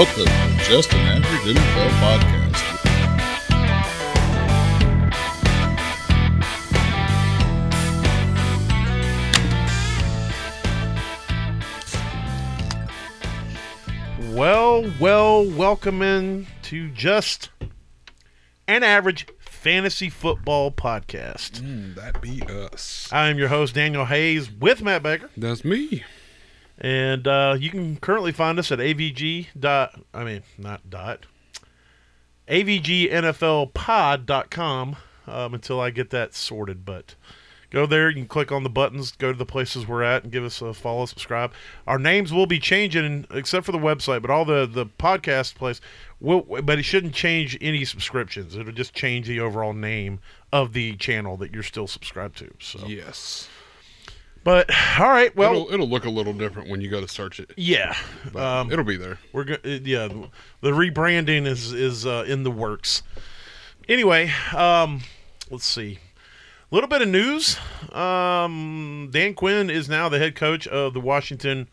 [0.00, 2.56] Welcome to Just an Average NFL Podcast.
[14.34, 17.50] Well, well, welcome in to just
[18.66, 21.60] an average fantasy football podcast.
[21.60, 23.06] Mm, that be us.
[23.12, 25.28] I am your host, Daniel Hayes, with Matt Baker.
[25.36, 26.04] That's me.
[26.80, 31.26] And uh, you can currently find us at avg dot I mean not dot
[32.48, 36.84] avgnflpod.com um, until I get that sorted.
[36.84, 37.14] But
[37.70, 40.32] go there, you can click on the buttons, go to the places we're at, and
[40.32, 41.52] give us a follow, subscribe.
[41.86, 45.80] Our names will be changing, except for the website, but all the the podcast place.
[46.18, 48.56] Will, but it shouldn't change any subscriptions.
[48.56, 50.20] It'll just change the overall name
[50.52, 52.50] of the channel that you're still subscribed to.
[52.58, 53.48] So, Yes.
[54.44, 57.40] But all right, well, it'll, it'll look a little different when you go to search
[57.40, 57.52] it.
[57.56, 57.96] yeah.
[58.34, 59.18] Um, it'll be there.
[59.32, 60.08] We're go- yeah,
[60.60, 63.02] the rebranding is is uh, in the works.
[63.88, 65.00] Anyway, um,
[65.50, 65.98] let's see.
[66.70, 67.56] A little bit of news.
[67.92, 71.68] Um, Dan Quinn is now the head coach of the Washington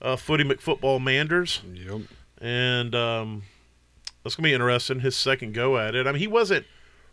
[0.00, 2.00] uh, Footy McFootball Manders, Yep.
[2.40, 3.42] and um,
[4.22, 5.00] that's gonna be interesting.
[5.00, 6.06] His second go at it.
[6.06, 6.64] I mean, he wasn't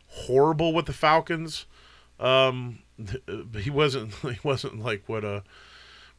[0.08, 1.66] horrible with the Falcons.
[2.20, 2.80] Um,
[3.60, 4.14] he wasn't.
[4.24, 5.42] He wasn't like what uh,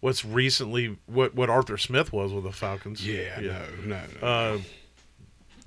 [0.01, 3.07] what's recently what what Arthur Smith was with the Falcons.
[3.07, 4.01] Yeah, no, no.
[4.21, 4.27] no.
[4.27, 4.59] Uh,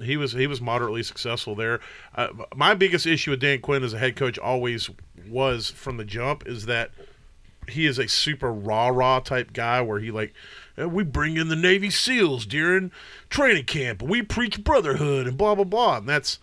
[0.04, 1.80] he was he was moderately successful there.
[2.16, 4.90] Uh, my biggest issue with Dan Quinn as a head coach always
[5.28, 6.92] was from the jump is that
[7.68, 10.34] he is a super rah rah type guy where he like
[10.80, 12.92] "Uh, we bring in the Navy SEALs during
[13.30, 16.40] training camp and we preach brotherhood and blah blah blah and that's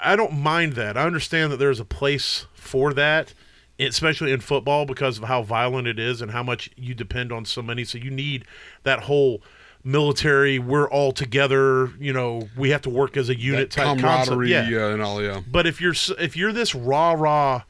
[0.00, 0.96] I don't mind that.
[0.96, 3.34] I understand that there's a place for that,
[3.78, 7.44] especially in football because of how violent it is and how much you depend on
[7.44, 7.84] so many.
[7.84, 8.44] So you need
[8.84, 9.42] that whole
[9.84, 10.58] military.
[10.58, 11.90] We're all together.
[11.98, 14.46] You know, we have to work as a unit that type concept.
[14.46, 14.68] Yeah.
[14.68, 14.88] yeah.
[14.88, 15.40] and all, yeah.
[15.50, 17.62] But if you're if you're this rah rah,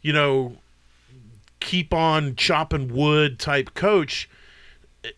[0.00, 0.56] you know,
[1.60, 4.28] keep on chopping wood type coach,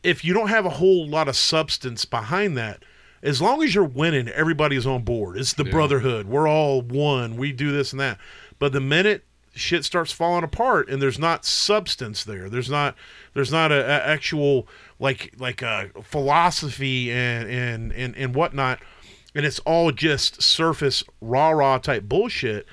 [0.03, 2.83] if you don't have a whole lot of substance behind that,
[3.22, 5.37] as long as you're winning, everybody's on board.
[5.37, 5.71] It's the Yeah.
[5.71, 6.27] brotherhood.
[6.27, 7.37] We're all one.
[7.37, 8.19] We do this and that.
[8.59, 9.25] But the minute
[9.55, 12.94] shit starts falling apart and there's not substance there, there's not
[13.34, 14.66] there's not a, a actual
[14.99, 18.78] like like a philosophy and and and and whatnot,
[19.34, 22.66] and it's all just surface rah rah type bullshit.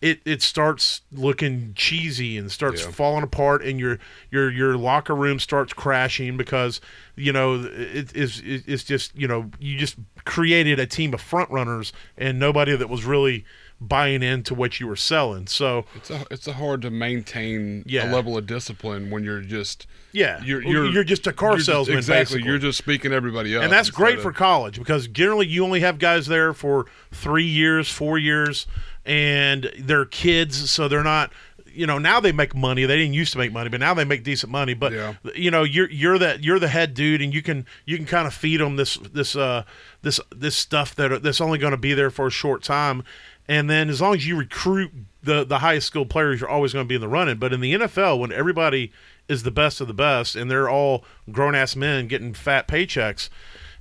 [0.00, 2.90] It, it starts looking cheesy and starts Yeah.
[2.90, 3.98] falling apart and your
[4.30, 6.82] your your locker room starts crashing because
[7.16, 9.96] you know it is it, it's just you know you just
[10.26, 13.46] created a team of front runners and nobody that was really
[13.88, 18.10] buying into what you were selling so It's a, it's a hard to maintain Yeah.
[18.10, 21.56] a level of discipline when you're just yeah You're- you're, you're- just a car you're
[21.58, 22.20] just- salesman exactly.
[22.38, 22.48] basically.
[22.50, 25.80] You're just speaking everybody up, and that's great of- for college because generally you only
[25.80, 28.66] have guys there for three years, four years,
[29.04, 31.30] and they're kids, so they're not.
[31.76, 32.84] You know, now they make money.
[32.86, 34.74] They didn't used to make money, but now they make decent money.
[34.74, 35.14] But Yeah.
[35.34, 38.28] you know, you're you're that you're the head dude, and you can you can kind
[38.28, 39.64] of feed them this this uh
[40.02, 43.02] this this stuff that that's only going to be there for a short time.
[43.46, 46.84] And then as long as you recruit the the highest skilled players, you're always going
[46.84, 47.36] to be in the running.
[47.36, 48.92] But in the NFL, when everybody
[49.28, 53.28] is the best of the best, and they're all grown ass men getting fat paychecks,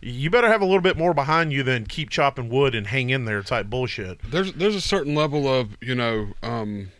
[0.01, 3.09] you better have a little bit more behind you than keep chopping wood and hang
[3.09, 4.19] in there type bullshit.
[4.31, 6.91] there's there's a certain level of you know um,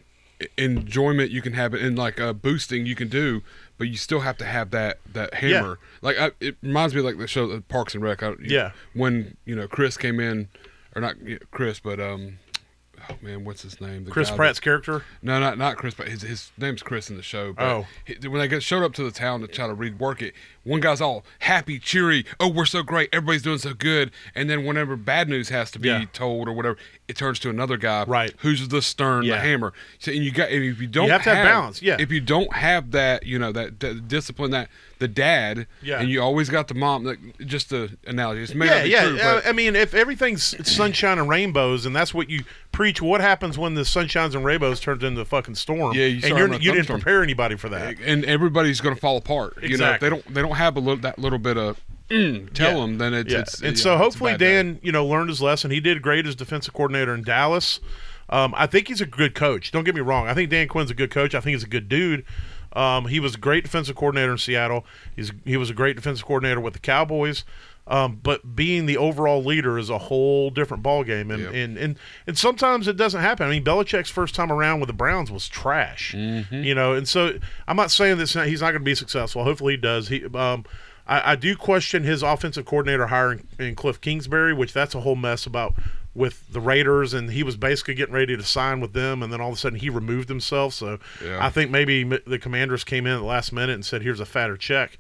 [0.58, 3.42] enjoyment you can have and like uh, boosting you can do,
[3.78, 5.80] but you still have to have that that hammer.
[6.02, 8.24] Like I, it reminds me of like the show uh, Parks and Rec.
[8.24, 8.72] I, Yeah.
[8.94, 10.48] When you know Chris came in,
[10.96, 11.16] or not
[11.52, 12.40] Chris, but um,
[13.22, 14.06] man, what's his name?
[14.06, 15.04] The Chris guy that- Pratt's character.
[15.22, 17.54] no, not not Chris, but his his name's Chris in the show.
[17.54, 17.88] But Oh.
[18.06, 20.80] he, when they get showed up to the town to try to rework it, one
[20.80, 22.26] guy's all happy, cheery.
[22.40, 24.12] Oh, we're so great, everybody's doing so good.
[24.36, 26.06] And then whenever bad news has to be Yeah.
[26.14, 28.34] told or whatever, it turns to another guy, Right.
[28.40, 29.36] Who's the stern, Yeah.
[29.36, 29.74] the hammer.
[30.00, 31.98] So and you got if you don't have to have balance, yeah.
[32.00, 34.70] If you don't have that, you know that, that discipline, that
[35.04, 36.00] the dad, Yeah.
[36.00, 37.04] and you always got the mom.
[37.04, 39.08] Like, just the analogy, it's may Yeah, yeah.
[39.10, 43.20] true, but I mean, if everything's sunshine and rainbows, and that's what you preach, what
[43.22, 45.94] happens when the sunshines and rainbows turns into a fucking storm?
[45.96, 47.02] Yeah, you and you're, you didn't thunderstorm.
[47.02, 47.98] prepare anybody for that.
[48.04, 49.56] and everybody's going to fall apart.
[49.58, 50.10] You know, if Exactly.
[50.10, 51.80] they don't they don't have a little that little bit of
[52.10, 52.80] mm, tell Yeah.
[52.82, 53.40] them, then it's, yeah.
[53.40, 54.54] it's and so a hopefully bad day.
[54.56, 55.70] Dan, you know, learned his lesson.
[55.72, 57.80] He did great as defensive coordinator in Dallas.
[58.30, 59.72] Um, I think he's a good coach.
[59.72, 60.28] Don't get me wrong.
[60.28, 61.36] I think Dan Quinn's a good coach.
[61.36, 62.24] I think he's a good dude.
[62.76, 64.86] Um, he was a great defensive coordinator in Seattle.
[65.16, 67.44] He's he was a great defensive coordinator with the Cowboys.
[67.86, 71.54] Um, but being the overall leader is a whole different ballgame, and, Yep.
[71.54, 73.46] and and and sometimes it doesn't happen.
[73.46, 76.64] I mean, Belichick's first time around with the Browns was trash, Mm-hmm.
[76.64, 76.94] you know.
[76.94, 77.38] And so
[77.68, 79.44] I'm not saying that he's not going to be successful.
[79.44, 80.08] Hopefully, he does.
[80.08, 80.64] He, um,
[81.06, 85.18] I, I do question his offensive coordinator hiring in Cliff Kingsbury, which that's a whole
[85.18, 85.74] mess about
[86.16, 89.42] with the Raiders, and he was basically getting ready to sign with them, and then
[89.42, 90.74] all of a sudden he removed himself.
[90.74, 91.44] So Yeah.
[91.44, 94.26] I think maybe the Commanders came in at the last minute and said, "Here's a
[94.26, 94.98] fatter check."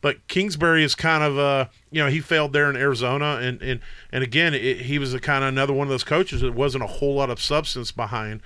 [0.00, 3.80] But Kingsbury is kind of uh you know he failed there in Arizona, and and
[4.12, 6.84] and again it, he was a kind of another one of those coaches that wasn't
[6.84, 8.40] a whole lot of substance behind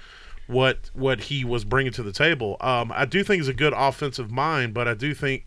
[0.47, 2.57] what what he was bringing to the table.
[2.61, 5.45] Um, I do think he's a good offensive mind, but I do think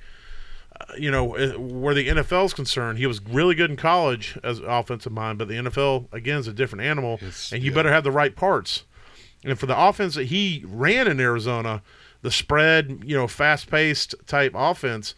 [0.97, 4.59] you know, uh, where the NFL is concerned, he was really good in college as
[4.59, 7.75] offensive mind, but the NFL again is a different animal, It's- and you yeah.
[7.75, 8.83] better have the right parts.
[9.43, 11.81] And for the offense that he ran in Arizona,
[12.21, 15.15] the spread, you know, fast-paced type offense,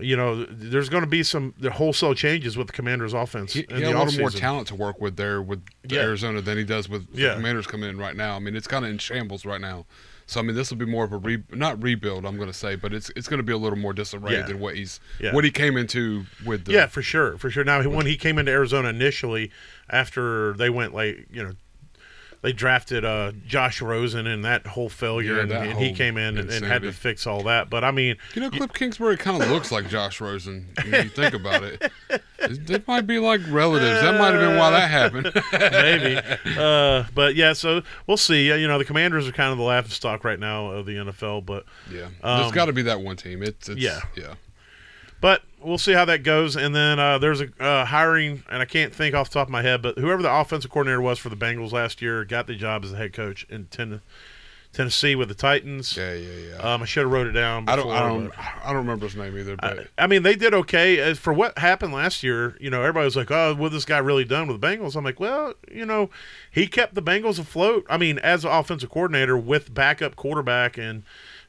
[0.00, 3.60] you know, there's going to be some the wholesale changes with the Commanders' offense He,
[3.60, 6.00] he the had a lot of more talent to work with there with Yeah.
[6.00, 8.34] Arizona than he does with the Commanders coming in right now.
[8.34, 9.86] I mean, it's kind of in shambles right now.
[10.26, 12.24] So I mean, this will be more of a re- not rebuild.
[12.24, 14.42] I'm going to say, but it's it's going to be a little more disarray Yeah.
[14.46, 15.32] than what he's Yeah.
[15.34, 16.64] what he came into with.
[16.64, 17.64] The, Yeah, for sure, for sure.
[17.64, 19.50] Now, when he came into Arizona initially,
[19.90, 21.52] after they went like you know,
[22.44, 25.96] they drafted uh, Josh Rosen and that whole failure, Yeah, and, that and he whole
[25.96, 27.70] came in and, and had to fix all that.
[27.70, 30.66] But I mean, You know, Cliff Kingsbury kind of looks like Josh Rosen.
[30.82, 31.90] When you think about it,
[32.38, 34.02] It might be like relatives.
[34.02, 35.32] That might have been why that happened.
[35.72, 36.58] maybe.
[36.58, 38.48] uh, but yeah, so we'll see.
[38.48, 41.46] You know, the Commanders are kind of the laughing stock right now of the NFL,
[41.46, 43.42] but yeah, Um, there's got to be that one team.
[43.42, 44.00] It's, it's yeah.
[44.14, 44.34] yeah.
[45.24, 46.54] But we'll see how that goes.
[46.54, 49.52] And then uh, there's a uh, hiring, and I can't think off the top of
[49.52, 52.54] my head, but whoever the offensive coordinator was for the Bengals last year got the
[52.54, 54.02] job as the head coach in Ten-
[54.74, 55.96] Tennessee with the Titans.
[55.96, 56.56] Yeah, yeah, yeah.
[56.58, 57.70] Um, I should have wrote it down.
[57.70, 59.56] I don't, I don't, I don't remember his name either.
[59.56, 62.54] But I, I mean, they did okay as for what happened last year.
[62.60, 65.04] You know, everybody was like, "Oh, what this guy really done with the Bengals?" I'm
[65.04, 66.10] like, "Well, you know,
[66.50, 67.86] he kept the Bengals afloat.
[67.88, 71.02] I mean, as an offensive coordinator with backup quarterback and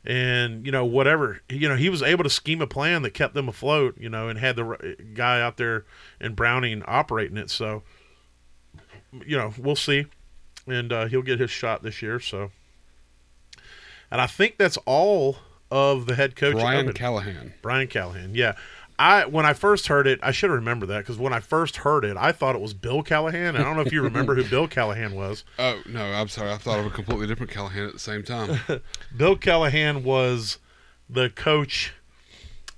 [0.06, 3.34] and you know whatever, you know, he was able to scheme a plan that kept
[3.34, 3.96] them afloat.
[4.00, 5.86] You know, and had the guy out there
[6.19, 7.50] in Browning operating it.
[7.50, 7.84] So,
[9.25, 10.06] you know, we'll see,
[10.68, 12.19] and uh, he'll get his shot this year.
[12.19, 12.52] So,
[14.12, 15.38] and I think that's all
[15.72, 16.54] of the head coach.
[16.54, 16.94] Brian.
[16.94, 17.54] Callahan.
[17.62, 18.36] Brian Callahan.
[18.36, 18.56] Yeah.
[18.97, 22.06] I when I first heard it, I should remember that because when I first heard
[22.06, 23.56] it, I thought it was Bill Callahan.
[23.56, 25.44] I don't know if you remember who Bill Callahan was.
[25.59, 26.51] Oh no, I'm sorry.
[26.51, 28.59] I thought of a completely different Callahan at the same time.
[29.18, 30.59] Bill Callahan was
[31.09, 31.94] the coach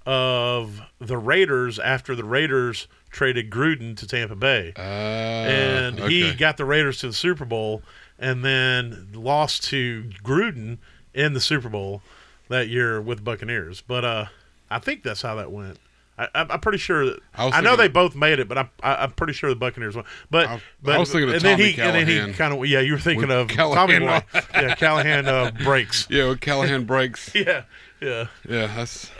[0.05, 4.73] of the Raiders after the Raiders traded Gruden to Tampa Bay.
[4.77, 7.81] Uh, and he got the Raiders to the Super Bowl
[8.17, 10.77] and then lost to Gruden
[11.13, 12.01] in the Super Bowl
[12.47, 13.81] that year with Buccaneers.
[13.81, 14.25] But uh,
[14.69, 15.77] I think that's how that went.
[16.17, 17.05] I, I'm I'm pretty sure.
[17.05, 19.49] That, I was I, know they both made it, but I'm I, I'm pretty sure
[19.49, 20.05] the Buccaneers won.
[20.31, 22.53] But I- I but was thinking of and then Tommy he and then he kind
[22.53, 23.87] of yeah you were thinking of Callahan.
[23.87, 24.23] Tommy Boy.
[24.55, 27.29] yeah Callahan uh, brakes yeah, with Callahan brakes.
[27.35, 27.63] yeah
[28.01, 29.11] yeah Yeah, that's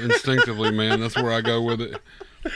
[0.00, 1.00] instinctively, man.
[1.00, 1.94] That's where I go with it.
[2.44, 2.48] uh,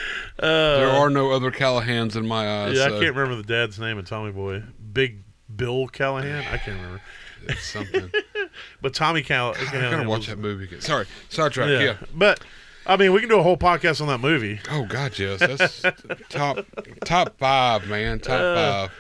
[0.79, 2.77] There are no other Callahans in my eyes.
[2.77, 4.63] yeah I can't remember the dad's name of Tommy Boy
[4.93, 5.23] Big
[5.55, 7.01] Bill Callahan I can't remember
[7.47, 8.11] It's something.
[8.83, 10.81] but Tommy Call- I Callahan gotta watch was- that movie again.
[10.83, 11.69] Sorry, sidetrack.
[11.71, 11.81] Yeah.
[11.81, 11.97] Yeah.
[12.15, 12.41] But
[12.89, 14.61] I mean, we can do a whole podcast on that movie.
[14.71, 15.41] Oh God, yes.
[15.41, 15.83] That's
[16.31, 16.65] top
[17.05, 18.19] top five, man.
[18.21, 18.93] Top Uh, five.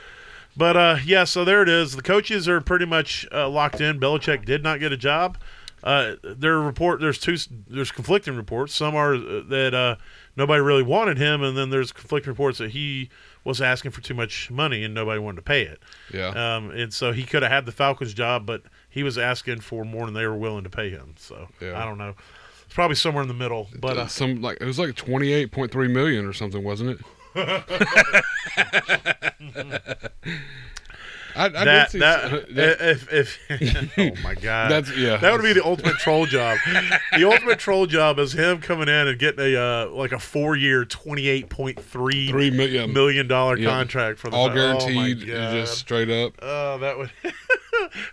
[0.56, 1.94] But uh, yeah, so there it is.
[1.96, 3.98] The coaches are pretty much uh, locked in.
[4.00, 5.38] Belichick did not get a job.
[5.84, 7.36] Uh, their report there's two
[7.68, 8.74] there's conflicting reports.
[8.74, 9.96] Some are uh, that uh,
[10.36, 13.08] nobody really wanted him, and then there's conflicting reports that he
[13.44, 15.80] was asking for too much money and nobody wanted to pay it.
[16.12, 16.28] Yeah.
[16.56, 19.84] Um, and so he could have had the Falcons job, but he was asking for
[19.84, 21.14] more than they were willing to pay him.
[21.16, 21.80] So Yeah.
[21.80, 22.14] I don't know.
[22.68, 23.70] It's probably somewhere in the middle.
[23.80, 27.00] But uh, some like it was like twenty eight point three million or something, wasn't
[27.34, 27.34] it?
[31.38, 33.38] I, I that did see that, some- that- if if
[33.98, 36.58] oh my god That's- yeah, that would be the ultimate troll job.
[37.16, 40.56] the ultimate troll job is him coming in and getting a uh, like a four
[40.56, 43.70] year twenty eight point three three million million dollar Yeah.
[43.70, 45.52] contract for the all oh guaranteed, God.
[45.52, 46.34] just straight up.
[46.42, 47.10] oh that would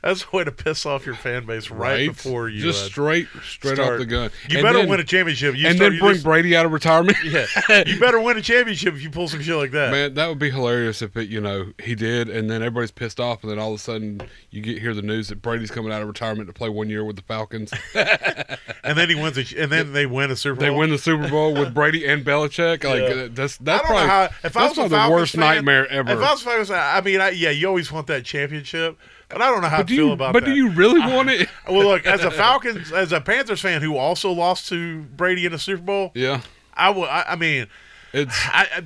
[0.03, 2.87] that's a way to piss off your fan base right, Right, before you just uh,
[2.89, 4.29] straight straight off the gun.
[4.49, 5.55] You And better then- win a championship.
[5.55, 7.17] You and start, then bring just- Brady out of retirement.
[7.25, 7.45] yeah,
[7.85, 9.91] you better win a championship if you pull some shit like that.
[9.91, 13.14] Man, that would be hilarious if it, you know, he did, and then everybody's pissed
[13.19, 15.91] off, and then all of a sudden you get hear the news that Brady's coming
[15.91, 17.71] out of retirement to play one year with the Falcons.
[18.83, 20.61] And then he wins, a, and then they win a Super Bowl.
[20.63, 22.83] they win the Super Bowl with Brady and Belichick.
[22.83, 23.23] Like Yeah.
[23.23, 24.23] uh, that's that's probably how.
[24.43, 26.11] If I that's was probably the worst fan, nightmare ever.
[26.11, 28.97] If I was a Falcons I mean, I, yeah, you always want that championship,
[29.29, 30.51] but I don't know how but I feel you about but that.
[30.51, 31.49] do you really want it?
[31.67, 35.51] well, look, as a Falcons, as a Panthers fan who also lost to Brady in
[35.51, 36.41] the Super Bowl, yeah,
[36.75, 37.05] I will.
[37.05, 37.65] I, I mean,
[38.13, 38.83] it's I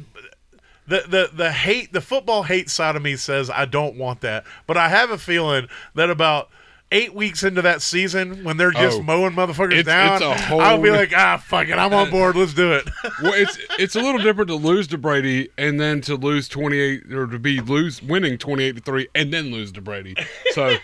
[0.89, 4.43] the the the hate, the football hate side of me says I don't want that,
[4.67, 6.49] but I have a feeling that about
[6.91, 9.03] eight weeks into that season when they're just Oh.
[9.03, 12.35] mowing motherfuckers It's- down, it's whole- I'll be like, ah, fuck it, I'm on board.
[12.35, 12.89] Let's do it.
[13.21, 16.79] well, it's it's a little different to lose to Brady and then to lose twenty
[16.79, 20.15] eight or to be lose winning twenty eight to three and then lose to Brady.
[20.53, 20.77] So,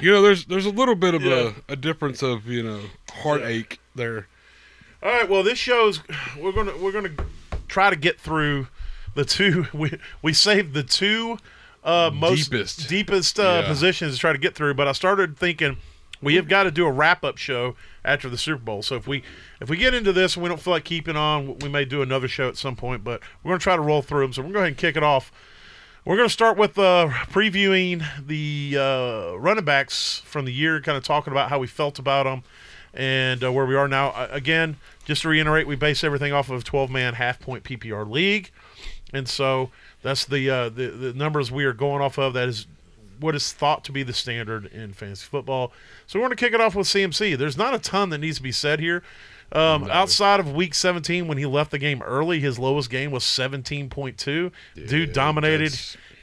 [0.00, 1.50] you know, there's there's a little bit of Yeah.
[1.68, 2.80] a, a difference of you know
[3.12, 4.28] heartache there.
[5.02, 5.28] All right.
[5.28, 6.00] Well, this shows
[6.38, 7.14] we're gonna we're gonna
[7.66, 8.68] try to get through
[9.18, 9.66] the two.
[9.74, 11.38] We we saved the two
[11.84, 12.88] uh, most Deepest.
[12.88, 13.68] deepest uh, Yeah.
[13.68, 14.74] positions to try to get through.
[14.74, 15.76] But I started thinking
[16.22, 18.82] we have got to do a wrap up show after the Super Bowl.
[18.82, 19.22] So if we
[19.60, 22.02] if we get into this and we don't feel like keeping on, we may do
[22.02, 23.04] another show at some point.
[23.04, 24.32] But we're gonna try to roll through them.
[24.32, 25.30] So we're gonna go ahead and kick it off.
[26.04, 30.96] We're going to start with uh, previewing the uh, running backs from the year, kind
[30.96, 32.44] of talking about how we felt about them
[32.94, 34.14] and uh, where we are now.
[34.30, 38.50] Again, just to reiterate, we base everything off of 12 man half point PPR league.
[39.12, 39.70] And so
[40.02, 42.34] that's the, uh, the, the numbers we are going off of.
[42.34, 42.66] That is
[43.20, 45.72] what is thought to be the standard in fantasy football.
[46.06, 47.36] So we're going to kick it off with CMC.
[47.36, 49.02] There's not a ton that needs to be said here.
[49.50, 49.92] Um, No.
[49.92, 54.52] Outside of week 17, when he left the game early, his lowest game was 17.2.
[54.86, 55.74] Dude dominated.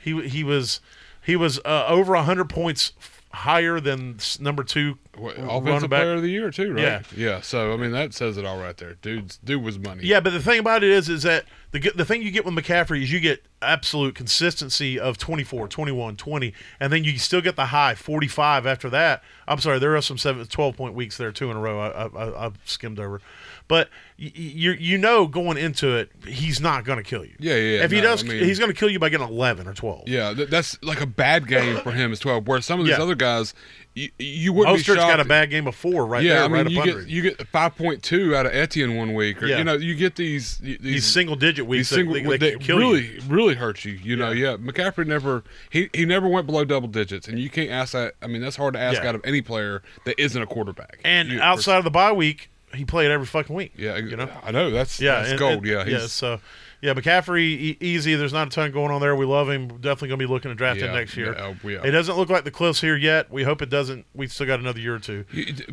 [0.03, 0.79] He he was
[1.25, 2.93] he was uh, over 100 points
[3.35, 6.81] higher than number two What, offensive player of the year too, right?
[6.81, 7.01] Yeah.
[7.15, 7.41] yeah.
[7.41, 8.95] So I mean that says it all right there.
[8.95, 10.05] Dude's dude was money.
[10.05, 12.53] Yeah, but the thing about it is, is that the the thing you get with
[12.53, 17.55] McCaffrey is you get absolute consistency of 24, 21, 20, and then you still get
[17.55, 19.23] the high 45 after that.
[19.47, 21.79] I'm sorry, there are some seven, 12 point weeks there, two in a row.
[21.79, 23.21] I, I, I skimmed over,
[23.67, 27.35] but you you know going into it, he's not going to kill you.
[27.39, 27.83] Yeah, yeah, yeah.
[27.83, 30.07] If he does, I mean- he's going to kill you by getting 11 or 12.
[30.07, 32.39] Yeah, th- that's like a bad game for him as well.
[32.41, 33.03] Where some of these Yeah.
[33.03, 33.53] other guys,
[33.93, 34.99] you, you wouldn't be shocked.
[34.99, 37.21] got a bad game of four right yeah, there, I mean, right you get you
[37.23, 39.57] get five point two out of Etienne one week, or Yeah.
[39.57, 42.61] you know, you get these these, These single digit weeks single that, they, they that
[42.61, 43.21] kill really you.
[43.27, 43.93] really hurt you.
[43.93, 44.55] You know, yeah.
[44.57, 48.15] McCaffrey never he he never went below double digits, and you can't ask that.
[48.21, 49.09] I mean, that's hard to ask Yeah.
[49.09, 50.99] out of any player that isn't a quarterback.
[51.03, 53.73] And You- outside of the bye week, he played every fucking week.
[53.75, 54.29] yeah, you know.
[54.43, 55.57] I know that's Yeah, that's and- gold.
[55.59, 55.99] and- yeah, yeah.
[56.01, 56.39] he's, So,
[56.85, 58.15] yeah, McCaffrey e- easy.
[58.15, 59.15] There's not a ton going on there.
[59.15, 59.67] We love him.
[59.67, 61.33] Definitely going to be looking to draft him next year.
[61.33, 61.85] yeah, oh, we are.
[61.85, 63.31] It doesn't look like the cliffs here yet.
[63.31, 64.05] We hope it doesn't.
[64.13, 65.25] We've still got another year or two.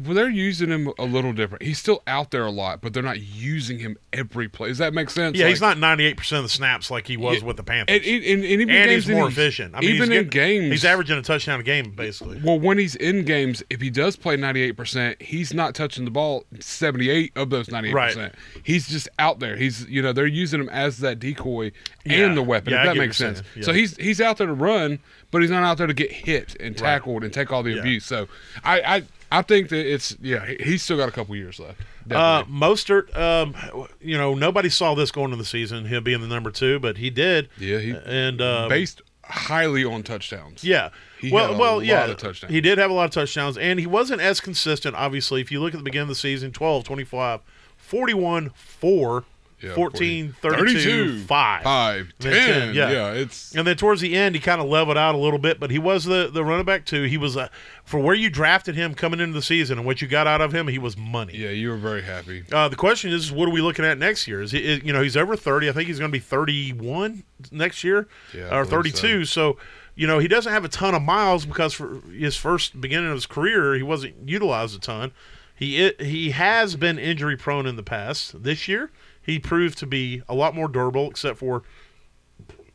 [0.04, 1.62] Well, they're using him a little different.
[1.62, 4.68] He's still out there a lot, but they're not using him every play.
[4.68, 5.36] Does that make sense?
[5.36, 7.62] Yeah, Like- he's not 98 percent of the snaps like he was Yeah, with the
[7.62, 7.96] Panthers.
[7.96, 9.74] And, and, and, And he's more that efficient.
[9.74, 12.40] I mean, even he's in games, he's averaging a touchdown a game basically.
[12.42, 16.44] Well, when he's in games, if he does play 98%, he's not touching the ball
[16.60, 17.94] 78 of those 98%.
[17.94, 18.32] Right.
[18.62, 19.56] He's just out there.
[19.56, 21.70] He's, you know, they're using him as that decoy
[22.04, 22.24] Yeah.
[22.26, 23.42] and the weapon, Yeah, if that makes sense.
[23.54, 23.64] saying.
[23.64, 24.98] So he's he's out there to run,
[25.30, 27.80] but he's not out there to get hit and tackled and take all the Yeah.
[27.80, 28.04] abuse.
[28.04, 28.28] So
[28.64, 31.80] I, I I think that it's yeah, he's still got a couple years left.
[32.10, 32.42] Uh.
[32.44, 33.54] Mostert, um,
[34.00, 35.84] you know, nobody saw this going into the season.
[35.84, 37.48] Him being the number two, but he did.
[37.58, 40.64] yeah, he And um, based highly on touchdowns.
[40.64, 40.90] Yeah.
[41.20, 42.04] He well, well, lot yeah.
[42.06, 42.52] of touchdowns.
[42.52, 45.40] He did have a lot of touchdowns, and he wasn't as consistent, obviously.
[45.40, 47.40] If you look at the beginning of the season 12, 25,
[47.76, 49.24] 41, 4,
[49.62, 50.56] Yeah, 14, 40.
[50.58, 51.62] 32, 5.
[51.62, 52.32] Five, 10.
[52.32, 52.90] 10, yeah.
[52.90, 55.60] yeah, it's And then towards the end, he kind of leveled out a little bit,
[55.60, 57.04] but he was the, the running back, too.
[57.04, 57.48] He was, uh,
[57.84, 60.52] for where you drafted him coming into the season and what you got out of
[60.54, 61.36] him, he was money.
[61.36, 62.42] yeah, you were very happy.
[62.50, 64.42] Uh, the question is, what are we looking at next year?
[64.42, 65.68] Is he, is- you know, he's over thirty.
[65.68, 69.24] I think he's going to be thirty-one next year, Yeah, or thirty-two.
[69.24, 69.56] So.
[69.94, 73.14] you know, he doesn't have a ton of miles because for his first beginning of
[73.14, 75.12] his career, he wasn't utilized a ton.
[75.54, 78.42] He he has been injury prone in the past.
[78.42, 78.90] This year,
[79.22, 81.62] he proved to be a lot more durable, except for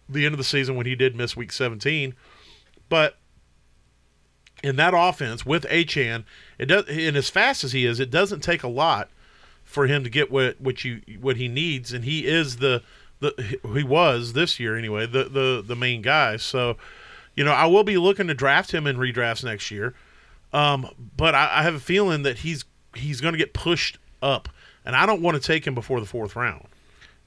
[0.10, 2.16] the end of the season when he did miss week seventeen.
[2.90, 3.18] But
[4.64, 6.24] in that offense with Achane,
[6.58, 9.10] it does and as fast as he is, it doesn't take a lot
[9.64, 12.82] for him to get what what you what he needs, and he is the
[13.20, 16.38] the he was this year anyway the the the main guy.
[16.38, 16.78] So,
[17.36, 19.94] you know, I will be looking to draft him in redrafts next year,
[20.54, 22.64] um, but I, I have a feeling that he's
[22.96, 24.50] he's going to get pushed up,
[24.88, 26.66] and I don't want to take him before the fourth round.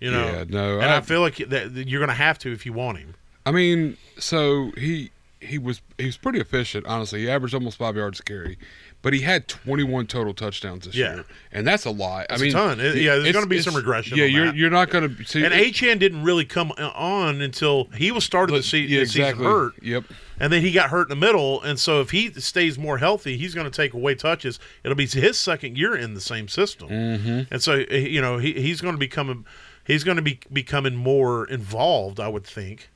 [0.01, 2.53] You know, Yeah, no, and I, I- feel like that you're going to have to
[2.53, 3.15] if you want him.
[3.47, 6.87] I mean, so he he was he was pretty efficient.
[6.87, 8.59] Honestly, he averaged almost five yards a carry,
[9.03, 11.15] but he had 21 total touchdowns this Yeah.
[11.15, 12.27] year, and that's a lot.
[12.29, 12.81] That's I a mean, ton.
[12.81, 15.45] It- yeah, there's gonna be some regression Yeah, you're you're not going to see.
[15.45, 19.23] And Achane didn't really come on until he was started the, se- yeah, the season
[19.23, 19.45] exactly.
[19.47, 20.05] hurt, Yep.
[20.39, 21.63] and then he got hurt in the middle.
[21.63, 24.59] And so if he stays more healthy, he's going to take away touches.
[24.85, 27.43] It'll be his second year in the same system, mm-hmm.
[27.53, 29.45] and so eh, you know he, he's going to become
[29.87, 32.21] he's going to be becoming more involved.
[32.21, 32.91] I would think.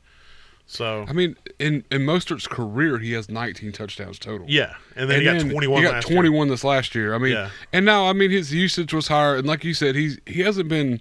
[0.66, 4.46] So I mean, in in Mostert's career, he has 19 touchdowns total.
[4.48, 5.82] yeah, and then he got twenty one.
[5.82, 7.14] He got 21 this last year.
[7.14, 7.50] I mean, Yeah.
[7.72, 10.68] and now I mean his usage was higher, and like you said, he's he hasn't
[10.68, 11.00] been.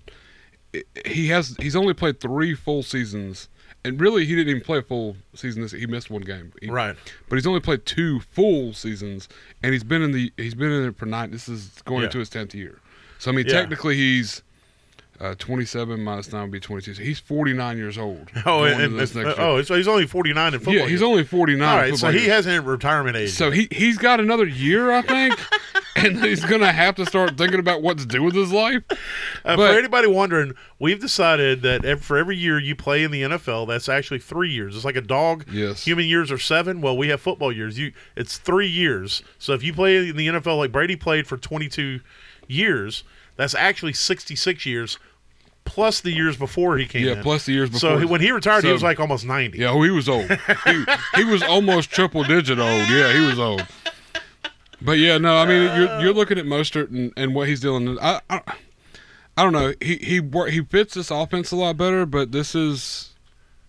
[1.05, 3.48] He has he's only played three full seasons
[3.86, 5.62] and really he didn't even play a full season.
[5.62, 6.51] This he missed one game.
[6.62, 6.96] He- Right.
[7.29, 9.29] but he's only played two full seasons,
[9.62, 11.32] and he's been in the he's been in it for nine.
[11.32, 12.05] This is going Yeah.
[12.08, 12.79] into his tenth year.
[13.20, 13.53] So I mean, Yeah.
[13.53, 14.41] technically he's
[15.20, 16.93] uh, twenty seven minus nine would be twenty two.
[16.93, 18.29] So he's forty nine years old.
[18.46, 19.46] Oh, and, this and- next year.
[19.48, 20.74] oh, so he's only 49 in football.
[20.74, 21.01] yeah, he's years.
[21.03, 21.70] only forty nine.
[21.70, 23.32] All right, so he hasn't retirement age.
[23.32, 25.39] So he he's got another year, I think,
[25.96, 28.84] and he's gonna have to start thinking about what to do with his life.
[29.46, 33.22] Uh, But- for anybody wondering, we've decided that for every year you play in the
[33.22, 34.75] NFL, that's actually three years.
[34.75, 35.46] It's like a dog.
[35.51, 35.86] Yes.
[35.86, 36.82] Human years are seven.
[36.82, 37.77] Well, we have football years.
[37.79, 39.24] You, it's three years.
[39.39, 42.01] So if you play in the NFL like Brady played for 22
[42.48, 43.03] years,
[43.36, 45.00] that's actually 66 years,
[45.66, 47.24] plus the years before he came Yeah, in.
[47.24, 48.00] plus the years So before.
[48.00, 49.58] he- when he retired, he was like almost 90.
[49.60, 50.30] Yeah, oh, he was old.
[50.66, 50.84] he,
[51.16, 52.90] he was almost triple digit old.
[52.90, 53.66] Yeah, he was old.
[54.82, 57.98] But yeah, no, I mean you're you're looking at Mostert and, and what he's dealing.
[58.02, 58.42] I, I
[59.38, 59.74] I don't know.
[59.82, 60.22] He he
[60.52, 63.10] he fits this offense a lot better, but this is.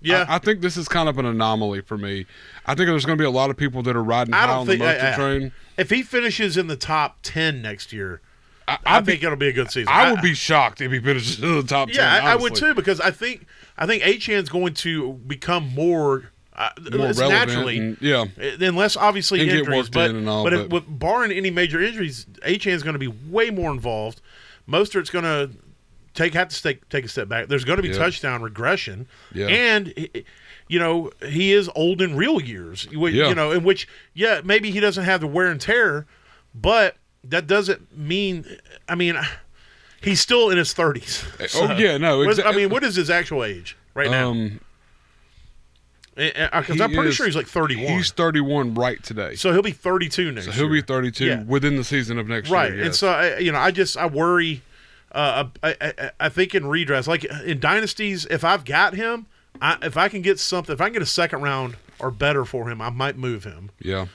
[0.01, 0.27] Yeah.
[0.29, 2.27] I, I think this is kind of an anomaly for me.
[2.67, 4.67] I think there's going to be a lot of people that are riding high on
[4.67, 5.53] think the Mostert I- I- train.
[5.79, 8.21] if he finishes in the top 10 next year,
[8.67, 9.93] I, I I'd be, think it'll be a good season.
[9.93, 11.97] I would be shocked if he finishes in the top ten.
[11.97, 16.31] Yeah, I, I would too because I think I think Achane's going to become more,
[16.55, 18.25] uh, More naturally, and- yeah.
[18.61, 19.91] unless obviously And injuries.
[19.91, 23.09] But in all, but, if, but- with barring any major injuries, Achane's going to be
[23.31, 24.21] way more involved.
[24.69, 25.51] Mostert's going to
[26.15, 27.49] take have to take take a step back.
[27.49, 27.99] There's going to be Yeah.
[27.99, 29.47] touchdown regression, Yeah.
[29.49, 30.09] and.
[30.67, 32.89] You know he is old in real years.
[32.91, 33.29] You Yeah.
[33.29, 36.07] you know, in which yeah, maybe he doesn't have the wear and tear,
[36.55, 36.97] but
[37.31, 38.45] that doesn't mean.
[38.89, 39.17] I mean,
[40.03, 41.25] he's still in his thirties.
[41.55, 44.31] Oh, yeah, no, is- I mean, what is his actual age right now?
[44.31, 44.61] Um,
[46.17, 47.87] Because I'm pretty is- sure he's like 31.
[47.97, 49.35] he's 31 right today.
[49.35, 51.43] so he'll be 32 next So he'll be 32 Yeah.
[51.43, 52.57] within the season of next year.
[52.59, 52.73] right.
[52.73, 52.85] year.
[52.85, 54.63] And so I, you know, I just I worry.
[55.11, 59.27] Uh, I, I, I think in redress, like in dynasties, if I've got him,
[59.63, 62.45] I, if I can get something, if I can get a second round or better
[62.45, 63.71] for him, I might move him.
[63.81, 64.07] yeah,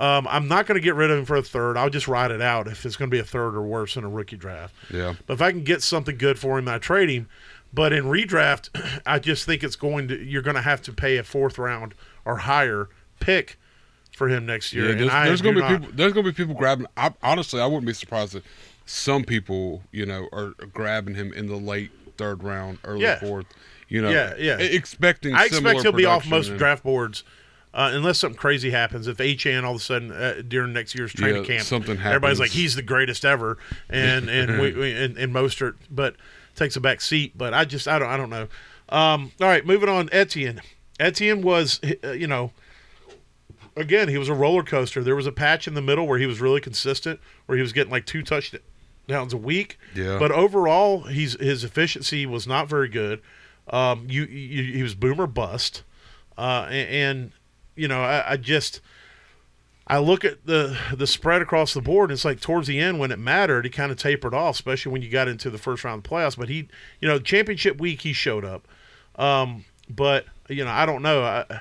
[0.00, 1.76] Um, I'm not going to get rid of him for a third.
[1.76, 4.02] I'll just ride it out if it's going to be a third or worse in
[4.04, 4.74] a rookie draft.
[4.92, 7.28] yeah, But if I can get something good for him, I trade him.
[7.72, 8.70] But in redraft,
[9.06, 11.94] I just think it's going to you're going to have to pay a fourth round
[12.24, 12.88] or higher
[13.20, 13.58] pick
[14.16, 14.86] for him next year.
[14.86, 14.90] yeah.
[14.92, 15.94] and There's, I there's gonna be not- people.
[15.96, 16.86] There's gonna be people grabbing.
[16.96, 18.42] I, honestly, I wouldn't be surprised if
[18.86, 23.18] some people, you know, are grabbing him in the late third round, early Yeah.
[23.20, 23.46] fourth.
[23.88, 24.58] You know, Yeah, yeah.
[24.58, 25.34] expecting.
[25.34, 27.22] I expect he'll be off most and- draft boards.
[27.72, 31.12] Uh, unless something crazy happens, if Achane all of a sudden uh, during next year's
[31.12, 32.14] training Yeah, camp, something happens.
[32.16, 36.16] everybody's like he's the greatest ever, and and we, we and, and Mostert, but
[36.56, 37.38] takes a back seat.
[37.38, 38.48] But I just I don't I don't know.
[38.88, 40.08] Um, all right, moving on.
[40.10, 40.60] Etienne.
[40.98, 42.50] Etienne was uh, you know
[43.76, 45.02] again he was a roller coaster.
[45.04, 47.72] There was a patch in the middle where he was really consistent, where he was
[47.72, 49.78] getting like two touchdowns a week.
[49.94, 50.18] Yeah.
[50.18, 53.20] But overall, he's his efficiency was not very good.
[53.68, 55.84] Um, you, you he was boomer bust,
[56.36, 57.32] uh, and, and
[57.80, 58.80] you know I, I just
[59.86, 62.10] I look at the the spread across the board.
[62.10, 64.92] And it's like towards the end when it mattered, he kind of tapered off, especially
[64.92, 66.36] when you got into the first round of the playoffs.
[66.36, 66.68] But he,
[67.00, 68.68] you know, championship week he showed up.
[69.16, 71.22] Um, but you know I don't know.
[71.24, 71.60] I,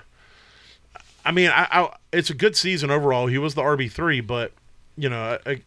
[1.26, 3.28] I mean, I, I it's a good season overall.
[3.28, 4.52] He was the RB three, but
[4.96, 5.62] you know, I,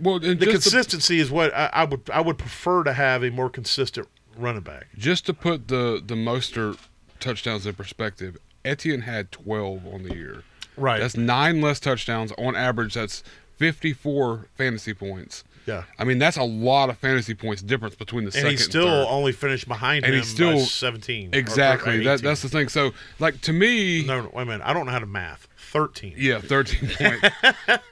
[0.00, 3.22] well, the just to, consistency is what I, I would I would prefer to have
[3.22, 4.08] a more consistent
[4.38, 4.86] running back.
[4.96, 6.78] just to put the the Mostert
[7.20, 10.42] touchdowns in perspective, Etienne had 12 on the year.
[10.76, 11.00] Right.
[11.00, 12.94] That's nine less touchdowns on average.
[12.94, 13.22] That's
[13.56, 15.42] 54 fantasy points.
[15.66, 15.84] yeah.
[15.98, 18.86] I mean, that's a lot of fantasy points difference between the And second he still
[18.86, 19.06] third.
[19.08, 21.30] only finished behind And him he's still- by 17.
[21.32, 22.04] or- or exactly.
[22.04, 22.68] that that's the thing.
[22.68, 24.62] So, like to me, no, no, wait a minute.
[24.66, 25.48] I don't know how to math.
[25.76, 26.14] 13.
[26.16, 27.28] yeah, 13 points.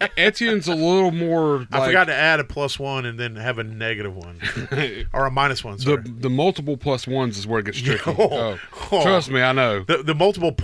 [0.16, 1.66] Etienne's a little more.
[1.70, 4.38] I forgot to add a plus one and then have a negative one
[5.12, 5.76] or a minus one.
[5.76, 6.02] the Sorry.
[6.06, 8.02] the multiple plus ones is where it gets tricky.
[8.06, 8.58] Oh,
[8.90, 9.02] Oh.
[9.02, 9.82] Trust me, I know.
[9.84, 10.54] the, the multiple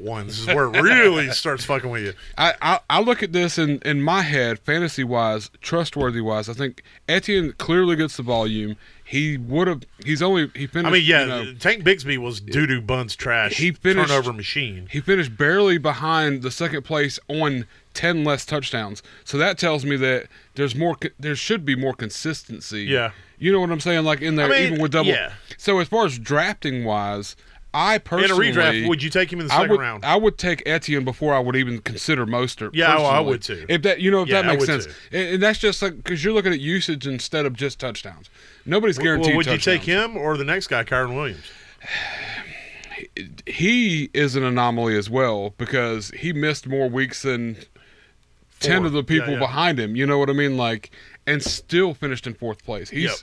[0.00, 2.12] ones is where it really starts fucking with you.
[2.38, 6.48] I, I, I look at this in, in my head, fantasy wise, trustworthy wise.
[6.48, 8.76] I think Etienne clearly gets the volume.
[9.12, 9.82] He would have.
[10.02, 10.86] He's only he finished.
[10.88, 13.58] I mean, yeah, you know, Tank Bigsby was doo doo buns trash.
[13.58, 14.88] He finished- turnover machine.
[14.90, 19.02] he finished barely behind the second place on ten less touchdowns.
[19.22, 20.96] So that tells me that there's more.
[21.20, 22.84] There should be more consistency.
[22.84, 23.10] Yeah.
[23.38, 24.02] you know what I'm saying?
[24.06, 25.10] Like in there, mean, even with double.
[25.10, 25.32] yeah.
[25.58, 27.36] So as far as drafting wise,
[27.74, 30.04] I In a personally redraft, would you take him in the I second would, round?
[30.04, 32.70] I would take Etienne before I would even consider Mostert.
[32.74, 33.64] Yeah, well, I would too.
[33.68, 36.22] If that, you know, if Yeah, that makes sense, and, and that's just like because
[36.22, 38.28] you're looking at usage instead of just touchdowns.
[38.66, 39.28] Nobody's guaranteed.
[39.28, 41.44] well, would you take him or the next guy, Kyren Williams?
[43.46, 47.56] He is an anomaly as well because he missed more weeks than
[48.60, 48.86] ten Four.
[48.86, 49.38] of the people Yeah, yeah.
[49.40, 49.96] behind him.
[49.96, 50.56] You know what I mean?
[50.56, 50.90] Like,
[51.26, 52.90] and still finished in fourth place.
[52.90, 53.16] He's Yep.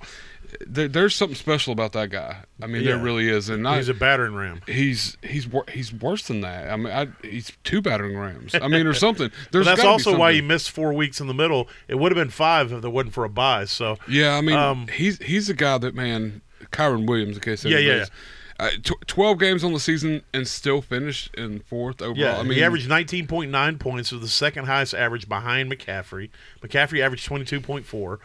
[0.67, 2.37] There, there's something special about that guy.
[2.61, 4.61] I mean, there really is, and He's a battering ram.
[4.67, 6.69] he's he's he's worse than that.
[6.69, 8.53] I mean, I, he's two battering rams.
[8.53, 9.31] I mean, or something.
[9.51, 11.69] There's that's also why he missed four weeks in the middle.
[11.87, 13.65] It would have been five if it wasn't for a bye.
[13.65, 16.41] So Yeah, I mean, Um, he's he's a guy that man,
[16.71, 17.37] Kyren Williams.
[17.37, 18.11] In case Yeah, yeah, anybody's-
[18.59, 22.17] Uh, tw- Twelve games on the season and still finished in fourth overall.
[22.17, 26.29] yeah, I mean, he averaged 19.9 points, was the second highest average behind McCaffrey.
[26.61, 28.17] McCaffrey averaged 22.4,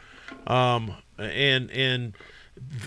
[0.52, 2.14] um, and and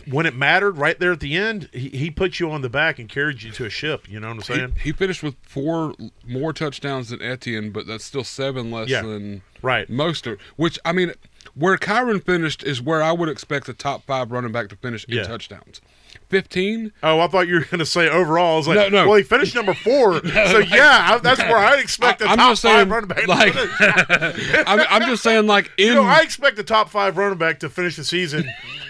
[0.10, 3.00] when it mattered, right there at the end, he, he put you on the back
[3.00, 4.10] and carried you to a ship.
[4.10, 4.74] You know what I'm saying?
[4.82, 5.94] he finished with four
[6.26, 9.02] more touchdowns than Etienne, but that's still seven less Yeah.
[9.02, 9.90] than Right.
[9.92, 10.40] Mostert.
[10.56, 11.12] Which I mean,
[11.54, 15.04] where Kyren finished is where I would expect the top five running back to finish
[15.06, 15.24] in Yeah.
[15.24, 15.82] touchdowns.
[16.30, 16.92] Fifteen.
[17.04, 18.56] Oh, I thought you were going to say overall.
[18.56, 19.08] I was like, No, no.
[19.08, 20.16] well, he finished number four.
[20.26, 23.22] so, yeah, I, that's where I'd expect the I- I'm top just five running back
[23.22, 23.74] to like- finish.
[24.68, 27.60] I'm, I'm just saying, like in You know, I expect the top five running back
[27.62, 28.44] to finish the season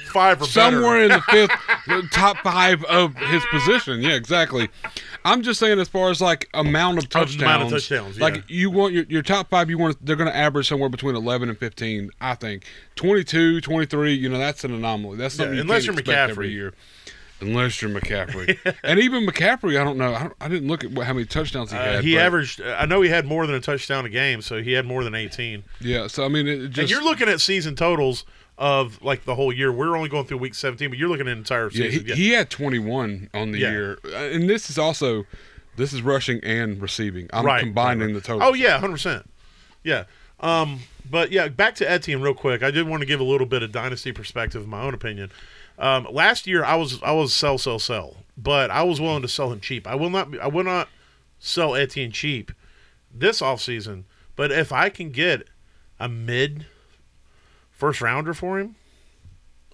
[0.07, 1.03] five or somewhere better.
[1.03, 1.47] in the
[1.99, 4.01] fifth, top five of his position.
[4.01, 4.69] Yeah, exactly.
[5.23, 8.23] I'm just saying, as far as like amount of touchdowns, amount of touchdowns, yeah.
[8.23, 11.15] like you want your, your top five, you want they're going to average somewhere between
[11.15, 12.09] 11 and 15.
[12.21, 12.63] I think
[12.95, 14.13] 22, 23.
[14.15, 15.17] You know, that's an anomaly.
[15.17, 16.53] That's something Yeah, you unless you're expect every McCaffrey.
[16.53, 16.73] year.
[17.39, 20.13] Unless you're McCaffrey, and even McCaffrey, I don't know.
[20.15, 22.03] I, don't, I didn't look at what, how many touchdowns he Uh, had.
[22.03, 22.61] he but- averaged.
[22.61, 25.13] I know he had more than a touchdown a game, so he had more than
[25.13, 25.63] 18.
[25.81, 26.07] yeah.
[26.07, 28.25] So I mean, it just and you're looking at season totals
[28.57, 29.71] of like the whole year.
[29.71, 32.07] We're only going through week 17, but you're looking at an entire Yeah, season.
[32.07, 32.15] yeah.
[32.15, 33.71] he had 21 on the Yeah.
[33.71, 35.25] year, Uh, and this is also
[35.75, 37.29] this is rushing and receiving.
[37.31, 38.47] I'm Right, combining right, the total.
[38.47, 39.29] Oh yeah, hundred percent.
[39.83, 40.05] Yeah.
[40.39, 42.63] Um, but yeah, back to Etienne real quick.
[42.63, 45.31] I did want to give a little bit of dynasty perspective, in my own opinion.
[45.79, 49.27] Um, last year I was I was sell sell sell, but I was willing to
[49.27, 49.87] sell him cheap.
[49.87, 50.89] I will not I will not
[51.39, 52.51] sell Etienne cheap
[53.13, 54.03] this offseason.
[54.35, 55.47] But if I can get
[55.99, 56.65] a mid
[57.71, 58.75] first rounder for him,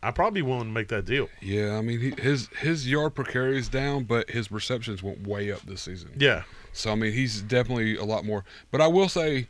[0.01, 1.29] I'd probably be willing to make that deal.
[1.41, 5.25] Yeah, I mean he, his his yard per carry is down, but his receptions went
[5.25, 6.11] way up this season.
[6.17, 6.43] Yeah.
[6.73, 8.43] So I mean he's definitely a lot more.
[8.71, 9.47] But I will say,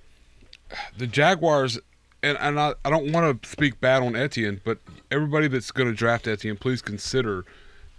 [0.98, 1.80] the Jaguars,
[2.22, 4.80] and and I, I don't want to speak bad on Etienne, but
[5.12, 7.46] everybody that's going to draft Etienne, please consider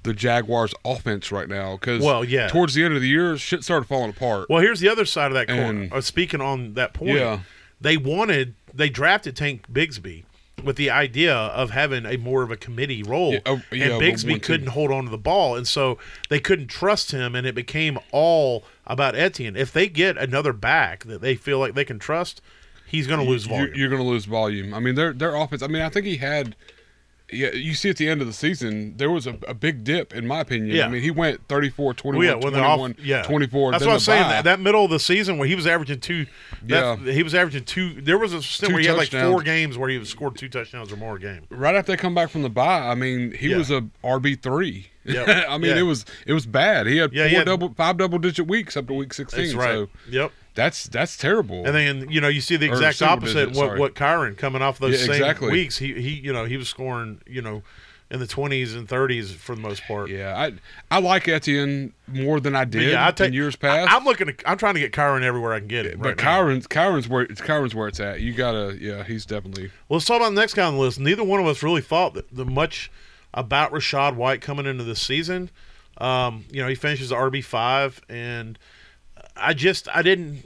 [0.03, 2.49] the Jaguars' offense right now because Well, yeah.
[2.49, 4.49] towards the end of the year, shit started falling apart.
[4.51, 5.89] Well, here's the other side of that coin.
[5.91, 7.41] Uh, speaking on that point, Yeah.
[7.81, 10.25] they wanted they drafted Tank Bigsby
[10.63, 14.03] with the idea of having a more of a committee role, Yeah, oh, yeah, and
[14.03, 17.55] Bigsby couldn't hold on to the ball, and so they couldn't trust him, and it
[17.55, 19.57] became all about Etienne.
[19.57, 22.41] If they get another back that they feel like they can trust,
[22.87, 23.69] he's going to lose volume.
[23.69, 24.75] You're, you're going to lose volume.
[24.75, 25.63] I mean, their their offense.
[25.63, 26.57] I mean, I think he had.
[27.33, 30.15] Yeah, you see at the end of the season, there was a, a big dip,
[30.15, 30.77] in my opinion.
[30.77, 30.85] Yeah.
[30.85, 33.73] I mean, he went 34, 21, Well, yeah, when they're off, yeah, 24.
[33.73, 34.29] That's what I'm saying.
[34.29, 36.27] That, that middle of the season where he was averaging two,
[36.65, 37.13] that, Yeah.
[37.13, 38.01] he was averaging two.
[38.03, 40.93] There was a stint where he had like four games where he scored two touchdowns
[40.93, 41.47] or more a game.
[41.49, 43.57] right after they come back from the bye, I mean, he Yeah.
[43.57, 44.89] was a RB three.
[45.07, 45.47] Yep.
[45.49, 46.87] I mean, it was it was bad.
[46.87, 49.45] He had four he had- double, five double digit weeks up to week sixteen.
[49.47, 49.73] That's right.
[49.73, 50.31] So yep.
[50.55, 51.67] That's that's terrible.
[51.67, 53.47] And then you know you see the exact opposite.
[53.47, 55.51] digit, what what Kyren coming off those Yeah, same exactly.
[55.53, 57.63] weeks, he he you know he was scoring you know
[58.11, 60.11] in the twenties and thirties for the most part.
[60.11, 60.53] yeah, I
[60.95, 63.91] I like Etienne more than I did yeah, I take in years past.
[63.91, 64.29] I, am looking.
[64.29, 65.99] To, I'm trying to get Kyren everywhere I can get it.
[65.99, 66.23] but right now.
[66.43, 68.21] Kyren's Kyren's where it's Kyren's where it's at.
[68.21, 71.01] You gotta yeah, he's definitely Well, let's talk about the next guy on the list.
[71.01, 72.93] Neither one of us really thought that the much
[73.33, 75.51] about Rachaad White coming into the season.
[75.99, 78.59] Um, you know, he finishes RB five, and
[79.37, 80.45] I just I didn't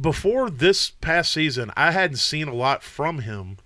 [0.00, 1.70] before this past season.
[1.76, 3.58] I hadn't seen a lot from him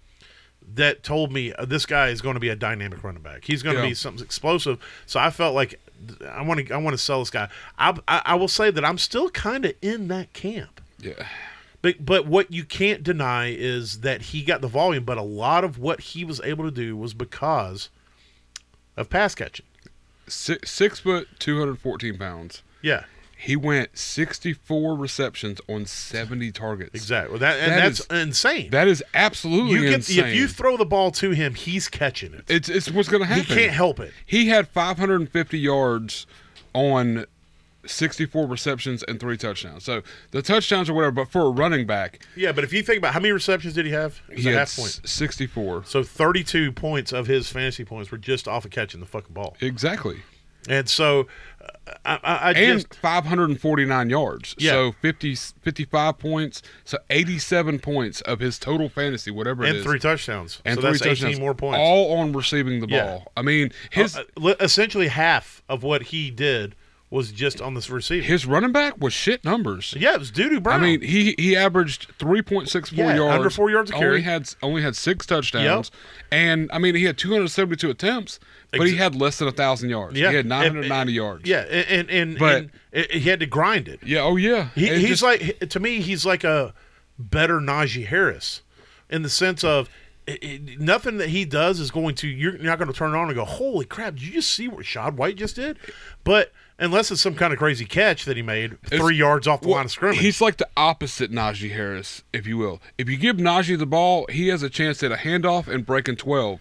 [0.75, 3.45] that told me uh, this guy is going to be a dynamic running back.
[3.45, 3.89] He's going to Yeah.
[3.89, 4.79] be something explosive.
[5.07, 5.79] So I felt like
[6.29, 7.49] I want to I want to sell this guy.
[7.79, 10.81] I, I I will say that I'm still kind of in that camp.
[10.99, 11.27] yeah.
[11.83, 15.63] But but what you can't deny is that he got the volume, but a lot
[15.63, 17.91] of what he was able to do was because
[18.97, 19.67] of pass catching.
[20.27, 22.63] Six, six foot, two hundred fourteen pounds.
[22.83, 23.05] Yeah,
[23.39, 26.95] He went sixty four receptions on seventy targets.
[26.95, 27.39] exactly.
[27.39, 28.71] That and That that's is- insane.
[28.71, 30.25] That is absolutely you can insane.
[30.27, 32.45] if you throw the ball to him, he's catching it.
[32.49, 33.45] it's it's what's going to happen.
[33.45, 34.13] he can't help it.
[34.25, 36.27] He had 550 yards
[36.73, 37.27] on
[37.85, 39.85] 64 receptions and three touchdowns.
[39.85, 42.99] So the touchdowns or whatever, but for a running back, Yeah, but if you think
[42.99, 44.21] about how many receptions did he have?
[44.35, 45.01] He had half point.
[45.05, 45.85] 64.
[45.85, 49.57] So 32 points of his fantasy points were just off of catching the fucking ball.
[49.61, 50.23] Exactly.
[50.69, 51.27] And so
[51.63, 51.69] uh,
[52.05, 54.55] I, I, I And just 549 yards.
[54.59, 54.73] Yeah.
[54.73, 56.63] So 50, 55 points.
[56.85, 59.85] So 87 points of his total fantasy, whatever it and is.
[59.85, 60.61] three touchdowns.
[60.65, 61.79] and so three that's 18 more points.
[61.81, 63.05] All on receiving the Yeah.
[63.07, 63.33] ball.
[63.37, 66.75] I mean, his Uh, essentially half of what he did
[67.17, 68.25] was just on this receiver.
[68.25, 69.95] His running back was shit numbers.
[69.99, 70.81] yeah, it was Doo Brown.
[70.81, 73.95] I mean, he he averaged three point six four Yeah, yards, under four yards a
[73.95, 74.23] only carry.
[74.23, 75.91] had only had six touchdowns,
[76.31, 78.39] and I mean he had two hundred seventy two attempts,
[78.71, 80.19] but he had less than a thousand yards.
[80.19, 81.49] Yeah, he had nine hundred ninety yards.
[81.49, 84.01] yeah, and and, and, But- and he had to grind it.
[84.05, 84.69] yeah, oh yeah.
[84.75, 86.75] He, he's just- like to me, he's like a
[87.19, 88.63] better Najee Harris
[89.09, 89.89] in the sense of
[90.27, 93.17] it, it- nothing that he does is going to you're not going to turn it
[93.19, 94.15] on and go, holy crap!
[94.15, 95.79] Did you just see what Shad White just did?
[96.25, 99.69] But unless it's some kind of crazy catch that he made three yards off the
[99.69, 102.81] Well, line of scrimmage, He's like the opposite Najee Harris, if you will.
[102.99, 106.17] If you give Najee the ball, he has a chance at a handoff and breaking
[106.17, 106.61] twelve.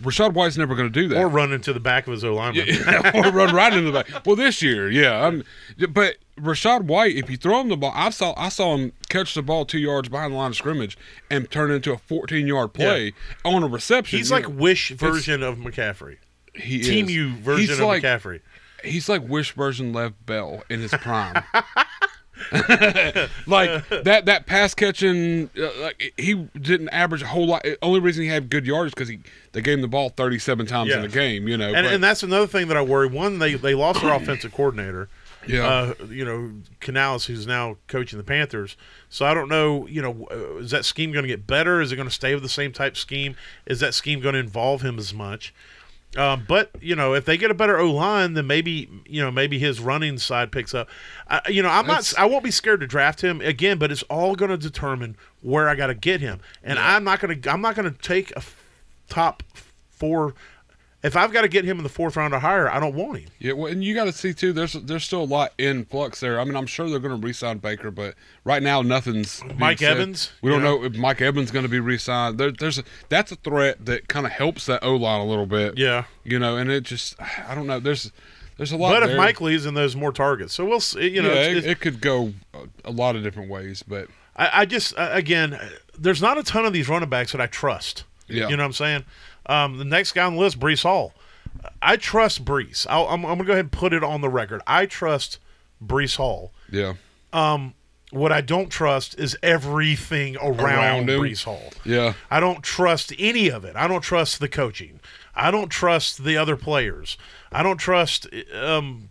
[0.00, 1.16] Rachaad White's never going to do that.
[1.18, 2.68] or run into the back of his O lineman.
[3.14, 4.26] or run right into the back.
[4.26, 5.26] Well, this year, yeah.
[5.26, 5.42] I'm,
[5.88, 9.32] but Rachaad White, if you throw him the ball, I saw I saw him catch
[9.34, 10.98] the ball two yards behind the line of scrimmage
[11.30, 14.18] and turn it into a 14 yard play on a reception.
[14.18, 16.18] He's like know, Wish version of McCaffrey,
[16.54, 17.12] he Team is.
[17.14, 18.40] U version he's of like, McCaffrey.
[18.86, 21.42] He's like Wish version Lev Bell in his prime.
[23.46, 27.62] like that that pass catching, uh, like he didn't average a whole lot.
[27.62, 29.20] The only reason he had good yards because he
[29.52, 31.48] they gave him the ball 37 times in the game.
[31.48, 33.08] You know, And, and that's another thing that I worry.
[33.08, 35.08] One, they they lost their offensive coordinator.
[35.46, 35.66] Yeah.
[35.66, 38.76] Uh, you know, Canales, who's now coaching the Panthers.
[39.08, 39.86] So I don't know.
[39.86, 41.80] You know, uh, is that scheme going to get better?
[41.80, 43.36] Is it going to stay with the same type scheme?
[43.64, 45.54] Is that scheme going to involve him as much?
[46.16, 49.30] Um, but you know, if they get a better O line, then maybe you know
[49.30, 50.88] maybe his running side picks up.
[51.28, 52.22] I you know, I'm That's- not.
[52.22, 55.68] I won't be scared to draft him again, but it's all going to determine where
[55.68, 57.50] I got to get him, and I'm not going to.
[57.50, 58.62] I'm not going to take a f-
[59.08, 59.42] top
[59.90, 60.34] four.
[61.06, 63.20] If I've got to get him in the fourth round or higher, I don't want
[63.20, 63.28] him.
[63.38, 64.52] Yeah, well, and you got to see too.
[64.52, 66.40] There's there's still a lot in flux there.
[66.40, 69.40] I mean, I'm sure they're going to re-sign Baker, but right now nothing's.
[69.56, 69.92] Mike said.
[69.92, 70.78] Evans, We don't know?
[70.78, 72.38] know if Mike Evans going to be re-signed.
[72.38, 75.46] There, there's a, that's a threat that kind of helps that O line a little
[75.46, 75.78] bit.
[75.78, 76.06] Yeah.
[76.24, 77.78] you know, and it just I don't know.
[77.78, 78.10] There's
[78.56, 79.00] there's a lot.
[79.00, 79.16] But if.
[79.16, 80.54] Mike leaves, then there's more targets.
[80.54, 81.08] So we'll see.
[81.08, 82.32] You know, yeah, it, it could go
[82.84, 85.58] a, lot of different ways, but I, I just again,
[85.96, 88.04] there's not a ton of these running backs that I trust.
[88.28, 88.48] Yeah.
[88.48, 89.04] you know what I'm saying.
[89.48, 91.12] Um, the next guy on the list, Breece Hall.
[91.80, 92.86] I trust Breece.
[92.88, 94.60] I'll, I'm, I'm gonna go ahead and put it on the record.
[94.66, 95.38] I trust
[95.84, 96.52] Breece Hall.
[96.70, 96.94] yeah,
[98.10, 101.20] What I don't trust is everything around, Around him.
[101.20, 101.72] Breece Hall.
[101.84, 102.14] yeah.
[102.30, 103.74] I don't trust any of it.
[103.76, 105.00] I don't trust the coaching.
[105.34, 107.18] I don't trust the other players.
[107.52, 109.08] I don't trust um,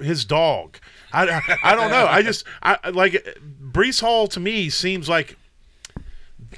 [0.00, 0.78] his dog.
[1.12, 2.06] I, I, I don't know.
[2.06, 5.36] I just I like Breece Hall to me seems like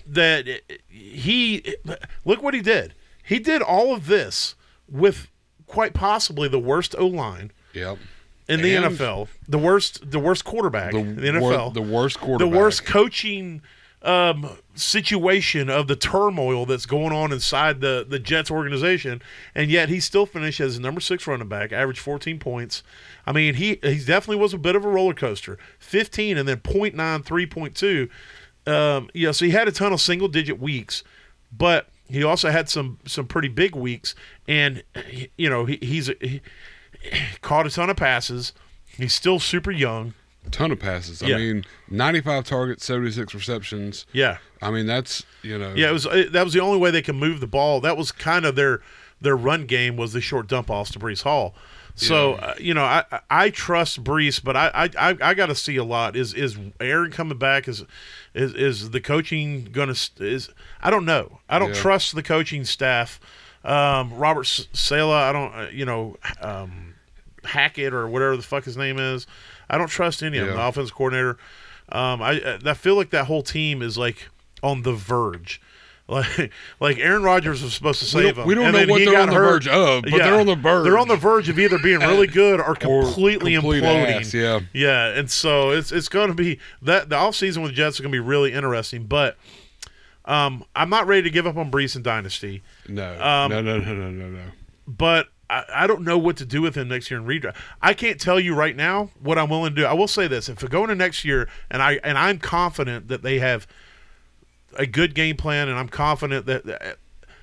[0.07, 0.47] that
[0.88, 1.77] he
[2.25, 2.94] look what he did.
[3.29, 4.55] He did all of this
[4.91, 5.29] with
[5.67, 7.99] quite possibly the worst O line Yep.
[8.49, 11.83] in the And NFL, the worst the worst quarterback The, in the wor- NFL, the
[11.83, 12.51] worst quarterback.
[12.53, 13.61] The worst coaching
[14.01, 19.21] um, situation of the turmoil that's going on inside the, the Jets organization,
[19.57, 22.83] and yet he still finished as number six running back, averaged 14 points.
[23.27, 25.59] I mean, he he definitely was a bit of a roller coaster.
[25.81, 28.09] 15 and then 0.9, 3.2.
[28.73, 31.03] Um, yeah, so he had a ton of single digit weeks,
[31.51, 34.14] but he also had some some pretty big weeks,
[34.47, 34.83] and
[35.37, 36.40] you know he, he's he,
[37.42, 38.53] caught a ton of passes.
[38.87, 40.14] He's still super young.
[40.51, 41.23] ton of passes.
[41.23, 41.37] Yeah.
[41.37, 44.07] I mean, 95 targets, 76 receptions.
[44.12, 44.38] Yeah.
[44.61, 45.75] I mean, that's you know.
[45.75, 47.81] Yeah, it was that was the only way they could move the ball.
[47.81, 48.81] That was kind of their
[49.21, 51.55] their run game was the short dump offs to Breece Hall.
[51.99, 55.77] So uh, you know, I I- trust Breece, but I I I, got to see
[55.77, 56.15] a lot.
[56.17, 57.67] Is is Aaron coming back?
[57.69, 57.85] Is
[58.35, 60.49] is is the coaching gonna is
[60.81, 61.41] I don't know.
[61.49, 61.81] I don't Yeah.
[61.81, 63.19] trust the coaching staff.
[63.65, 66.95] Um, Robert S- Saleh, I don't uh, you know um,
[67.45, 69.27] Hackett or whatever the fuck his name is.
[69.69, 70.57] I don't trust any of them.
[70.57, 71.37] The offense coordinator.
[71.91, 74.29] Um, I I feel like that whole team is like
[74.63, 75.61] on the verge.
[76.09, 78.47] Like, like Aaron Rodgers was supposed to We save don't- them.
[78.49, 79.64] we don't and know what they're on the hurt.
[79.64, 80.85] verge of, but they're on the verge.
[80.85, 84.21] They're on the verge of either being really good or completely complete imploding.
[84.21, 84.61] ass, yeah.
[84.73, 85.09] yeah.
[85.09, 88.11] And so it's it's going to be that the offseason with the Jets is going
[88.12, 89.05] to be really interesting.
[89.05, 89.37] But
[90.25, 92.62] um, I'm not ready to give up on Breece and Dynasty.
[92.88, 94.42] No, Um, no, no, no, no, no, no.
[94.87, 97.57] but I, I don't know what to do with him next year in redraft.
[97.81, 99.87] I can't tell you right now what I'm willing to do.
[99.87, 103.09] I will say this: if we go into next year, and I and I'm confident
[103.09, 103.66] that they have
[104.74, 106.98] a good game plan, and I'm confident that, that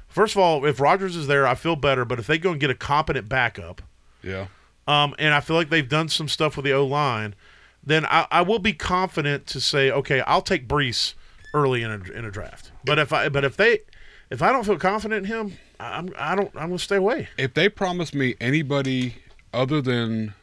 [0.07, 2.05] first of all, if Rodgers is there, I feel better.
[2.05, 3.81] But if they go and get a competent backup,
[4.23, 4.47] Yeah,
[4.87, 7.35] um, and I feel like they've done some stuff with the O line,
[7.83, 11.13] then I, I will be confident to say, okay, I'll take Breece
[11.53, 12.71] early in a, in a draft.
[12.83, 13.79] But if I but if they
[14.29, 17.29] if I don't feel confident in him, I'm I don't I'm gonna stay away.
[17.37, 19.15] if they promise me anybody
[19.53, 20.33] other than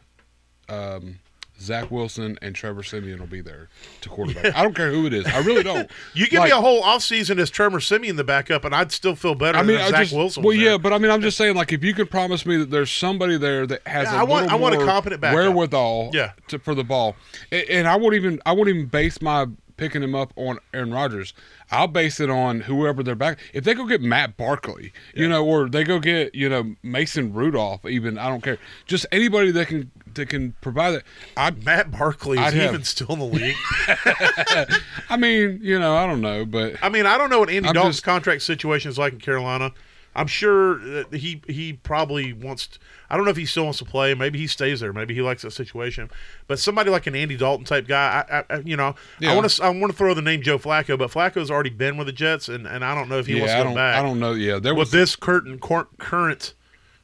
[0.68, 1.18] um,
[1.62, 3.68] Zach Wilson and Trevor Siemian will be there
[4.02, 4.54] to quarterback.
[4.56, 5.26] I don't care who it is.
[5.26, 5.90] I really don't.
[6.14, 9.14] You give Like, me a whole offseason as Trevor Siemian the backup, and I'd still
[9.14, 10.42] feel better I mean, Zach just, Wilson.
[10.42, 12.70] well, yeah, but I mean, I'm just saying, like, if you could promise me that
[12.70, 15.36] there's somebody there that has Yeah, a I want- I want a competent backup.
[15.36, 16.32] wherewithal, Yeah.
[16.48, 17.16] to, for the ball,
[17.50, 19.46] and, and I won't even, I won't even base my
[19.78, 21.32] picking him up on Aaron Rodgers.
[21.70, 23.38] I'll base it on whoever they're back.
[23.54, 27.32] If they go get Matt Barkley, you know, or they go get you know Mason
[27.32, 31.02] Rudolph, even I don't care, just anybody that can that can provide that.
[31.36, 33.56] I, Matt Barkley is I'd have- even still in the league.
[35.08, 37.68] I mean, you know, I don't know, but I mean, I don't know what Andy
[37.68, 39.72] I'm Dalton's just- contract situation is like in Carolina.
[40.14, 42.78] I'm sure that he he probably wants.
[43.08, 44.12] I don't know if he still wants to play.
[44.12, 44.92] Maybe he stays there.
[44.92, 46.10] Maybe he likes that situation.
[46.46, 49.32] But somebody like an Andy Dalton type guy, I, I I- you know, Yeah.
[49.32, 51.96] I want to I want to throw the name Joe Flacco, but Flacco's already been
[51.96, 53.68] with the Jets, and, and I don't know if he wants yeah, to I go
[53.70, 53.96] don't, back.
[53.96, 54.32] I don't know.
[54.34, 56.52] Yeah, there with was this current cor- current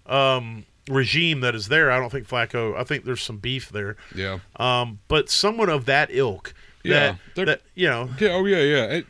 [0.04, 1.90] um, regime that is there.
[1.90, 2.76] I don't think Flacco.
[2.76, 3.96] I think there's some beef there.
[4.14, 4.38] yeah.
[4.56, 6.54] Um, but someone of that ilk.
[6.84, 8.84] Yeah, that, you know Yeah, oh yeah, yeah.
[8.84, 9.06] It,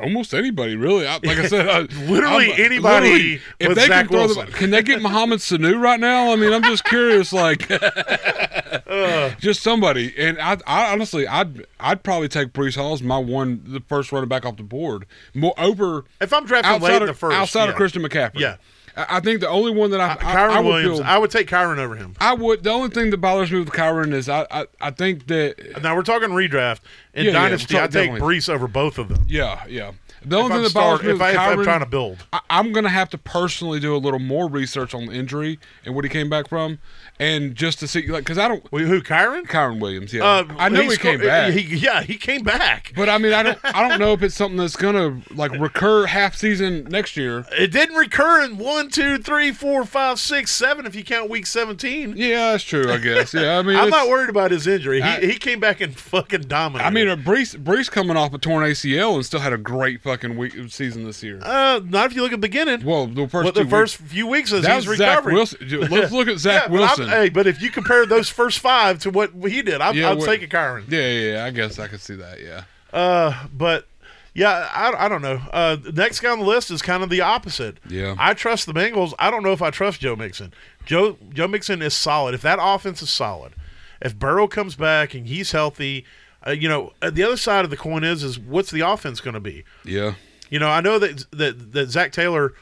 [0.00, 1.06] almost anybody, really.
[1.06, 4.26] I, like I said, I, Literally I'm- anybody literally, if with they Zach can throw
[4.26, 4.46] Wilson.
[4.52, 6.32] can they get Mohamed Sanu right now?
[6.32, 7.68] I mean, I'm just curious, like,
[9.40, 10.14] just somebody.
[10.16, 14.12] And I, I honestly, I'd, I'd probably take Breece Hall as my one, the first
[14.12, 17.14] running back off the board, more over if I'm drafting late outside in of the
[17.14, 17.70] first, outside yeah.
[17.70, 18.40] of Christian McCaffrey.
[18.40, 18.56] Yeah.
[18.96, 20.98] I, I think the only one that I, I, Kyren I would Williams.
[20.98, 22.14] feel- I would take Kyren over him.
[22.20, 22.62] I would.
[22.62, 25.94] The only thing that bothers me with Kyren is I, I, I think that Now
[25.96, 26.80] we're talking redraft
[27.14, 27.74] in Yeah, yeah, dynasty.
[27.74, 28.10] we're I take.
[28.12, 29.24] Breece over both of them.
[29.28, 29.92] yeah, yeah.
[30.24, 32.40] The only thing I'm, that bothers me if, I, if I'm trying to build, I,
[32.50, 35.94] I'm going to have to personally do a little more research on the injury and
[35.94, 36.78] what he came back from,
[37.18, 38.66] and just to see, like, because I don't.
[38.70, 39.42] Who Kyren?
[39.44, 42.92] Kyren Williams, yeah, Uh, I know he, came back, He, yeah, he came back.
[42.96, 45.52] but I mean, I don't, I don't know if it's something that's going to like
[45.52, 47.44] recur half season next year.
[47.52, 50.86] It didn't recur in one, two, three, four, five, six, seven.
[50.86, 52.90] If you count week seventeen, Yeah, that's true.
[52.90, 53.34] I guess.
[53.34, 54.98] Yeah, I mean, I'm not worried about his injury.
[55.00, 56.86] He, I- he came back and fucking dominated.
[56.86, 60.00] I mean, uh, Breece, Breece coming off a torn ACL and still had a great
[60.12, 61.40] fucking week season this year.
[61.42, 62.84] uh, not if you look at the beginning.
[62.84, 65.36] Well, the first What the first weeks, few weeks as he's recovering.
[65.36, 67.08] Let's look at Zach Yeah, but Wilson.
[67.08, 70.20] hey, but if you compare those first five to what he did, I'm, Yeah, I'm
[70.20, 70.90] taking Kyren.
[70.90, 72.40] Yeah, yeah, yeah, I guess I could see that.
[72.40, 72.64] Yeah.
[72.92, 73.88] Uh, but
[74.34, 75.40] yeah, I, I don't know.
[75.52, 77.78] Uh, next guy on the list is kind of the opposite.
[77.88, 78.14] Yeah.
[78.18, 79.12] I trust the Bengals.
[79.18, 80.52] I don't know if I trust Joe Mixon.
[80.84, 82.34] Joe Joe Mixon is solid.
[82.34, 83.52] If that offense is solid,
[84.00, 86.04] if Burrow comes back and he's healthy,
[86.46, 89.20] uh, you know, uh, the other side of the coin is is what's the offense
[89.20, 89.64] going to be?
[89.84, 90.14] Yeah.
[90.50, 92.52] You know, I know that that that Zac Taylor,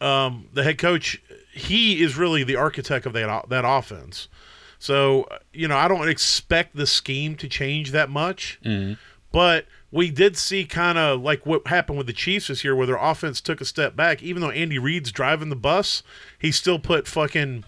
[0.00, 1.20] um, the head coach,
[1.52, 4.28] he is really the architect of that that offense.
[4.78, 8.60] So uh, you know, I don't expect the scheme to change that much,
[9.32, 12.86] but we did see kind of like what happened with the Chiefs this year, where
[12.86, 14.22] their offense took a step back.
[14.22, 16.02] Even though Andy Reid's driving the bus,
[16.38, 17.64] he still put fucking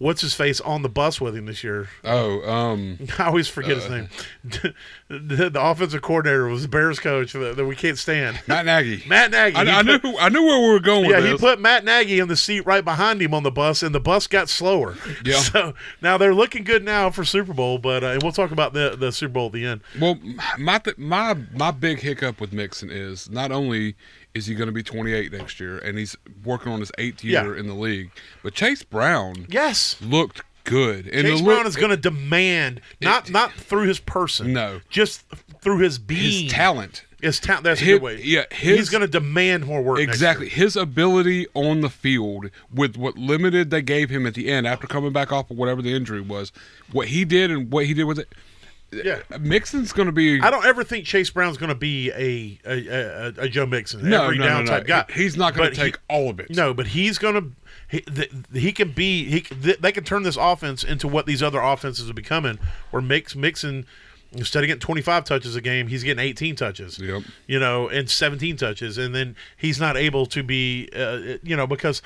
[0.00, 1.88] what's his face on the bus with him this year.
[2.04, 3.88] Oh, um, I always forget his Uh.
[3.96, 4.08] name.
[5.08, 8.40] the, the offensive coordinator was the Bears coach that, that we can't stand.
[8.46, 9.04] Matt Nagy.
[9.08, 9.54] Matt Nagy.
[9.56, 12.18] I, I put- knew I knew where we were going yeah, he put Matt Nagy
[12.18, 14.96] in the seat right behind him on the bus, and the bus got slower.
[15.24, 15.36] Yeah.
[15.40, 18.96] So now they're looking good now for Super Bowl, but uh, we'll talk about the
[18.98, 19.82] the Super Bowl at the end.
[20.00, 20.18] well,
[20.58, 23.96] my th- my my big hiccup with Mixon is not only
[24.34, 27.54] is he going to be 28 next year, and he's working on his eighth year
[27.54, 27.60] Yeah.
[27.60, 28.10] in the league,
[28.42, 31.06] but Chase Brown Yes, looked good.
[31.08, 34.80] And Chase Brown look- is going to demand not not through his person, No.
[34.88, 35.24] just
[35.62, 37.04] through his being, his talent.
[37.20, 37.64] His talent.
[37.64, 38.20] That's a His- good way.
[38.22, 39.98] yeah, his- he's going to demand more work.
[40.00, 40.48] Exactly.
[40.48, 44.86] His ability on the field with what limited they gave him at the end after
[44.86, 46.50] coming back off of whatever the injury was,
[46.92, 48.32] what he did and what he did with it.
[48.92, 49.20] Yeah.
[49.38, 52.86] Mixon's going to be I don't ever think Chase Brown's going to be a a,
[52.88, 55.04] a, a Joe Mixon, no, every no, down no, type guy.
[55.14, 56.50] He- He's not going to he- take all of it.
[56.50, 57.42] No, but he's gonna.
[57.88, 59.24] He, th- he can be.
[59.28, 62.58] He th- they can turn this offense into what these other offenses are becoming.
[62.90, 63.84] Where Mix Mixon,
[64.32, 66.98] instead of getting twenty five touches a game, he's getting eighteen touches.
[66.98, 67.22] Yep.
[67.46, 70.88] You know, and seventeen touches, and then he's not able to be.
[70.94, 72.00] Uh, you know, because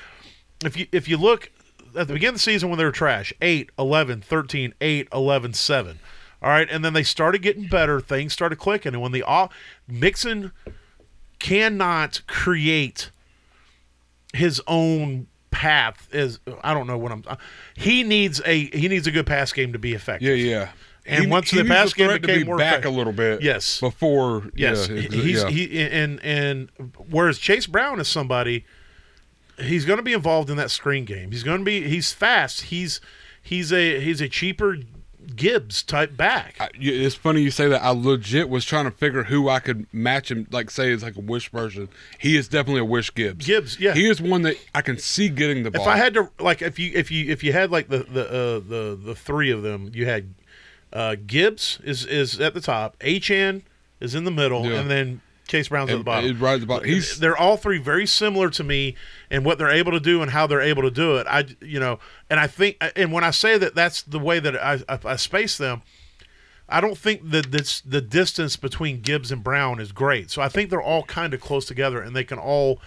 [0.63, 1.51] if you if you look
[1.97, 5.53] at the beginning of the season when they were trash 8 11 13 8 11
[5.53, 5.99] 7
[6.45, 9.51] all right and then they started getting better things started clicking and when the off
[9.87, 10.51] mixon
[11.39, 13.09] cannot create
[14.33, 17.23] his own path is I don't know what I'm
[17.75, 20.27] he needs a he needs a good pass game to be effective.
[20.27, 20.69] Yeah, yeah.
[21.07, 23.41] And He- once he the pass game became be more back effective- a little bit,
[23.41, 23.79] Yes.
[23.79, 25.49] before Yes, yeah, he's yeah.
[25.49, 26.69] he and and
[27.09, 28.65] whereas Chase Brown is somebody
[29.57, 31.31] he's going to be involved in that screen game.
[31.31, 32.63] He's going to be he's fast.
[32.63, 32.99] He's
[33.41, 34.77] he's a he's a cheaper
[35.35, 36.55] Gibbs type back.
[36.59, 37.81] I- it's funny you say that.
[37.83, 40.47] I legit was trying to figure who I could match him.
[40.51, 41.89] Like say it's like a Wish version.
[42.19, 43.45] He is definitely a Wish Gibbs.
[43.45, 43.93] Gibbs, yeah.
[43.93, 45.81] He is one that I can see getting the ball.
[45.83, 48.25] If I had to like if you if you if you had like the the
[48.27, 50.33] uh, the the three of them, you had
[50.93, 52.97] Uh, Gibbs is is at the top.
[52.99, 53.63] Achane
[53.99, 54.79] is in the middle, Yeah.
[54.79, 56.29] and then Chase Brown's at the uh, bottom.
[56.29, 56.87] and right at the bottom.
[56.87, 58.95] He's they're all three very similar to me
[59.29, 61.27] and what they're able to do and how they're able to do it.
[61.27, 64.55] I you know, and I think and when I say that that's the way that
[64.55, 65.81] I I, I space them.
[66.67, 70.31] I don't think that this, the distance between Gibbs and Brown is great.
[70.31, 72.81] So I think they're all kind of close together and they can all,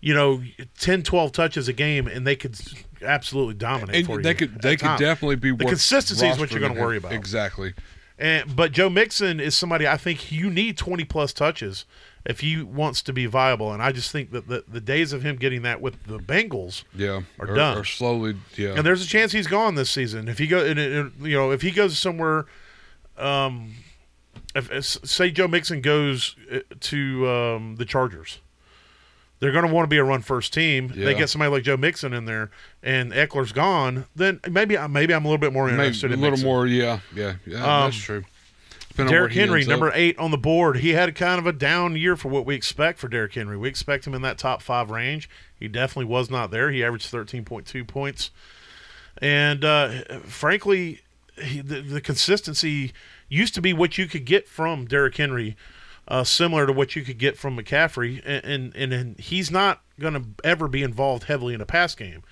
[0.00, 0.42] you know,
[0.78, 2.58] 10, 12 touches a game and they could
[3.02, 4.22] absolutely dominate and for you.
[4.22, 5.00] they could they could times.
[5.00, 7.12] definitely be The consistency is what you're gonna worry about.
[7.12, 7.74] Exactly.
[8.20, 11.86] And but Joe Mixon is somebody I think you need 20 plus touches
[12.26, 13.72] if he wants to be viable.
[13.72, 16.84] And I just think that the, the days of him getting that with the Bengals,
[16.94, 17.22] Yeah.
[17.38, 17.78] Are or, done.
[17.78, 18.36] Or slowly.
[18.56, 18.74] Yeah.
[18.74, 20.28] and there's a chance he's gone this season.
[20.28, 22.44] If he go, and, and, you know, if he goes somewhere,
[23.16, 23.72] um,
[24.54, 28.40] if, if say Joe Mixon goes uh, to um, the Chargers.
[29.40, 30.92] They're going to want to be a run first team.
[30.94, 32.50] They get somebody like Joe Mixon in there,
[32.82, 34.04] and Ekeler's gone.
[34.14, 36.46] Then maybe maybe I'm a little bit more Maybe interested a in little Mixon.
[36.48, 36.66] more.
[36.66, 37.00] Yeah.
[37.14, 37.34] Yeah.
[37.46, 37.56] Yeah.
[37.84, 38.24] Um, that's true.
[38.90, 39.96] Depending Derrick he Henry, number up.
[39.96, 40.78] eight on the board.
[40.78, 43.56] He had kind of a down year for what we expect for Derrick Henry.
[43.56, 45.30] We expect him in that top five range.
[45.58, 46.70] He definitely was not there.
[46.70, 48.30] He averaged 13.2 points.
[49.22, 51.00] And uh, frankly,
[51.40, 52.92] he, the, the consistency
[53.28, 55.56] used to be what you could get from Derrick Henry,
[56.08, 58.20] uh, similar to what you could get from McCaffrey.
[58.24, 62.22] And, and, and he's not going to ever be involved heavily in a pass game.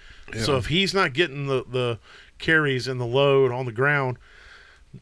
[0.45, 1.99] So if he's not getting the, the
[2.39, 4.19] carries and the load on the ground,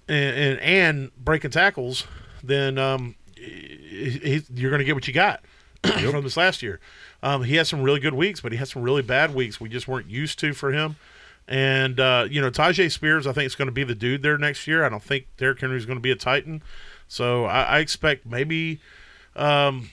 [0.09, 2.05] and and, and breaking tackles,
[2.43, 5.43] then um, he, he- you're going to get what you got
[6.11, 6.81] from this last year.
[7.23, 9.69] Um, he had some really good weeks, but he had some really bad weeks we
[9.69, 10.97] just weren't used to for him.
[11.49, 14.37] And uh, you know, Tyjae Spears, I think is going to be the dude there
[14.39, 14.85] next year.
[14.85, 16.63] I don't think Derrick Henry is going to be a Titan,
[17.09, 18.81] so I, I expect maybe
[19.35, 19.91] um,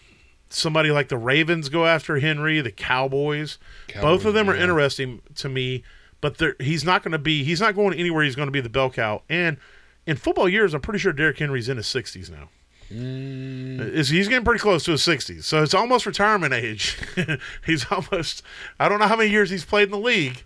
[0.49, 3.57] somebody like the Ravens go after Henry, the Cowboys.
[3.87, 5.83] Both of Cowboys, them are interesting to me,
[6.21, 7.43] but he's not going to be.
[7.43, 8.23] He's not going anywhere.
[8.23, 9.23] He's going to be the bell cow.
[9.29, 9.57] And
[10.05, 12.49] in football years, I'm pretty sure Derrick Henry's in his 60s now.
[12.91, 16.99] Mm, he's getting pretty close to his 60s, so it's almost retirement age.
[17.65, 18.43] he's almost.
[18.79, 20.43] I don't know how many years he's played in the league,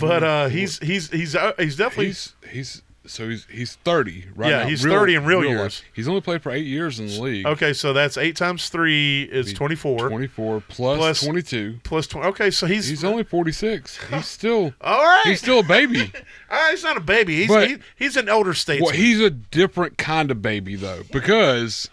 [0.00, 2.06] but uh, he's he's he's uh, he's definitely.
[2.06, 4.66] he's he's so he's he's thirty right Yeah, now.
[4.68, 5.48] he's 30 in real life.
[5.48, 5.82] years.
[5.92, 7.46] He's only played for eight years in the league.
[7.46, 11.78] okay, so that's eight times three is 24 Twenty four plus, Plus- twenty two.
[11.82, 12.28] plus 20.
[12.28, 13.98] Okay, so he's He's only forty six.
[14.10, 15.22] He's still all right.
[15.24, 16.00] he's still a baby.
[16.50, 17.36] all right, he's not a baby.
[17.36, 18.86] He's But- he, he's an elder statesman.
[18.86, 21.88] well, he's a different kind of baby though because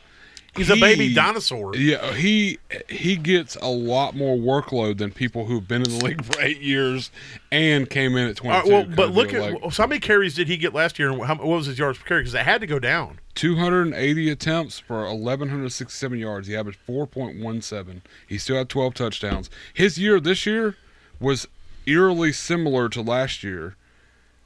[0.58, 1.76] he's a baby dinosaur.
[1.76, 2.58] Yeah, he
[2.90, 6.60] he gets a lot more workload than people who've been in the league for eight
[6.62, 7.12] years
[7.52, 10.48] and came in at twenty right, well, but look at so how many carries did
[10.48, 12.22] he get last year, and how, what was his yards per carry?
[12.22, 13.20] Because it had to go down.
[13.36, 16.48] two hundred and eighty attempts for eleven hundred sixty seven yards.
[16.48, 18.02] He averaged four point one seven.
[18.28, 19.50] He still had twelve touchdowns.
[19.74, 20.76] His year this year
[21.20, 21.48] was
[21.86, 23.76] eerily similar to last year.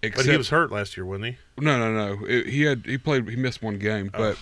[0.02, 1.38] But Except he was hurt last year, wasn't he?
[1.60, 2.26] No, no, no.
[2.26, 3.30] It- he had he played.
[3.30, 4.36] He missed one game, Oh.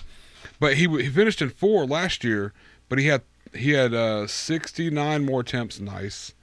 [0.60, 2.52] But he he finished in four last year.
[2.88, 3.22] But he had
[3.54, 6.34] he had uh, sixty nine more attempts, nice,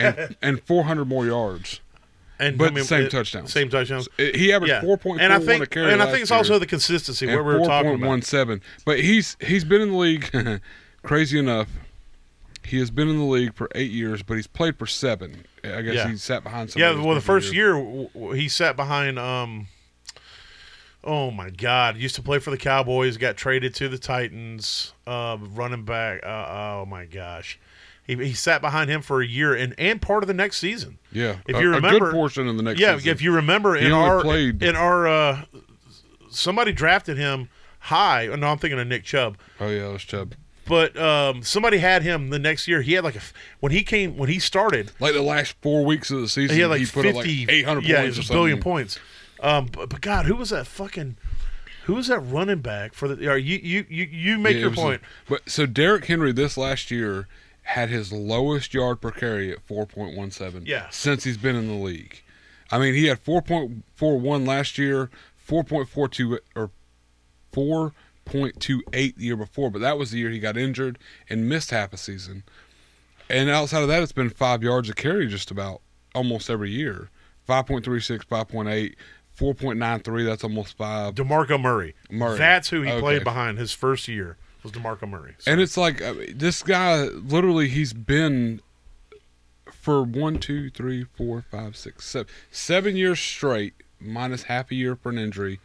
[0.00, 1.80] and and four hundred more yards.
[2.38, 3.52] And But same touchdowns.
[3.52, 4.08] Same touchdowns.
[4.18, 5.92] He averaged Yeah, four point and four I one think, a carry.
[5.92, 8.24] and I think it's year, also the consistency what we were talking point one about.
[8.24, 8.60] seven.
[8.84, 10.60] But he's he's been in the league.
[11.04, 11.68] crazy enough,
[12.64, 15.44] he has been in the league for eight years, but he's played for seven.
[15.62, 16.08] I guess Yeah.
[16.08, 16.72] he sat behind.
[16.72, 19.18] Some Yeah, well, the first year w- he sat behind.
[19.18, 19.68] Um,
[21.04, 23.16] oh my God, used to play for the Cowboys.
[23.16, 24.92] Got traded to the Titans.
[25.06, 26.20] Uh, running back.
[26.24, 26.26] Uh,
[26.82, 27.58] oh my gosh,
[28.06, 30.98] he, he sat behind him for a year and and part of the next season.
[31.12, 32.78] Yeah, if a- you a remember- good portion of the next.
[32.78, 32.90] Season.
[32.92, 33.10] Yeah, season.
[33.12, 35.42] if you remember He in our played- in our uh,
[36.30, 37.48] somebody drafted him
[37.80, 38.26] high.
[38.26, 39.36] No, I'm thinking of Nick Chubb.
[39.60, 40.34] Oh yeah, that's Chubb.
[40.66, 42.80] But um, somebody had him the next year.
[42.80, 43.20] He had like a
[43.60, 44.92] when he came when he started.
[44.98, 47.16] Like the last four weeks of the season, He had like put fifty, up
[47.48, 48.30] like eight hundred yeah, points.
[48.30, 48.98] a billion points.
[49.44, 51.16] Um, but, but God, who was that fucking?
[51.84, 53.28] Who was that running back for the?
[53.30, 55.02] Or you you you you make Yeah, your was a- point.
[55.28, 57.28] but so Derrick Henry this last year
[57.62, 60.64] had his lowest yard per carry at four point one seven.
[60.66, 60.88] Yeah.
[60.90, 62.22] since he's been in the league.
[62.72, 66.70] I mean, he had four point four one last year, four point four two or
[67.52, 67.92] four
[68.24, 71.48] point two eight the year before, but that was the year he got injured and
[71.48, 72.42] missed half a season.
[73.28, 75.80] And outside of that, it's been five yards a carry just about
[76.14, 77.10] almost every year.
[77.48, 78.94] 5.36, 5.8,
[79.38, 81.14] 4.93, that's almost five.
[81.14, 81.94] DeMarco Murray.
[82.10, 82.38] Murray.
[82.38, 83.00] That's who he Okay.
[83.00, 85.34] played behind his first year was DeMarco Murray.
[85.38, 88.60] So- And it's like I mean, this guy literally he's been
[89.72, 94.96] for one, two, three, four, five, six, seven, seven years straight, minus half a year
[94.96, 95.60] for an injury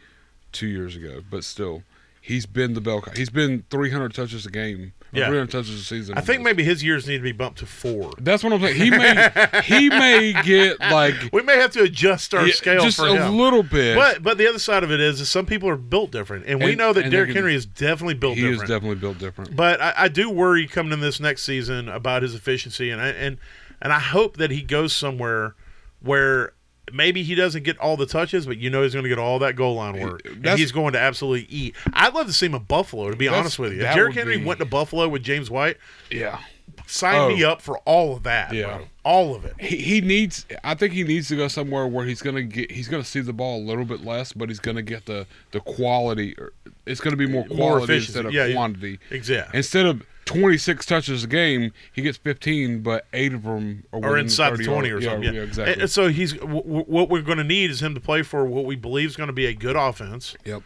[0.52, 1.22] two years ago.
[1.30, 1.82] But still,
[2.20, 3.02] he's been the bell.
[3.16, 4.92] He's been 300 touches a game.
[5.12, 5.26] Yeah.
[5.26, 6.16] 300 touches a season.
[6.16, 8.12] I think maybe his years need to be bumped to four.
[8.18, 8.76] that's what I'm saying.
[8.76, 9.28] He may
[9.64, 13.26] he may get like We may have to adjust our yeah, scale just for a
[13.26, 13.36] him.
[13.36, 13.96] little bit.
[13.96, 16.62] But but the other side of it is, is some people are built different, and,
[16.62, 18.68] we know that and Derrick can- Henry is definitely built he is different.
[18.68, 19.56] definitely built different.
[19.56, 23.08] but I, I do worry coming in this next season about his efficiency, and I,
[23.08, 23.38] and
[23.82, 25.54] and I hope that he goes somewhere
[26.00, 26.52] where
[26.92, 29.38] maybe he doesn't get all the touches, but you know he's going to get all
[29.40, 30.22] that goal line work.
[30.24, 31.74] And he's going to absolutely eat.
[31.92, 33.10] I'd love to see him in Buffalo.
[33.10, 35.76] To be honest with you, if Derrick Henry be- went to Buffalo with James White,
[36.10, 36.38] Yeah.
[36.86, 37.28] sign Oh.
[37.28, 38.52] me up for all of that.
[38.52, 38.76] Yeah.
[38.76, 38.86] bro.
[39.02, 39.54] all of it.
[39.58, 40.44] He, he needs.
[40.62, 42.70] I think he needs to go somewhere where he's gonna get.
[42.70, 45.60] He's gonna see the ball a little bit less, but he's gonna get the the
[45.60, 46.34] quality.
[46.38, 46.52] or
[46.84, 48.18] It's gonna be more More quality efficiency.
[48.18, 48.52] instead of yeah.
[48.52, 48.98] quantity.
[49.10, 49.56] Exactly.
[49.56, 54.10] Instead of 26 touches a game, he gets 15, but eight of them are, or
[54.10, 55.22] within inside the twenty yard- or something.
[55.24, 55.82] Yeah, Yeah, yeah, exactly.
[55.82, 58.44] And, so he's w- w- what we're going to need is him to play for
[58.44, 60.62] what we believe is going to be a good offense yep.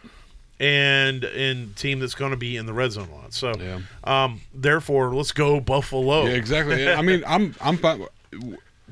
[0.59, 3.33] and and team that's going to be in the red zone a lot.
[3.33, 3.79] So, Yeah.
[4.03, 6.25] um, therefore, let's go Buffalo.
[6.25, 6.87] Yeah, exactly.
[6.87, 8.05] I mean, I'm I'm fine.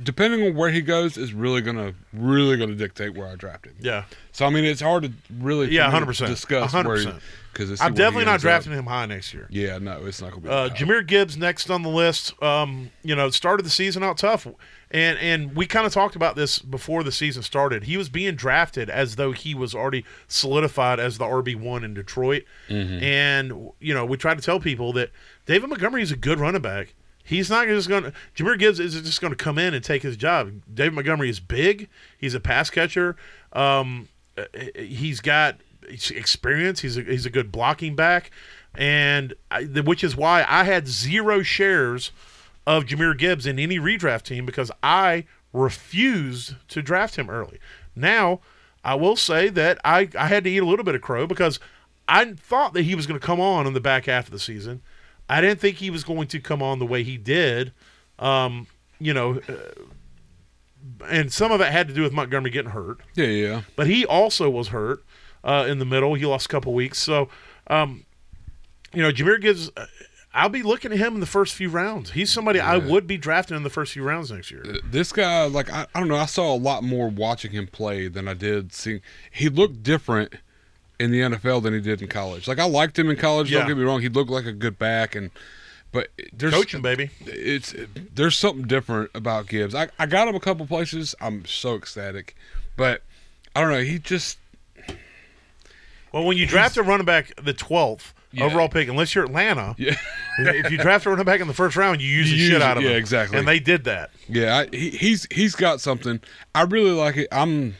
[0.01, 3.75] Depending on where he goes, is really gonna really gonna dictate where I draft him.
[3.79, 4.05] Yeah.
[4.31, 6.27] So I mean, it's hard to really Yeah, for me to 100%.
[6.27, 7.21] discuss 100%.
[7.53, 9.47] Because I'm definitely not drafting him high next year.
[9.49, 10.49] Yeah, no, it's not gonna be.
[10.49, 10.69] Uh.
[10.69, 12.33] Jahmyr Gibbs next on the list.
[12.43, 14.45] Um, you know, started the season out tough,
[14.91, 17.83] and and we kind of talked about this before the season started.
[17.83, 21.93] He was being drafted as though he was already solidified as the RB one in
[21.93, 23.03] Detroit, Mm-hmm.
[23.03, 25.11] and you know we tried to tell people that
[25.45, 26.95] David Montgomery is a good running back.
[27.25, 28.13] He's not just going to.
[28.35, 30.51] Jahmyr Gibbs is just going to come in and take his job.
[30.73, 31.87] David Montgomery is big.
[32.17, 33.15] He's a pass catcher.
[33.53, 34.43] Um, uh,
[34.75, 36.81] he's got experience.
[36.81, 38.31] He's a, he's a good blocking back,
[38.75, 42.11] and I, which is why I had zero shares
[42.65, 47.59] of Jahmyr Gibbs in any redraft team because I refused to draft him early.
[47.95, 48.39] Now,
[48.83, 51.59] I will say that I, I had to eat a little bit of crow because
[52.07, 54.39] I thought that he was going to come on in the back half of the
[54.39, 54.81] season.
[55.29, 57.71] I didn't think he was going to come on the way he did.
[58.19, 58.67] Um,
[58.99, 59.53] you know, uh,
[61.09, 63.61] and some of it had to do with Montgomery getting hurt yeah, yeah.
[63.75, 65.03] but he also was hurt
[65.43, 66.13] uh, in the middle.
[66.13, 66.99] He lost a couple weeks.
[66.99, 67.29] So,
[67.67, 68.05] um,
[68.93, 69.85] you know, Jahmyr Gibbs, uh,
[70.33, 72.11] I'll be looking at him in the first few rounds.
[72.11, 74.65] He's somebody I would be drafting in the first few rounds next year.
[74.83, 76.15] This guy, like, I, I don't know.
[76.15, 79.01] I saw a lot more watching him play than I did seeing.
[79.31, 80.33] He looked different
[80.99, 82.47] in the NFL than he did in college.
[82.47, 83.51] Like, I liked him in college.
[83.51, 83.59] Yeah.
[83.59, 84.01] Don't get me wrong.
[84.01, 85.29] He looked like a good back, and
[85.91, 87.11] but there's Coaching, baby.
[87.21, 87.75] It's
[88.15, 89.75] there's something different about Gibbs.
[89.75, 91.13] I, I got him a couple places.
[91.21, 92.35] I'm so ecstatic,
[92.75, 93.03] but
[93.55, 93.83] I don't know.
[93.83, 94.39] He just
[96.13, 98.45] Well, when you draft a running back the 12th Yeah.
[98.45, 99.95] overall pick, unless you're Atlanta, yeah.
[100.39, 102.51] if you draft a running back in the first round, you use You the use
[102.53, 102.93] shit out of Yeah, him.
[102.93, 103.39] Yeah, exactly.
[103.39, 104.11] And they did that.
[104.29, 106.19] Yeah, I, he, he's he's got something.
[106.55, 107.27] I really like it.
[107.31, 107.75] I'm,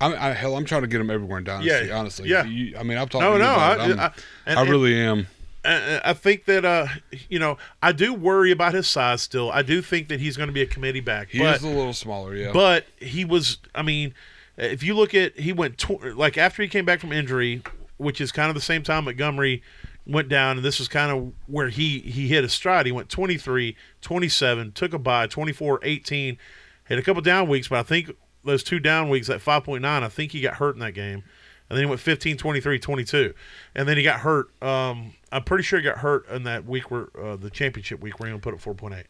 [0.00, 1.88] I'm I, hell, I'm trying to get him everywhere in Dynasty.
[1.88, 2.28] Yeah, honestly.
[2.28, 2.44] yeah.
[2.44, 3.28] You- I mean, I'm talking.
[3.28, 4.10] No, no, I.
[4.46, 5.26] And- I really am.
[5.66, 6.86] I think that uh,
[7.30, 9.50] you know, I do worry about his size still.
[9.50, 11.30] I do think that he's going to be a committee back.
[11.30, 12.34] He but is a little smaller.
[12.36, 12.52] Yeah.
[12.52, 14.12] But he was, I mean,
[14.56, 17.62] if you look at, he went, tw- like after he came back from injury,
[17.96, 19.62] which is kind of the same time Montgomery
[20.06, 22.86] went down, and this is kind of where he, he hit a stride.
[22.86, 26.38] He went 23, 27, took a bye, 24, 18,
[26.84, 28.10] had a couple down weeks, but I think
[28.44, 31.24] those two down weeks, at 5.9, I think he got hurt in that game.
[31.70, 33.34] And then he went 15, 23, 22.
[33.74, 34.50] And then he got hurt.
[34.62, 38.20] Um, I'm pretty sure he got hurt in that week where uh, the championship week
[38.20, 39.04] where he put up 4.8.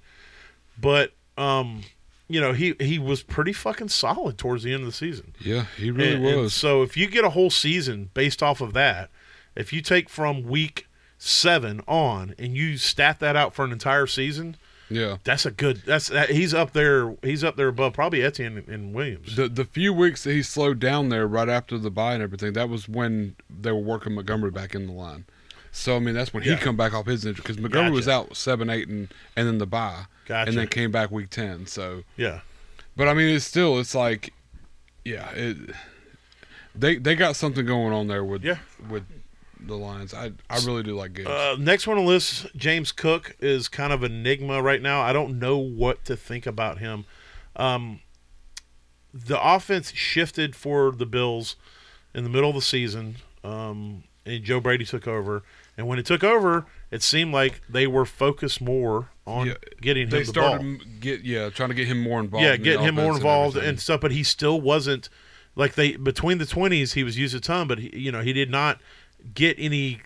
[0.80, 1.82] But um,
[2.28, 5.34] you know, he he was pretty fucking solid towards the end of the season.
[5.40, 6.54] yeah, he really And- and was.
[6.54, 9.10] so if you get a whole season based off of that,
[9.54, 10.86] if you take from week
[11.18, 14.56] seven on and you stat that out for an entire season,
[14.90, 15.18] yeah.
[15.24, 15.82] that's a good.
[15.86, 17.14] That's that, he's up there.
[17.22, 19.36] He's up there above probably Etienne and, and Williams.
[19.36, 22.52] The the few weeks that he slowed down there right after the bye and everything,
[22.54, 25.24] that was when they were working Montgomery back in the line.
[25.76, 26.54] So I mean, that's when Yeah.
[26.54, 29.58] he come back off his injury because Montgomery was out seven, eight, and and then
[29.58, 30.48] the bye, Gotcha.
[30.48, 31.66] and then came back week ten.
[31.66, 32.40] So yeah,
[32.96, 34.32] But I mean, it's still it's like,
[35.04, 35.56] yeah, it,
[36.76, 38.58] they they got something going on there with Yeah.
[38.88, 39.04] with
[39.60, 40.14] the Lions.
[40.14, 41.28] I I really do like Gibbs.
[41.28, 45.00] Uh, next one on the list, James Cook is kind of enigma right now.
[45.02, 47.04] I don't know what to think about him.
[47.56, 48.00] Um,
[49.12, 51.56] the offense shifted for the Bills
[52.14, 55.42] in the middle of the season, um, and Joe Brady took over.
[55.76, 60.04] And when it took over, it seemed like they were focused more on Yeah, getting
[60.04, 60.86] him they the started ball.
[61.00, 62.44] get yeah trying to get him more involved.
[62.44, 63.70] Yeah, in getting him more involved everything.
[63.70, 64.00] and stuff.
[64.00, 65.08] But he still wasn't
[65.56, 66.92] like they between the twenties.
[66.92, 68.80] He was used a ton, but he, you know he did not
[69.34, 70.00] get any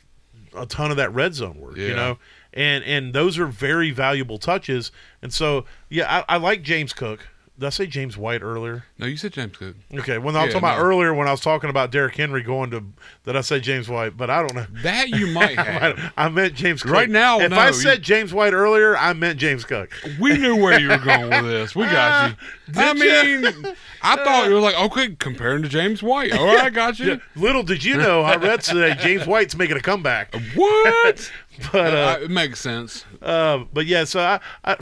[0.57, 1.77] a ton of that red zone work.
[1.77, 2.19] You know,
[2.55, 4.91] and and those are very valuable touches.
[5.21, 7.29] And so yeah, I, I like James Cook.
[7.59, 8.85] Did I say James White earlier?
[8.99, 9.75] No, you said James Cook.
[9.93, 12.41] Okay, when I was Yeah, talking about earlier when I was talking about Derrick Henry
[12.41, 12.85] going to,
[13.27, 14.17] did I say James White?
[14.17, 14.67] But I don't know.
[14.83, 16.13] That you might have.
[16.17, 16.93] I, meant James Cook.
[16.93, 19.91] Right now, if no, I you- said James White earlier, I meant James Cook.
[20.21, 21.75] we knew where you were going with this.
[21.75, 22.37] We got you.
[22.77, 26.33] I mean, I thought you were like, okay, comparing to James White.
[26.39, 27.21] All right, I got you.
[27.35, 30.33] Little did you know, I read today James White's making a comeback.
[30.55, 31.33] What?
[31.73, 33.05] But uh, Uh, it makes sense.
[33.23, 34.75] Uh, but yeah, so I, I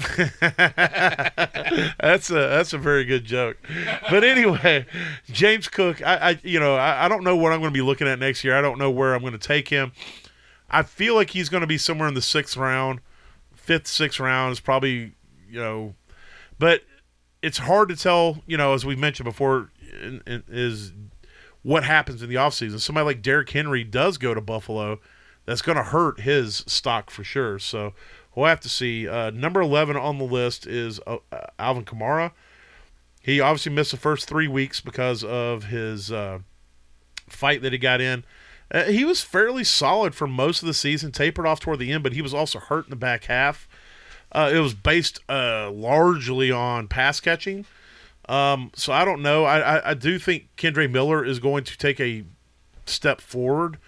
[2.01, 3.57] that's a that's a very good joke.
[4.11, 4.87] But anyway,
[5.30, 7.82] James Cook, I, I you know I, I don't know what I'm going to be
[7.82, 8.57] looking at next year.
[8.57, 9.93] I don't know where I'm going to take him.
[10.70, 13.01] I feel like he's going to be somewhere in the sixth round,
[13.55, 15.12] fifth, sixth round is probably
[15.49, 15.95] you know,
[16.59, 16.82] but
[17.43, 18.43] it's hard to tell.
[18.47, 19.70] You know, as we mentioned before,
[20.49, 20.93] is
[21.62, 22.80] what happens in the offseason.
[22.80, 25.01] Somebody like Derrick Henry does go to Buffalo,
[25.47, 27.59] that's going to hurt his stock for sure.
[27.59, 27.95] So
[28.37, 29.09] we'll have to see.
[29.09, 32.30] Uh, number 11 on the list is uh, uh, Alvin Kamara.
[33.20, 36.41] He obviously missed the first three weeks because of his uh,
[37.28, 38.22] fight that he got in.
[38.70, 42.05] Uh, he was fairly solid for most of the season, tapered off toward the end,
[42.05, 43.66] but he was also hurt in the back half.
[44.30, 47.64] Uh, it was based largely on pass catching.
[48.28, 49.45] Um, so I don't know.
[49.45, 52.24] I, I, I do think Kendre Miller is going to take a
[52.84, 53.78] step forward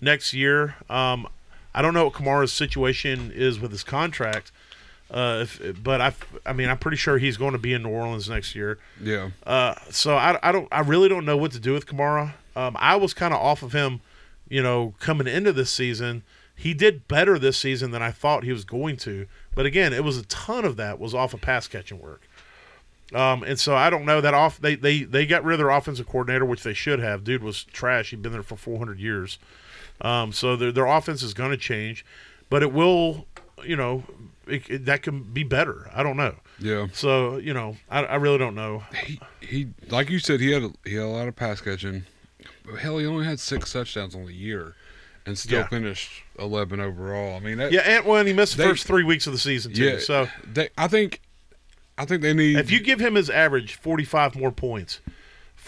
[0.00, 0.76] next year.
[0.88, 1.28] Um,
[1.74, 4.52] I don't know what Kamara's situation is with his contract,
[5.10, 6.14] uh, if, but I,
[6.44, 8.78] I mean, I'm pretty sure he's going to be in New Orleans next year.
[9.02, 9.30] Yeah.
[9.46, 12.34] Uh, so I, I don't, I really don't know what to do with Kamara.
[12.56, 14.00] Um, I was kind of off of him,
[14.48, 16.22] you know, coming into this season.
[16.54, 20.04] He did better this season than I thought he was going to, but again, it
[20.04, 22.22] was a ton of that was off of pass catching work.
[23.14, 25.70] Um, and so I don't know that off they, they they got rid of their
[25.70, 27.24] offensive coordinator, which they should have.
[27.24, 28.10] Dude was trash.
[28.10, 29.38] He'd been there for 400 years.
[30.02, 32.04] Um, so their their offense is going to change,
[32.48, 33.26] but it will,
[33.64, 34.04] you know,
[34.46, 35.90] it, it- that can be better.
[35.94, 36.34] I don't know.
[36.58, 36.86] Yeah.
[36.92, 38.82] So you know, I, I really don't know.
[39.04, 42.04] He, he like you said, he had a, he had a lot of pass catching.
[42.64, 44.74] But hell, he only had six touchdowns on the year,
[45.26, 45.68] and still Yeah.
[45.68, 47.36] finished eleven overall.
[47.36, 49.32] I mean, that, Yeah, and well, and he missed the They- first three weeks of
[49.32, 49.84] the season too.
[49.84, 49.98] yeah.
[49.98, 51.20] So they, I think,
[51.98, 52.56] I think they need.
[52.58, 55.00] if you give him his average, 45 more points,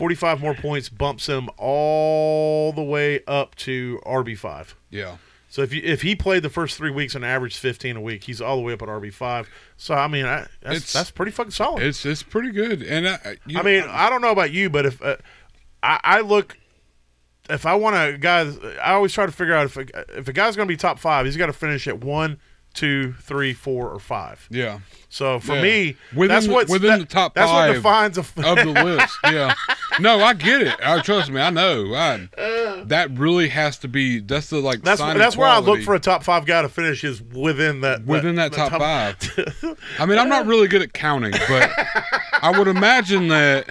[0.02, 4.74] 45 more points bumps him all the way up to RB five.
[4.90, 8.00] yeah, So if you if he played the first three weeks and averaged 15 a
[8.00, 9.48] week, he's all the way up at RB five.
[9.76, 11.84] So I mean, I, that's It's- that's pretty fucking solid.
[11.84, 12.82] it's it's pretty good.
[12.82, 15.18] And I, you I mean, I don't know about you, but if uh,
[15.84, 16.58] I, I look,
[17.48, 18.40] if I want a guy,
[18.82, 20.98] I always try to figure out if a, if a guy's going to be top
[20.98, 22.40] five, he's got to finish at one,
[22.72, 24.46] two, three, four, or five.
[24.50, 25.62] yeah, So for Yeah.
[25.62, 28.20] me, Within that's what within the top That's what defines a.
[28.20, 29.18] of the list.
[29.24, 29.54] Yeah,
[30.00, 30.74] no, I get it.
[30.82, 31.40] I trust me.
[31.40, 31.92] I know.
[31.94, 32.84] I, uh.
[32.84, 34.20] that really has to be.
[34.20, 34.82] That's the like.
[34.82, 37.22] that's sign of that's where I look for a top five guy to finish is
[37.22, 39.76] within that within that, the top, five.
[39.98, 41.70] I mean, I'm not really good at counting, but
[42.42, 43.68] I would imagine that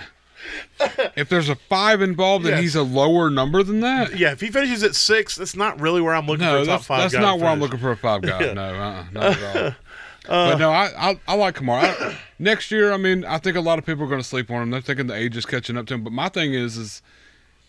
[1.15, 2.61] if there's a five involved and Yes.
[2.61, 6.01] he's a lower number than that, Yeah, if he finishes at six, that's not really
[6.01, 8.21] where I'm looking for a top five that's not where I'm looking for a five
[8.21, 8.53] guy.
[8.53, 9.75] No, uh, not at all.
[10.27, 11.95] but no, I, I I like Kamara.
[11.99, 14.51] I, next year, I mean, I think a lot of people are going to sleep
[14.51, 14.69] on him.
[14.71, 16.03] They're thinking the age is catching up to him.
[16.03, 17.01] But my thing is, is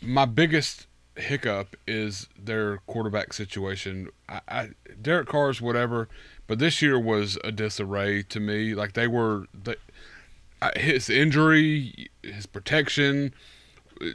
[0.03, 0.87] my biggest
[1.17, 4.09] hiccup is their quarterback situation.
[4.29, 4.69] I, I
[5.01, 6.09] Derek Carr's whatever,
[6.47, 8.75] but this year was a disarray to me.
[8.75, 9.77] Like they were, they,
[10.77, 13.35] his injury, his protection.
[14.01, 14.07] uh,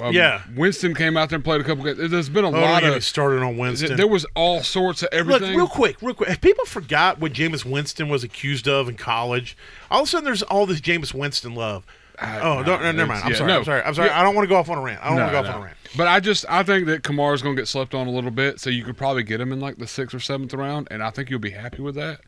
[0.00, 0.42] um, Yeah.
[0.56, 1.84] Winston came out there and played a couple.
[1.84, 2.10] Games.
[2.10, 3.02] There's been a Oh, lot of.
[3.04, 3.96] started on Winston.
[3.96, 5.48] There was all sorts of everything.
[5.50, 6.30] Look, real quick, real quick.
[6.30, 9.56] If people forgot what Jameis Winston was accused of in college,
[9.90, 11.84] all of a sudden there's all this Jameis Winston love.
[12.20, 13.24] oh, no, don't, no, never mind.
[13.24, 13.48] I'm yeah, sorry.
[13.48, 13.58] no.
[13.58, 13.82] I'm sorry.
[13.82, 14.08] I'm sorry.
[14.08, 14.20] Yeah.
[14.20, 15.00] I don't want to go off on a rant.
[15.02, 15.76] I don't No, want to go off on a rant.
[15.96, 18.60] But I just I think that Kamara's going to get slept on a little bit,
[18.60, 21.10] so you could probably get him in like the sixth or seventh round, and I
[21.10, 22.20] think you'll be happy with that.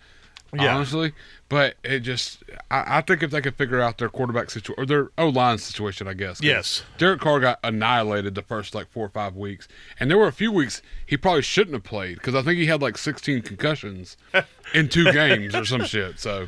[0.52, 0.76] Yeah.
[0.76, 1.12] Honestly,
[1.48, 4.86] but it just I, I think if they could figure out their quarterback situation or
[4.86, 6.40] their O line situation, I guess.
[6.42, 6.82] Yes.
[6.98, 9.66] Derek Carr got annihilated the first like four or five weeks,
[9.98, 12.66] and there were a few weeks he probably shouldn't have played because I think he
[12.66, 14.16] had like 16 concussions
[14.74, 16.20] in two games or some shit.
[16.20, 16.46] So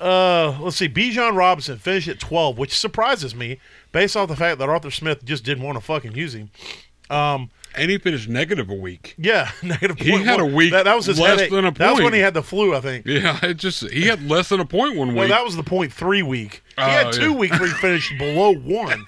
[0.00, 0.88] Uh, let's see.
[0.88, 3.60] Bijan Robinson finished at 12, which surprises me
[3.92, 6.50] based off the fact that Arthur Smith just didn't want to fucking use him.
[7.08, 9.14] Um, and he finished negative a week.
[9.18, 9.98] yeah, negative.
[9.98, 10.52] He point had one.
[10.52, 11.50] a week That, that was his less headache.
[11.50, 13.06] than a That was when he had the flu, I think.
[13.06, 15.18] Yeah, it just he had less than a point one week.
[15.18, 16.62] Well, that was the point three week.
[16.68, 17.36] He Oh, had two yeah.
[17.36, 19.04] weeks where he finished below one.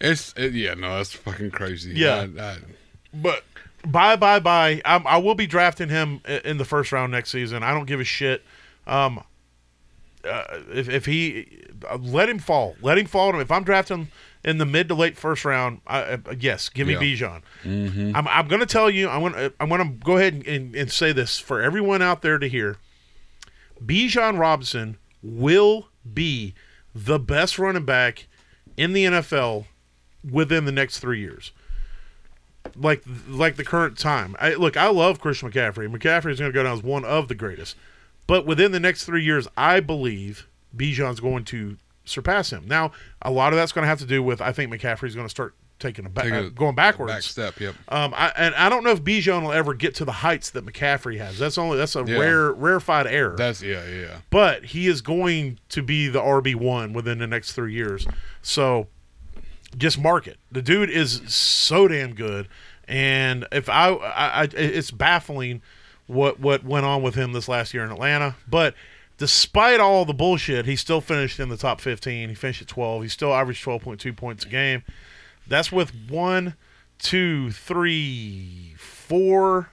[0.00, 1.92] It's it, yeah, no, that's fucking crazy.
[1.94, 2.26] Yeah.
[2.38, 2.58] I- I-
[3.12, 3.44] But
[3.86, 4.80] bye, bye, bye.
[4.84, 7.62] I'm, I will be drafting him in the first round next season.
[7.62, 8.42] I don't give a shit.
[8.86, 9.22] Um,
[10.26, 13.34] uh, if if he uh, let him fall, let him fall.
[13.34, 14.08] him If I'm drafting
[14.44, 17.00] in the mid to late first round, I, uh, yes, give me Yeah.
[17.00, 18.14] Bijan.
[18.14, 19.08] I'm I'm going to tell you.
[19.08, 22.02] I'm going to I'm going to go ahead and, and, and say this for everyone
[22.02, 22.76] out there to hear.
[23.84, 26.54] Bijan Robinson will be
[26.94, 28.26] the best running back
[28.76, 29.66] in the NFL
[30.30, 31.52] within the next three years.
[32.76, 34.36] Like like the current time.
[34.40, 35.88] I, look, I love Christian McCaffrey.
[35.94, 37.76] McCaffrey is going to go down as one of the greatest.
[38.26, 42.64] But within the next three years, I believe Bijan's going to surpass him.
[42.66, 45.26] Now, a lot of that's going to have to do with I think McCaffrey's going
[45.26, 47.12] to start taking a, ba- a uh, going backwards.
[47.12, 47.60] Back step.
[47.60, 47.74] Yep.
[47.88, 50.64] Um, I, and I don't know if Bijan will ever get to the heights that
[50.64, 51.38] McCaffrey has.
[51.38, 52.18] That's only that's a Yeah.
[52.18, 53.34] rare rarefied air.
[53.36, 54.16] That's yeah, yeah, yeah.
[54.30, 58.06] but he is going to be the RB one within the next three years.
[58.40, 58.86] So
[59.76, 60.38] just mark it.
[60.52, 62.48] The dude is so damn good,
[62.86, 65.60] and if I, I, I it's baffling
[66.06, 68.74] what what went on with him this last year in Atlanta, but.
[69.16, 72.30] Despite all the bullshit, he still finished in the top 15.
[72.30, 73.04] He finished at 12.
[73.04, 74.82] He still averaged 12.2 points a game.
[75.46, 76.56] That's with one,
[76.98, 79.68] two, three, four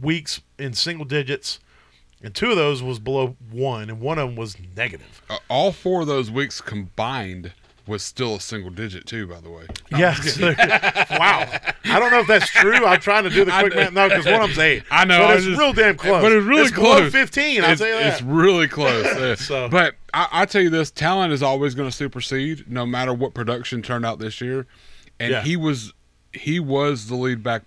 [0.00, 1.60] weeks in single digits,
[2.22, 5.22] and two of those was below one, and one of them was negative.
[5.28, 7.52] Uh, all four of those weeks combined
[7.86, 9.26] was still a single digit too.
[9.26, 9.66] By the way.
[9.98, 10.38] Yes.
[11.10, 11.48] wow.
[11.84, 12.86] I don't know if that's true.
[12.86, 13.92] I'm trying to do the quick math.
[13.92, 14.84] No, because one of them's eight.
[14.90, 16.22] I know, But it's just- real damn close.
[16.22, 17.12] But it's really below close.
[17.12, 17.62] 15.
[17.64, 18.12] I'll it's, tell you that.
[18.12, 19.40] it's really close.
[19.46, 23.12] So- But I, I tell you this: talent is always going to supersede, no matter
[23.12, 24.66] what production turned out this year.
[25.20, 25.42] And Yeah.
[25.42, 25.92] he was
[26.32, 27.62] he was the lead back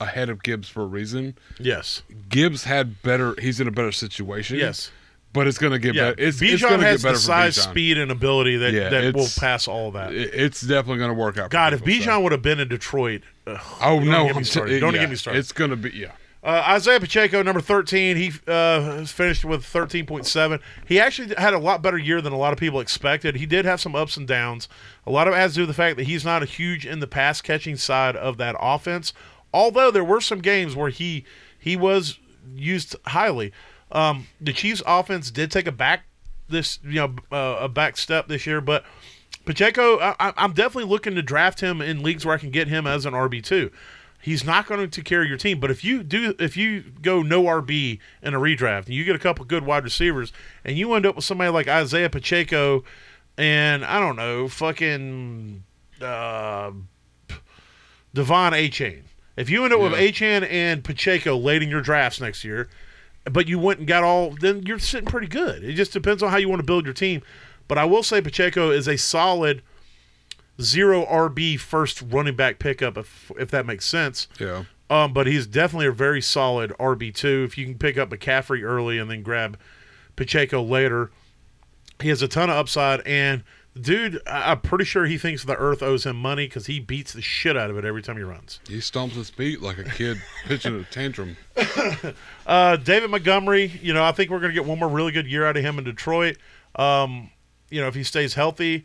[0.00, 1.36] ahead of Gibbs for a reason.
[1.58, 2.02] yes.
[2.28, 3.34] Gibbs had better.
[3.40, 4.58] He's in a better situation.
[4.58, 4.90] Yes.
[5.32, 6.10] But it's going to get Yeah.
[6.10, 6.22] better.
[6.22, 7.70] It's, Bijan it's going to has get better the size, Bijan.
[7.70, 10.12] speed, and ability that, Yeah, that will pass all that.
[10.12, 11.50] It's definitely going to work out.
[11.50, 12.10] God, if people, so.
[12.10, 14.26] Bijan would have been in Detroit, ugh, Oh don't no!
[14.26, 14.72] get me started.
[14.74, 15.38] t- don't yeah, get me started.
[15.38, 16.12] It's going to be yeah.
[16.44, 20.58] Uh, Isaiah Pacheco, number 13, he uh, finished with 13.7.
[20.88, 23.36] He actually had a lot better year than a lot of people expected.
[23.36, 24.68] He did have some ups and downs.
[25.06, 26.84] A lot of it has to do with the fact that he's not a huge
[26.84, 29.12] in the pass catching side of that offense.
[29.54, 31.24] Although there were some games where he
[31.56, 32.18] he was
[32.56, 33.52] used highly.
[33.92, 36.04] Um, the Chiefs' offense did take a back
[36.48, 38.84] this you know uh, a back step this year, but
[39.44, 42.86] Pacheco, I, I'm definitely looking to draft him in leagues where I can get him
[42.86, 43.70] as an RB two.
[44.20, 47.42] He's not going to carry your team, but if you do, if you go no
[47.42, 50.32] RB in a redraft and you get a couple good wide receivers,
[50.64, 52.84] and you end up with somebody like Isaiah Pacheco,
[53.36, 55.64] and I don't know, fucking
[56.00, 56.70] uh,
[58.14, 59.02] De'Von Achane.
[59.36, 60.10] If you end up with Yeah.
[60.10, 62.68] Achane and Pacheco late in your drafts next year,
[63.24, 65.62] but you went and got all, then you're sitting pretty good.
[65.62, 67.22] It just depends on how you want to build your team.
[67.68, 69.62] But I will say Pacheco is a solid
[70.60, 74.28] zero RB first running back pickup, if if that makes sense.
[74.38, 74.64] Yeah.
[74.90, 77.44] Um, but he's definitely a very solid RB two.
[77.46, 79.58] If you can pick up McCaffrey early and then grab
[80.16, 81.10] Pacheco later,
[82.00, 83.00] he has a ton of upside.
[83.06, 83.44] And
[83.80, 87.12] dude, I- I'm pretty sure he thinks the Earth owes him money because he beats
[87.12, 88.60] the shit out of it every time he runs.
[88.68, 91.36] He stomps his feet like a kid pitching a tantrum.
[92.46, 95.26] Uh, David Montgomery, you know, I think we're going to get one more really good
[95.26, 96.36] year out of him in Detroit.
[96.74, 97.30] Um,
[97.70, 98.84] you know, if he stays healthy,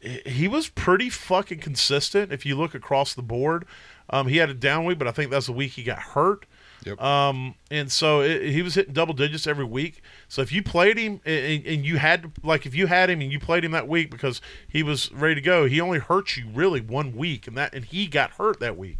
[0.00, 2.32] He- he was pretty fucking consistent.
[2.32, 3.64] If you look across the board,
[4.10, 6.44] um, he had a down week, but I think that's the week he got hurt.
[6.84, 7.02] Yep.
[7.02, 10.02] Um, and so it, he was hitting double digits every week.
[10.28, 13.32] So if you played him and, and you had like if you had him and
[13.32, 16.46] you played him that week because he was ready to go, he only hurt you
[16.52, 18.98] really one week, and that and he got hurt that week.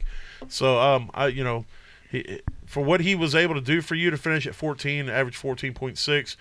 [0.49, 1.67] So um, I you know,
[2.11, 5.39] he, for what he was able to do for you to finish at 14, average
[5.39, 6.37] 14.6.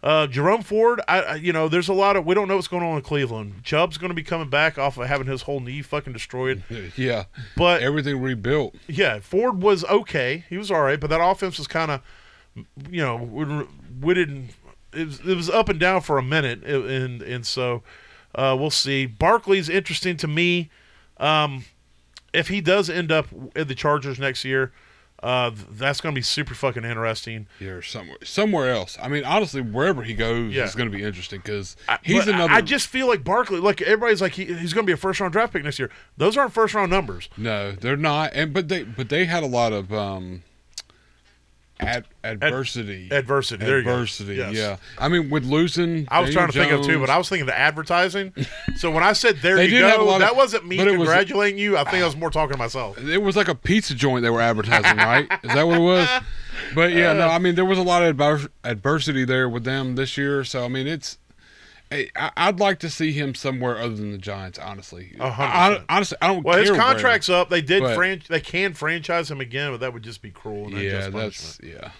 [0.00, 2.68] Uh, Jerome Ford, I, I you know, there's a lot of we don't know what's
[2.68, 3.64] going on in Cleveland.
[3.64, 6.62] Chubb's going to be coming back off of having his whole knee fucking destroyed,
[6.96, 7.24] yeah.
[7.56, 8.76] but Everything rebuilt.
[8.86, 10.44] yeah, Ford was okay.
[10.48, 12.00] He was all right, but that offense was kind of,
[12.90, 13.44] you know, we,
[14.00, 14.50] we didn't.
[14.92, 17.82] It was, it was up and down for a minute, and and so
[18.34, 19.04] uh, we'll see.
[19.04, 20.70] Barkley's interesting to me.
[21.18, 21.64] Um,
[22.32, 23.26] if he does end up
[23.56, 24.72] at the Chargers next year,
[25.22, 27.46] uh, that's going to be super fucking interesting.
[27.60, 28.96] Yeah, or somewhere somewhere else.
[29.02, 30.64] I mean, honestly, wherever he goes Yeah.
[30.64, 32.52] is going to be interesting because he's I- another.
[32.52, 35.20] I just feel like Barkley, like everybody's like he, he's going to be a first
[35.20, 35.90] round draft pick next year.
[36.16, 37.28] Those aren't first round numbers.
[37.36, 38.30] no, they're not.
[38.34, 40.42] And but they but they had a lot of um,
[41.80, 43.08] ad, adversity.
[43.10, 43.64] Adversity.
[43.64, 43.92] There you go.
[43.92, 44.36] adversity.
[44.36, 44.54] Yes.
[44.54, 44.76] Yeah.
[44.98, 47.28] I mean, with losing, I was Daniel trying to think of too, but I was
[47.28, 48.32] thinking the advertising.
[48.76, 50.78] so when I said there you did have a go, lot of- that wasn't me
[50.78, 51.76] it was- congratulating you.
[51.76, 52.18] I think I was ah.
[52.18, 52.98] more talking to myself.
[52.98, 55.28] It was like a pizza joint they were advertising, right?
[55.44, 56.08] Is that what it was?
[56.74, 57.30] But yeah, no, uh.
[57.30, 60.44] I mean there was a lot of adver- adversity there with them this year.
[60.44, 61.16] So I mean it's.
[61.90, 64.58] I- I- I'd like to see him somewhere other than the Giants.
[64.58, 66.42] Honestly, I, honestly, I don't.
[66.44, 66.82] Well, his care where.
[66.86, 67.48] contract's up.
[67.50, 70.66] They did but- fran- they can franchise him again, but that would just be cruel
[70.66, 71.90] and Yeah, that's yeah.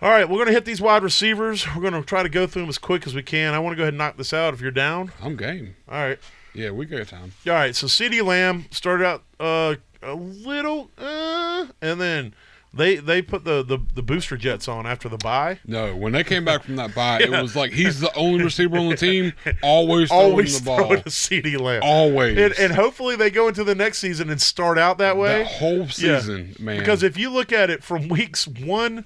[0.00, 1.66] All right, we're gonna hit these wide receivers.
[1.74, 3.52] We're gonna try to go through them as quick as we can.
[3.54, 4.54] I want to go ahead and knock this out.
[4.54, 5.74] If you're down, I'm game.
[5.88, 6.18] all right.
[6.54, 7.32] Yeah, we got time.
[7.46, 12.34] All right, so CeeDee Lamb started out uh, a little, uh, and then
[12.74, 15.58] they they put the, the, the booster jets on after the bye.
[15.66, 18.76] No, when they came back from that bye, it was like he's the only receiver
[18.76, 21.82] on the team, always throwing Always the ball, throwing a CeeDee Lamb.
[21.82, 25.38] always, And, and hopefully they go into the next season and start out that way.
[25.44, 26.78] that whole season, man.
[26.78, 29.04] Because if you look at it from weeks one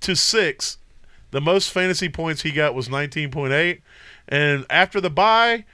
[0.00, 0.78] to six,
[1.32, 3.80] the most fantasy points he got was 19.8.
[4.28, 5.64] And after the bye,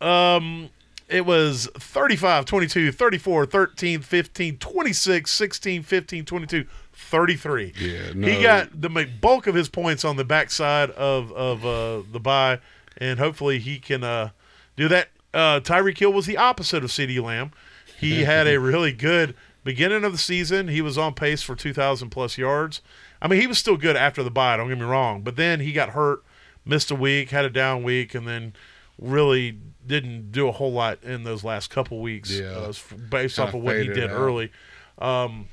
[0.00, 0.70] um,
[1.08, 6.66] it was 35, 22, 34, 13, 15, 26, 16, 15, 22,
[7.04, 7.72] 33.
[7.78, 8.88] Yeah, He got the
[9.20, 12.58] bulk of his points on the backside of, of uh, the bye,
[12.98, 14.30] and hopefully he can uh,
[14.76, 15.08] do that.
[15.32, 17.52] Uh, Tyreek Hill was the opposite of CeeDee Lamb.
[17.98, 19.34] He had a really good
[19.64, 20.68] beginning of the season.
[20.68, 22.80] He was on pace for 2,000 plus yards.
[23.22, 25.60] I mean, he was still good after the bye, don't get me wrong, but then
[25.60, 26.22] he got hurt,
[26.64, 28.52] missed a week, had a down week, and then
[28.98, 32.50] really didn't do a whole lot in those last couple weeks Yeah.
[32.50, 32.72] uh,
[33.10, 34.16] based Kinda off of what he did out.
[34.16, 34.52] early.
[34.98, 35.48] Um,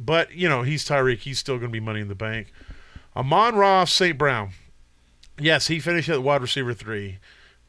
[0.00, 1.18] but, you know, he's Tyreek.
[1.18, 2.52] He's still going to be money in the bank.
[3.16, 4.18] Amon-Ra, St.
[4.18, 4.50] Brown.
[5.38, 7.18] Yes, he finished at wide receiver three.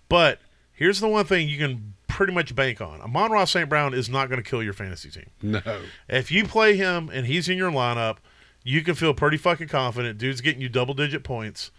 [0.10, 0.40] But
[0.74, 3.68] here's the one thing you can pretty much bank on Amon-Ra St.
[3.68, 5.30] Brown is not going to kill your fantasy team.
[5.42, 5.62] no,
[6.08, 8.18] If you play him and he's in your lineup,
[8.64, 10.18] you can feel pretty fucking confident.
[10.18, 11.72] Dude's getting you double digit points,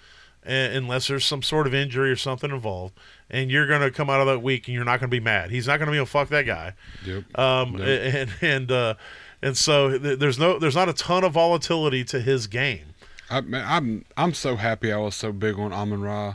[0.47, 2.99] uh, unless there's some sort of injury or something involved.
[3.31, 5.21] And you're going to come out of that week and you're not going to be
[5.21, 5.51] mad.
[5.51, 6.75] He's not going to be able to fuck that guy.
[7.05, 8.95] yep, Um, and and uh,
[9.47, 12.95] and so th- there's no there's not a ton of volatility to his game.
[13.31, 16.35] I, man, I'm I'm so happy I was so big on Amon-Ra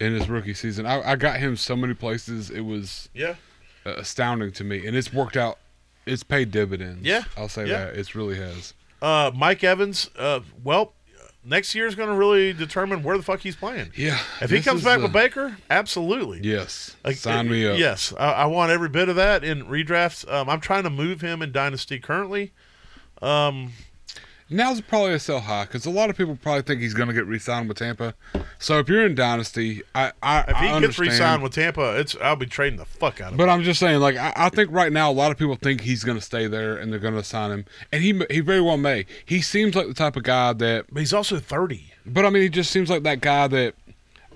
[0.00, 0.86] in his rookie season.
[0.86, 2.50] I, I got him so many places.
[2.50, 3.34] It was Yeah.
[3.84, 5.58] astounding to me, and it's worked out.
[6.06, 7.04] It's paid dividends.
[7.06, 7.86] Yeah, I'll say yeah.
[7.86, 8.74] that it really has.
[9.02, 10.10] Uh, Mike Evans.
[10.16, 10.92] Uh, well,
[11.48, 13.90] next year is going to really determine where the fuck he's playing.
[13.96, 16.40] Yeah, If he comes back a- with Baker, absolutely.
[16.42, 17.78] yes, Like, sign me up.
[17.78, 20.30] Yes, I, I want every bit of that in redrafts.
[20.32, 22.52] Um, I'm trying to move him in Dynasty currently.
[23.22, 23.72] Um,
[24.50, 27.14] Now's probably a sell high because a lot of people probably think he's going to
[27.14, 28.14] get re-signed with Tampa.
[28.58, 32.16] So if you're in Dynasty, I I, if he I gets re-signed with Tampa, it's
[32.22, 33.36] I'll be trading the fuck out of him.
[33.36, 35.82] But I'm just saying, like I, I think right now a lot of people think
[35.82, 38.62] he's going to stay there and they're going to sign him, and he he very
[38.62, 39.04] well may.
[39.24, 41.92] He seems like the type of guy that, But he's also 30.
[42.06, 43.74] but I mean, he just seems like that guy that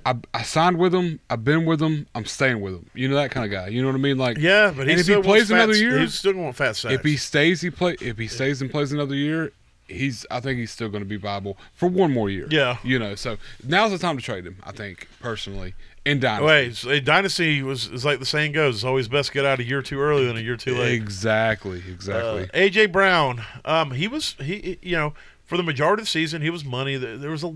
[0.04, 2.90] I, I signed with him, I've been with him, I'm staying with him.
[2.92, 3.68] You know that kind of guy.
[3.68, 4.18] You know what I mean?
[4.18, 6.76] Like Yeah, but And if he plays wants fat- another year- he's still going fat
[6.76, 6.92] sacks.
[6.94, 7.96] if he stays, he play.
[8.00, 9.52] If he stays and plays another year,
[9.92, 10.26] he's.
[10.30, 12.46] I think he's still going to be viable for one more year.
[12.50, 12.78] Yeah.
[12.82, 13.14] you know.
[13.14, 13.36] So
[13.66, 14.56] now's the time to trade him.
[14.64, 15.74] I think personally
[16.04, 16.88] in Dynasty.
[16.88, 19.64] Wait, dynasty was is like the saying goes: it's always best to get out a
[19.64, 20.94] year too early than a year too late.
[20.94, 21.82] Exactly.
[21.88, 22.44] Exactly.
[22.44, 25.14] Uh, AJ Brown, um, he was he you know
[25.44, 26.96] for the majority of the season he was money.
[26.96, 27.54] There there was a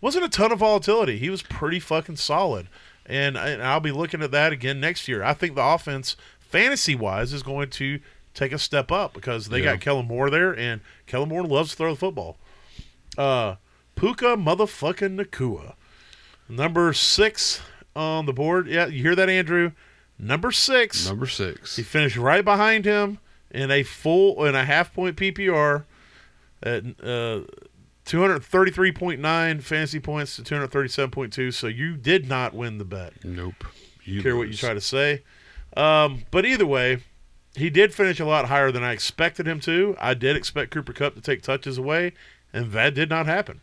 [0.00, 1.18] wasn't a ton of volatility.
[1.18, 2.68] He was pretty fucking solid,
[3.06, 5.22] and, and I'll be looking at that again next year.
[5.22, 8.00] I think the offense, fantasy wise, is going to
[8.40, 9.72] take a step up because they Yeah.
[9.72, 12.38] got Kellen Moore there, and Kellen Moore loves to throw the football.
[13.18, 13.56] Uh,
[13.96, 15.74] Puka motherfucking Nacua,
[16.48, 17.60] number six
[17.94, 18.66] on the board.
[18.66, 19.72] Yeah, you hear that, Andrew?
[20.18, 21.06] Number six.
[21.08, 21.76] Number six.
[21.76, 23.18] He finished right behind him
[23.50, 25.84] in a full and a half point PPR
[26.62, 27.40] at uh,
[28.06, 31.52] 233.9 fantasy points to 237.2.
[31.52, 33.24] So you did not win the bet.
[33.24, 33.64] Nope.
[34.04, 35.22] You Care what you try to say.
[35.76, 36.98] Um, but either way,
[37.54, 39.96] he did finish a lot higher than I expected him to.
[40.00, 42.12] I did expect Cooper Kupp to take touches away,
[42.52, 43.60] and that did not happen.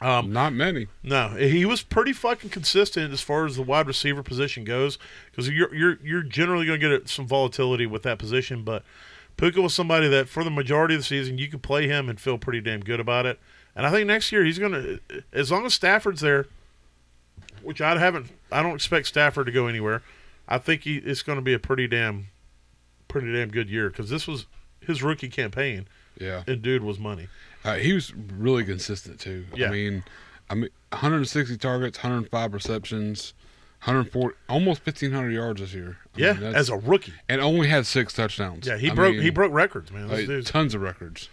[0.00, 0.88] Um, Not many.
[1.02, 4.98] no, he was pretty fucking consistent as far as the wide receiver position goes
[5.30, 8.64] because you're you're you're generally going to get some volatility with that position.
[8.64, 8.82] But
[9.36, 12.20] Puka was somebody that for the majority of the season you could play him and
[12.20, 13.38] feel pretty damn good about it.
[13.76, 15.00] And I think next year he's going to,
[15.32, 16.46] as long as Stafford's there,
[17.62, 20.02] which I haven't, I don't expect Stafford to go anywhere.
[20.46, 22.28] I think he, it's going to be a pretty damn,
[23.14, 24.46] pretty damn good year because this was
[24.80, 25.86] his rookie campaign
[26.18, 26.42] Yeah.
[26.48, 27.28] and dude was money.
[27.64, 29.46] Uh, he was really consistent too.
[29.54, 29.68] Yeah.
[29.68, 30.02] I mean,
[30.50, 33.32] I mean, 160 targets, 105 receptions,
[33.84, 35.98] 140, almost 1500 yards this year.
[36.16, 37.12] I Yeah, mean, as a rookie.
[37.28, 38.66] and only had six touchdowns.
[38.66, 40.08] Yeah, he I broke mean, he broke records, man.
[40.08, 41.28] Like, tons of records.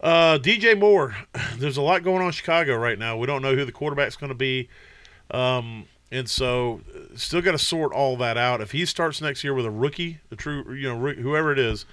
[0.00, 1.14] Uh, DJ Moore.
[1.56, 3.16] There's a lot going on in Chicago right now.
[3.16, 4.68] We don't know who the quarterback's going to be,
[5.30, 8.60] um, and so uh, still got to sort all that out.
[8.60, 11.84] If he starts next year with a rookie, the true, you know, whoever it is,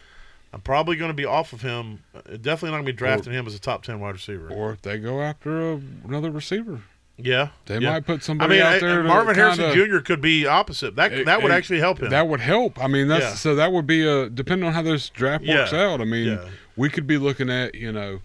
[0.54, 2.04] I'm probably going to be off of him.
[2.14, 4.50] Uh, Definitely not going to be drafting him as a top ten wide receiver.
[4.52, 6.82] Or if they go after a, another receiver,
[7.18, 7.92] yeah, they yeah.
[7.92, 9.02] might put I somebody mean, out I- there.
[9.02, 10.00] to Marvin Harrison Jr.
[10.00, 10.96] could be opposite.
[10.96, 12.10] That It- that would it- actually help him.
[12.10, 12.82] That would help.
[12.84, 13.34] I mean, that's Yeah.
[13.36, 15.82] so that would be a depending on how this draft works Yeah.
[15.86, 16.02] out.
[16.02, 16.40] I mean,
[16.76, 18.22] we could be looking at you know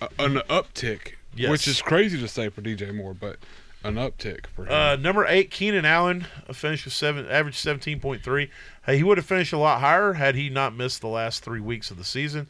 [0.00, 1.50] a, an uptick, Yes.
[1.50, 3.36] which is crazy to say for DJ Moore, but
[3.84, 4.72] an uptick for him.
[4.72, 8.50] Uh, number eight, Keenan Allen, uh, finished with seven, average seventeen point three.
[8.84, 11.60] Hey, he would have finished a lot higher had he not missed the last three
[11.60, 12.48] weeks of the season.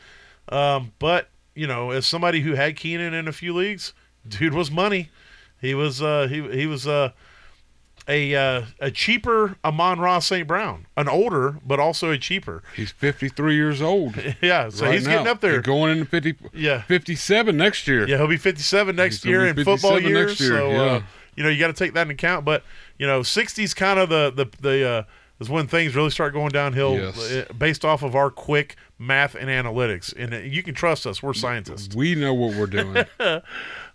[0.49, 3.93] Um, but you know, as somebody who had Keenan in a few leagues,
[4.27, 5.11] dude was money.
[5.61, 7.11] He was uh, he he was uh,
[8.07, 10.47] a uh, a cheaper Amon-Ra St.
[10.47, 12.63] Brown, an older but also a cheaper.
[12.77, 14.15] He's 53 years old.
[14.41, 15.15] Yeah, so right he's now.
[15.15, 15.57] getting up there.
[15.57, 16.83] And going into 50, Yeah.
[16.83, 18.09] 57 next year.
[18.09, 20.29] Yeah, he'll be 57 next He's year in football 57 years.
[20.31, 21.03] next year, So, yeah.
[21.39, 22.45] Uh, you know, you got to take that into account.
[22.45, 22.63] But
[22.99, 25.03] you know, 60's kind of the the the uh,
[25.41, 27.19] is when things really start going downhill Yes.
[27.31, 30.13] uh, based off of our quick math and analytics.
[30.17, 31.95] And uh, you can trust us; we're scientists.
[31.95, 33.05] We know what we're doing.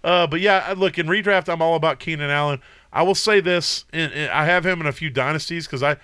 [0.03, 2.59] Uh, but yeah, look in redraft, I'm all about Keenan Allen.
[2.91, 5.95] I will say this: and, and I have him in a few dynasties because I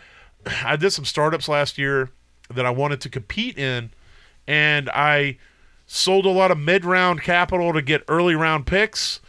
[0.63, 2.09] I did some startups last year
[2.49, 3.91] that I wanted to compete in,
[4.47, 5.37] and I
[5.85, 9.19] sold a lot of mid round capital to get early round picks,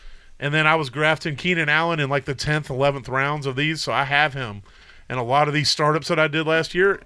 [0.41, 3.82] and then I was grafting Keenan Allen in like the tenth, eleventh rounds of these,
[3.82, 4.62] so I have him
[5.09, 7.01] in a lot of these startups that I did last year,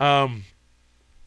[0.00, 0.44] um,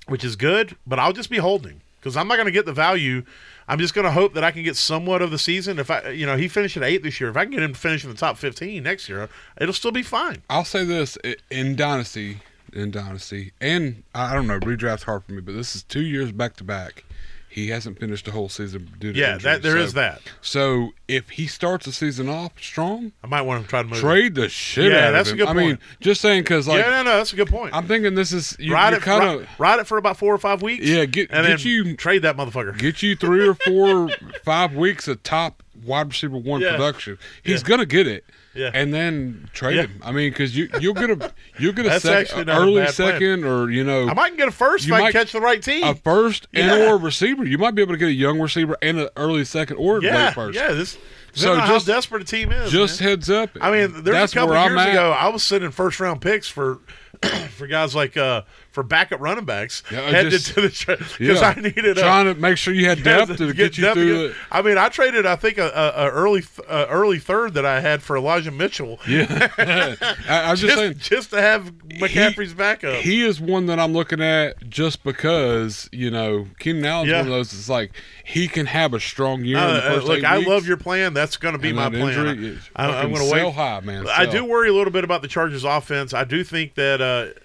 [0.08, 0.76] which is good.
[0.88, 3.24] But I'll just be holding because I'm not going to get the value.
[3.68, 5.78] I'm just going to hope that I can get somewhat of the season.
[5.78, 7.30] If I, you know, he finished at eight this year.
[7.30, 9.92] If I can get him to finish in the top 15 next year, it'll still
[9.92, 10.42] be fine.
[10.50, 11.16] I'll say this
[11.52, 12.40] in Dynasty,
[12.74, 16.32] in Dynasty, and I don't know, redraft's hard for me, but this is two years
[16.32, 17.06] back to back.
[17.54, 19.52] He hasn't finished the whole season due to Yeah, injury.
[19.52, 20.22] that there so, is that.
[20.40, 24.00] So if he starts the season off strong, I might want to try to move.
[24.00, 25.48] trade the shit Yeah, out that's of a him.
[25.48, 27.76] good I mean, just saying because like yeah, no, no, that's a good point.
[27.76, 30.34] I'm thinking this is you, ride it, kind ride, of ride it for about four
[30.34, 30.86] or five weeks.
[30.86, 32.78] Yeah, get- and get you- trade that motherfucker.
[32.78, 34.08] get you three or four,
[34.46, 36.72] five weeks of top wide receiver one Yeah.
[36.72, 37.18] production.
[37.44, 37.68] He's Yeah.
[37.68, 38.26] gonna get it.
[38.54, 38.70] Yeah.
[38.74, 39.82] and then trade Yeah.
[39.84, 40.02] him.
[40.04, 42.60] I mean, because you you'll get a you'll get a That's sec, actually not a
[42.62, 43.12] early bad plan.
[43.14, 45.86] second, or you know, I might get a first if I catch the right team.
[45.86, 47.46] a first and or a receiver.
[47.46, 50.26] You might be able to get a young receiver and an early second or yeah,
[50.26, 50.60] late first.
[50.60, 50.74] yeah.
[50.74, 50.98] This
[51.34, 52.74] So just- how desperate a team is.
[52.74, 53.10] Just man.
[53.12, 53.52] heads up.
[53.62, 56.80] I mean, there's a couple years ago, I was sending first round picks for
[57.56, 58.42] for guys like uh
[58.72, 60.70] for backup running backs Yeah, I headed just- to the
[61.18, 61.54] because Yeah.
[61.56, 64.28] I needed a, trying to make sure you had depth to get, you depth through
[64.30, 67.66] get- I mean, I traded I think a, a, a early a early third that
[67.66, 68.98] I had for Elijah Mitchell.
[69.08, 70.94] Yeah, I, I'm just, Just, saying.
[71.00, 72.96] just to have McCaffrey's backup.
[73.02, 77.18] He is one that I'm looking at just because you know Keenan Allen's Yeah.
[77.18, 77.54] one of those.
[77.54, 77.92] It's like
[78.24, 79.58] he can have a strong year.
[79.58, 81.14] Uh, in the uh, look, I weeks, love your plan.
[81.14, 82.60] That's going to be and my plan.
[82.76, 83.40] I, I'm going to wait.
[83.42, 84.08] sell high, man.
[84.08, 86.14] I do worry a little bit about the Chargers' offense.
[86.14, 87.40] I do think that uh,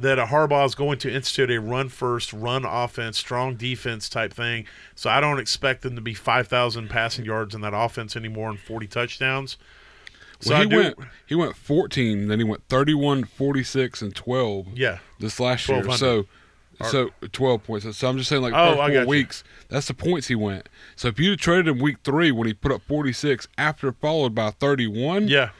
[0.00, 4.32] that a Harbaugh is going to institute a run first, run offense, strong defense type
[4.32, 4.64] thing.
[4.94, 8.48] So I don't expect them to be five thousand passing yards in that offense anymore
[8.50, 9.56] and forty touchdowns.
[10.40, 14.68] So Well, he do, went he went 14, then he went 31, 46, and 12
[14.78, 15.90] yeah, this last year.
[15.90, 16.26] So
[16.84, 17.96] so 12 points.
[17.96, 19.04] So I'm just saying like Oh, four you.
[19.04, 19.42] weeks.
[19.68, 20.68] That's the points he went.
[20.94, 24.50] So if you traded him week three when he put up 46 after followed by
[24.50, 25.50] 31, yeah.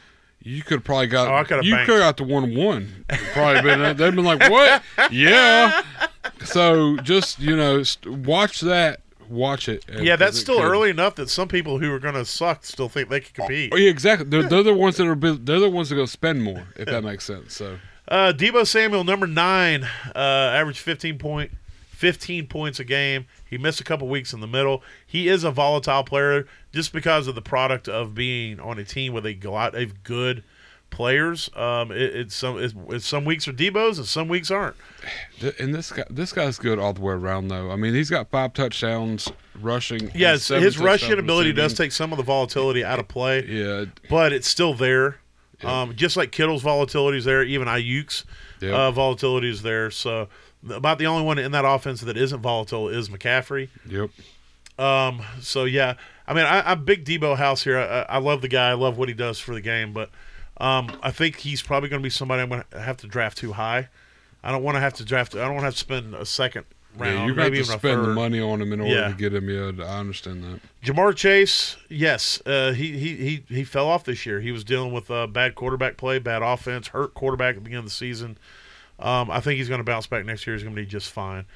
[0.43, 1.86] You could have probably got Oh, I coulda you banked.
[1.91, 3.05] could have got the one one.
[3.32, 4.82] Probably been they've been like what?
[5.11, 5.82] Yeah.
[6.45, 9.01] So just you know st- watch that.
[9.28, 9.84] Watch it.
[10.01, 10.64] Yeah, that's it still could.
[10.70, 13.72] early enough that some people who are going to suck still think they can compete.
[13.74, 14.26] Oh, yeah, exactly.
[14.26, 17.05] They're, they're the ones that are they're the ones that go spend more if that
[17.05, 17.55] makes sense.
[17.55, 19.84] So Uh, Deebo Samuel, number nine,
[20.16, 21.51] uh, averaged 15 point,
[21.99, 23.26] 15 points a game.
[23.44, 24.84] He missed a couple weeks in the middle.
[25.05, 29.12] He is a volatile player just because of the product of being on a team
[29.12, 30.44] with a lot of good
[30.90, 31.51] players.
[31.57, 34.76] Um, it, it's some it's, it's some weeks are Deebo's and some weeks aren't.
[35.59, 37.72] And this guy, this guy's good all the way around, though.
[37.72, 39.28] I mean, he's got five touchdowns
[39.61, 40.12] rushing.
[40.14, 43.44] Yes, his rushing ability does take some of the volatility out of play.
[43.44, 45.16] Yeah, but it's still there.
[45.64, 48.24] Um, just like Kittle's volatility is there, even Aiyuk's
[48.61, 48.72] Yep.
[48.72, 49.90] uh, volatility is there.
[49.90, 50.28] So
[50.70, 53.68] about the only one in that offense that isn't volatile is McCaffrey.
[53.88, 54.10] yep.
[54.78, 55.94] Um, so yeah,
[56.26, 57.78] I mean, I, I'm big Deebo house here.
[57.78, 58.70] I, I love the guy.
[58.70, 60.10] I love what he does for the game, but
[60.58, 63.38] um, I think he's probably going to be somebody I'm going to have to draft
[63.38, 63.88] too high.
[64.42, 65.34] I don't want to have to draft.
[65.34, 66.64] I don't want to have to spend a second
[66.96, 69.08] round, Yeah, you got maybe to spend the money on him in order Yeah.
[69.08, 69.48] to get him.
[69.50, 70.60] Yeah, I understand that.
[70.84, 74.40] Ja'Marr Chase, yes, uh, he, he he he fell off this year.
[74.40, 77.80] He was dealing with uh, bad quarterback play, bad offense, hurt quarterback at the beginning
[77.80, 78.38] of the season.
[78.99, 80.55] Um, I think he's going to bounce back next year.
[80.57, 81.46] He's going to be just fine.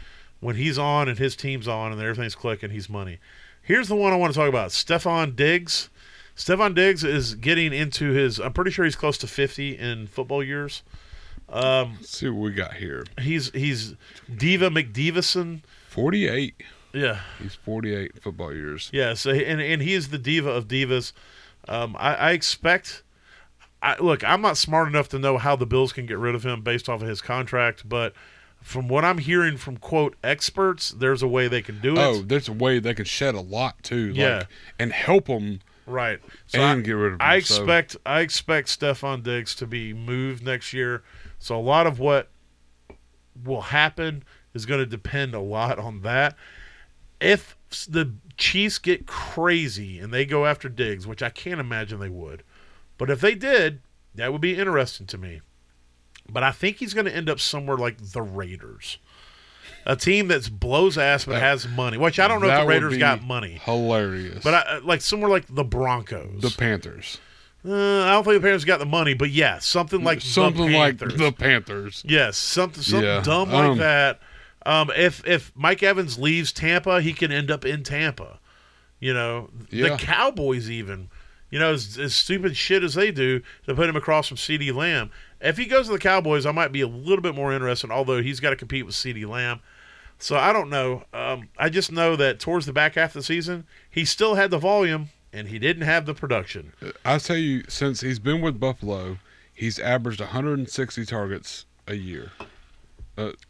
[0.40, 3.18] When he's on and his team's on and everything's clicking, he's money.
[3.62, 5.88] Here's the one I want to talk about: Stefon Diggs.
[6.36, 8.38] Stefon Diggs is getting into his.
[8.40, 10.82] I'm pretty sure he's close to 50 in football years.
[11.48, 13.04] Um, Let's see what we got here.
[13.20, 13.94] he's he's
[14.34, 15.60] Diva McDivison.
[15.88, 16.54] Forty-eight.
[16.94, 18.88] Yeah, He's forty-eight football years.
[18.92, 21.12] Yeah, so and and he is the diva of divas.
[21.68, 23.02] Um, I, I expect.
[23.82, 24.22] I look.
[24.24, 26.88] I'm not smart enough to know how the Bills can get rid of him based
[26.88, 28.14] off of his contract, but
[28.62, 31.98] from what I'm hearing from quote experts, there's a way they can do it.
[31.98, 34.08] Oh, there's a way they can shed a lot too.
[34.10, 34.42] Like, Yeah.
[34.78, 36.20] and help them right.
[36.46, 37.20] So and I, get rid of.
[37.20, 41.02] I him, so- expect I expect Stefon Diggs to be moved next year.
[41.40, 42.28] So a lot of what
[43.44, 44.22] will happen
[44.54, 46.36] is going to depend a lot on that.
[47.20, 47.56] If
[47.88, 52.42] the Chiefs get crazy and they go after Diggs, which I can't imagine they would,
[53.02, 53.80] but if they did,
[54.14, 55.40] that would be interesting to me.
[56.30, 58.98] But I think he's going to end up somewhere like the Raiders,
[59.84, 61.98] a team that's blows ass but That- has money.
[61.98, 64.42] Which I don't know if the Raiders got money, Hilarious.
[64.44, 66.40] but I, uh, like somewhere like the Broncos.
[66.40, 67.18] the Panthers.
[67.64, 70.78] Uh, I don't think the Panthers got the money, but yeah, something like something the
[70.78, 71.18] like Panthers.
[71.18, 72.02] the Panthers.
[72.06, 74.20] yes, something something Yeah, dumb like um, that.
[74.64, 78.38] Um, if if Mike Evans leaves Tampa, he can end up in Tampa.
[79.00, 81.08] You know, the Cowboys even.
[81.52, 84.74] You know, as, as stupid shit as they do to put him across from CeeDee
[84.74, 85.10] Lamb.
[85.40, 87.90] If he goes to the Cowboys, I might be a little bit more interested.
[87.90, 89.60] Although he's got to compete with CeeDee Lamb,
[90.18, 91.04] so I don't know.
[91.12, 94.50] Um, I just know that towards the back half of the season, he still had
[94.50, 96.72] the volume and he didn't have the production.
[97.04, 99.18] I tell you, since he's been with Buffalo,
[99.52, 102.30] he's averaged 160 targets a year,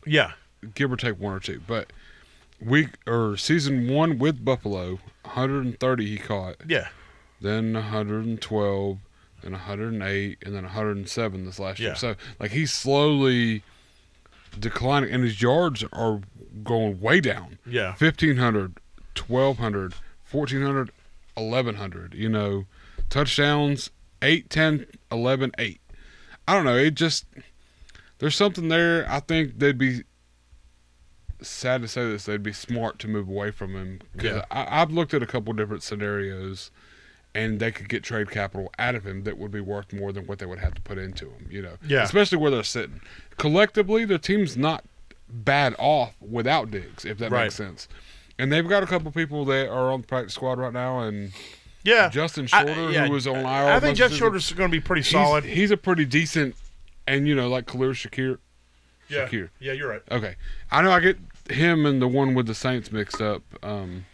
[0.06, 0.32] Yeah,
[0.74, 1.60] give or take one or two.
[1.66, 1.92] But
[2.60, 6.88] week or season one with Buffalo, 130 he caught, yeah,
[7.42, 8.98] then 112,
[9.42, 11.88] then 108, and then 107 this last Yeah.
[11.88, 11.94] year.
[11.96, 13.62] So like he's slowly
[14.58, 16.20] declining, and his yards are
[16.62, 17.58] going way down.
[17.66, 17.94] yeah.
[17.98, 18.78] 1500
[19.28, 19.94] 1200
[20.30, 20.90] 1400
[21.34, 22.64] 1100 you know
[23.10, 23.90] touchdowns
[24.22, 25.80] 8 10 11 8
[26.48, 27.24] i don't know it just
[28.18, 30.02] there's something there i think they'd be
[31.42, 34.00] sad to say this they'd be smart to move away from him.
[34.20, 34.44] Yeah.
[34.50, 36.70] I, i've looked at a couple different scenarios
[37.34, 40.26] and they could get trade capital out of him that would be worth more than
[40.26, 42.02] what they would have to put into him you know Yeah.
[42.02, 43.00] especially where they're sitting
[43.38, 44.84] collectively the team's not
[45.28, 47.44] bad off without Diggs, if that Right.
[47.44, 47.88] makes sense.
[48.38, 51.32] And they've got a couple people that are on the practice squad right now, and
[51.84, 53.72] Yeah, Justin I- Shorter, yeah, who was on IR.
[53.72, 55.44] I think Justin Shorter's going to be pretty he's- solid.
[55.44, 56.54] He's, a pretty decent,
[57.08, 58.38] and you know, like Khalil Shakir.
[59.08, 59.48] yeah, Shakir.
[59.58, 60.02] yeah, you're right.
[60.10, 60.34] Okay,
[60.70, 61.16] I know I get
[61.50, 63.42] him and the one with the Saints mixed up.
[63.62, 64.04] Um,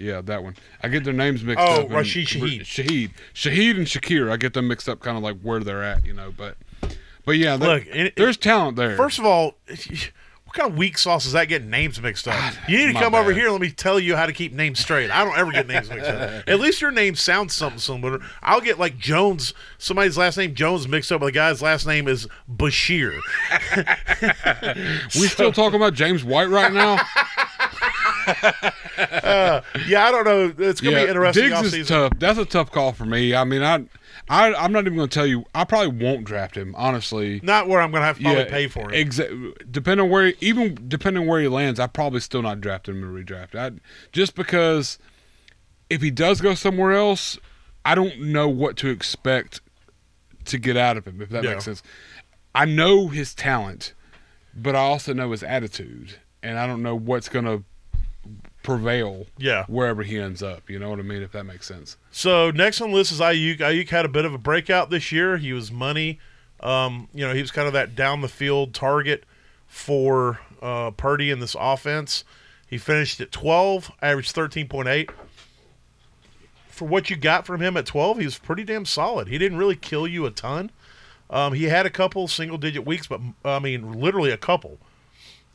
[0.00, 0.56] yeah, that one.
[0.82, 1.84] I get their names mixed Oh, up.
[1.86, 2.60] and- Rashid Shaheed.
[2.62, 4.30] Shaheed, Shaheed, and Shakir.
[4.30, 6.32] I get them mixed up, kind of like where they're at, you know.
[6.36, 6.56] But,
[7.24, 8.96] but yeah, Look, it- there's talent there.
[8.96, 12.54] First of all, what kind of weak sauce is that getting names mixed up?
[12.68, 14.80] You need to come over here and let me tell you how to keep names
[14.80, 15.08] straight.
[15.10, 16.42] I don't ever get names mixed up.
[16.48, 18.18] At least your name sounds something similar.
[18.42, 22.08] I'll get like Jones, somebody's last name Jones mixed up with a guy's last name
[22.08, 23.20] is Bashir.
[25.14, 26.98] we still talking about James White right now.
[29.86, 30.54] Yeah, I don't know.
[30.68, 31.44] It's gonna be interesting.
[31.44, 31.78] Diggs offseason.
[31.80, 32.12] is tough.
[32.18, 33.34] That's a tough call for me.
[33.34, 33.84] I mean, I,
[34.28, 35.44] I, I'm not even going to tell you.
[35.54, 37.40] I probably won't draft him, honestly.
[37.42, 39.08] Not where I'm gonna have to probably pay for him.
[39.08, 42.88] Exa- depending on where, even depending on where he lands, I probably still not draft
[42.88, 43.54] him and redraft.
[43.54, 43.78] I,
[44.12, 44.98] just because
[45.88, 47.38] if he does go somewhere else,
[47.84, 49.60] I don't know what to expect
[50.46, 51.20] to get out of him.
[51.20, 51.50] If that Yeah.
[51.52, 51.82] makes sense.
[52.54, 53.94] I know his talent,
[54.54, 57.62] but I also know his attitude, and I don't know what's going to
[58.76, 59.64] prevail Yeah.
[59.66, 60.68] wherever he ends up.
[60.70, 61.22] You know what I mean?
[61.22, 61.96] If that makes sense.
[62.10, 63.58] So next on the list is Aiyuk.
[63.58, 65.36] Aiyuk had a bit of a breakout this year.
[65.36, 66.18] He was money.
[66.60, 69.24] Um, you know, he was kind of that down the field target
[69.66, 72.24] for uh, Purdy in this offense.
[72.66, 75.10] He finished at 12, averaged 13.8.
[76.68, 79.28] For what you got from him at 12, he was pretty damn solid.
[79.28, 80.70] He didn't really kill you a ton.
[81.28, 84.78] Um, he had a couple single digit weeks, but I mean, literally a couple.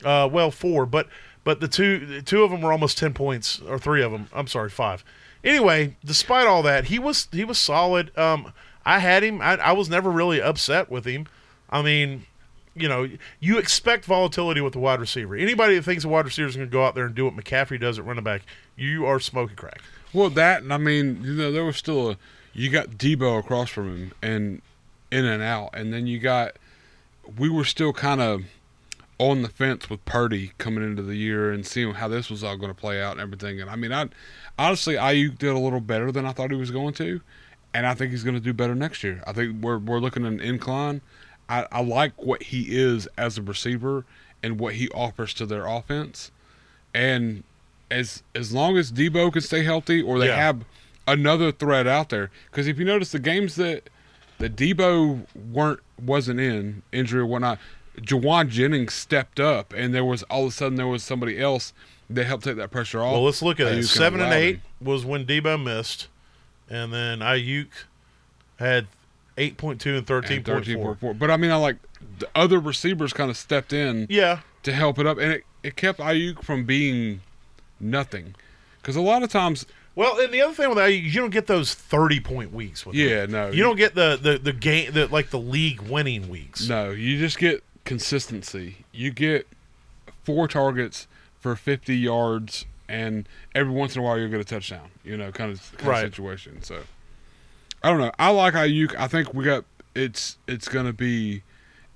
[0.04, 1.08] Uh, well, four, but
[1.46, 4.28] but the two two of them were almost ten points, or three of them.
[4.32, 5.04] I'm sorry, five.
[5.44, 8.10] Anyway, despite all that, he was he was solid.
[8.18, 8.52] Um,
[8.84, 9.40] I had him.
[9.40, 11.28] I, I was never really upset with him.
[11.70, 12.26] I mean,
[12.74, 15.36] you know, you expect volatility with the wide receiver.
[15.36, 17.36] Anybody that thinks a wide receiver is going to go out there and do what
[17.36, 18.42] McCaffrey does at running back,
[18.74, 19.82] you are smoking crack.
[20.12, 22.18] Well, that and I mean, you know, there was still a
[22.54, 24.62] you got Deebo across from him and
[25.12, 26.56] in and out, and then you got
[27.38, 28.46] we were still kind of
[29.18, 32.56] on the fence with Purdy coming into the year and seeing how this was all
[32.56, 33.60] going to play out and everything.
[33.60, 34.08] And I mean, I
[34.58, 37.20] honestly Aiyuk did a little better than I thought he was going to,
[37.72, 39.22] and I think he's going to do better next year.
[39.26, 41.00] I think we're we're looking at an incline.
[41.48, 44.04] I, I like what he is as a receiver
[44.42, 46.30] and what he offers to their offense,
[46.92, 47.42] and
[47.90, 50.36] as as long as Deebo can stay healthy or they Yeah.
[50.36, 50.64] have
[51.06, 52.30] another threat out there.
[52.50, 53.88] Because if you notice the games that
[54.38, 57.58] that Deebo weren't wasn't in injury or whatnot,
[57.96, 61.72] Jauan Jennings stepped up, and there was all of a sudden there was somebody else
[62.10, 63.12] that helped take that pressure off.
[63.12, 63.84] Well, let's look at Aiyuk it.
[63.84, 64.62] Seven and eight him.
[64.80, 66.08] was when Deebo missed,
[66.68, 67.68] and then Aiyuk
[68.58, 68.86] had
[69.36, 70.96] eight point two and thirteen point four.
[70.96, 71.18] 13.4.
[71.18, 71.76] But I mean, I like
[72.18, 75.76] the other receivers kind of stepped in Yeah, to help it up, and it, it
[75.76, 77.20] kept Aiyuk from being
[77.80, 78.34] nothing.
[78.80, 79.66] Because a lot of times,
[79.96, 83.26] Well, and the other thing with that, you don't get those thirty point weeks yeah,
[83.26, 86.68] no, You don't get the the the game the like the league winning weeks.
[86.68, 88.84] No, you just get consistency.
[88.92, 89.46] You get
[90.24, 91.06] four targets
[91.40, 94.90] for 50 yards, and every once in a while you'll get a touchdown.
[95.04, 96.04] You know, kind of, kind Right.
[96.04, 96.62] of situation.
[96.62, 96.82] So
[97.82, 98.12] I don't know.
[98.18, 98.94] I like Aiyuk.
[98.96, 99.64] I think we got
[99.94, 101.42] it's it's gonna be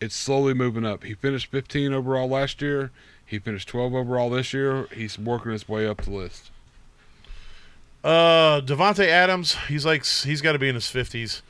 [0.01, 1.05] it's slowly moving up.
[1.05, 2.91] He finished 15 overall last year.
[3.27, 4.87] He finished 12 overall this year.
[4.95, 6.51] He's working his way up the list.
[8.03, 11.43] Uh, Davante Adams, he's like he's got to be in his fifties.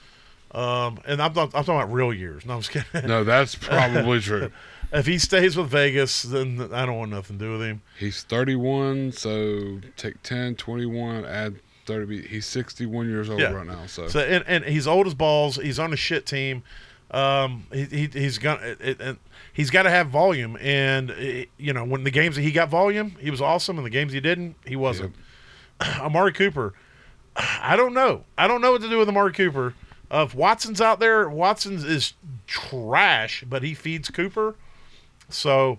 [0.53, 2.45] Um, and I'm not, I'm talking about real years.
[2.45, 3.09] No, I'm just kidding.
[3.09, 4.51] No, that's probably true.
[4.93, 7.83] if he stays with Vegas, then I don't want nothing to do with him.
[7.99, 12.27] He's 31, so take 10, 21, add 30.
[12.27, 13.53] He's 61 years old Yeah.
[13.53, 13.87] right now.
[13.87, 15.57] So, So and, and he's old as balls.
[15.57, 16.63] He's on a shit team.
[17.13, 19.19] Um, he, he he's gonna it, it, and
[19.53, 20.57] he's got to have volume.
[20.61, 23.79] And eh, you know when the games that he got volume, he was awesome.
[23.79, 25.17] And the games he didn't, he wasn't.
[25.99, 26.73] Amari Cooper,
[27.35, 28.25] I don't know.
[28.39, 29.75] I don't know what to do with Amari Cooper.
[30.11, 32.15] Uh, if Watson's out there, Watson's is
[32.47, 34.57] trash, but he feeds Cooper.
[35.29, 35.79] So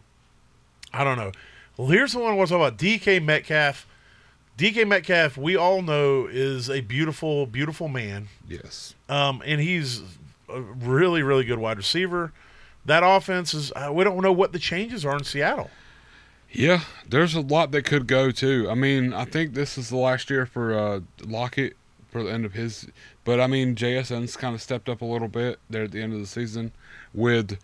[0.94, 1.32] I don't know.
[1.78, 3.88] Well, here's the one I want to talk about: DK Metcalf.
[4.58, 8.28] DK Metcalf, we all know, is a beautiful, beautiful man.
[8.48, 8.94] yes.
[9.10, 10.04] Um, and he's
[10.48, 12.32] a really, really good wide receiver.
[12.86, 15.72] That offense is, uh, we don't know what the changes are in Seattle.
[16.52, 18.68] Yeah, there's a lot that could go too.
[18.70, 21.76] I mean, I think this is the last year for uh, Lockett
[22.12, 22.88] for the end of his.
[23.24, 26.14] But I mean, JSN's kind of stepped up a little bit there at the end
[26.14, 26.74] of the season
[27.14, 27.58] with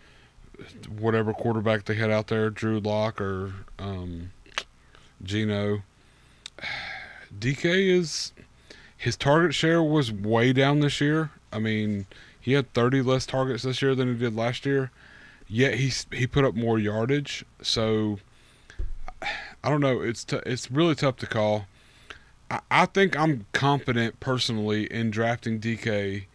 [0.97, 4.31] whatever quarterback they had out there, Drew Lock or um,
[5.21, 5.83] Geno.
[7.39, 8.31] DK is
[8.95, 11.29] his target share was way down this year.
[11.51, 12.07] I mean,
[12.39, 14.91] he had 30 less targets this year than he did last year.
[15.47, 17.45] Yet he he put up more yardage.
[17.61, 18.19] So
[19.63, 20.01] I don't know.
[20.01, 21.67] It's t- it's really tough to call.
[22.49, 26.25] I, I think I'm confident personally in drafting DK.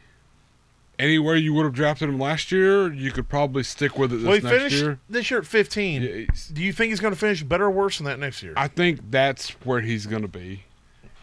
[0.98, 4.24] Anywhere you would have drafted him last year, you could probably stick with it this
[4.26, 4.98] Well, he next finished year.
[5.08, 6.02] this year at 15.
[6.02, 8.52] Yeah, Do you think he's going to finish better or worse than that next year?
[8.56, 10.64] I think that's where he's going to be.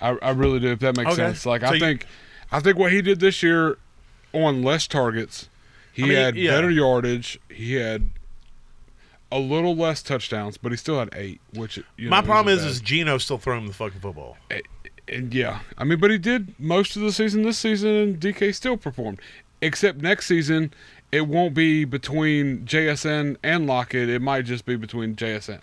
[0.01, 0.71] I, I really do.
[0.71, 1.15] If that makes Okay.
[1.17, 1.45] sense.
[1.45, 2.05] Like So I you- think,
[2.51, 3.77] I think what he did this year,
[4.33, 5.49] on less targets,
[5.93, 6.51] he I mean, had yeah.
[6.51, 7.39] better yardage.
[7.49, 8.09] He had
[9.31, 11.39] a little less touchdowns, but he still had eight.
[11.53, 14.37] Which you My know, problem is, isn't is Geno still throwing the fucking football.
[14.49, 14.61] Eh,
[15.11, 18.77] yeah, I mean, but he did most of the season this season, and DK still
[18.77, 19.19] performed.
[19.61, 20.73] Except next season,
[21.11, 24.09] it won't be between JSN and Lockett.
[24.09, 25.61] It might just be between JSN.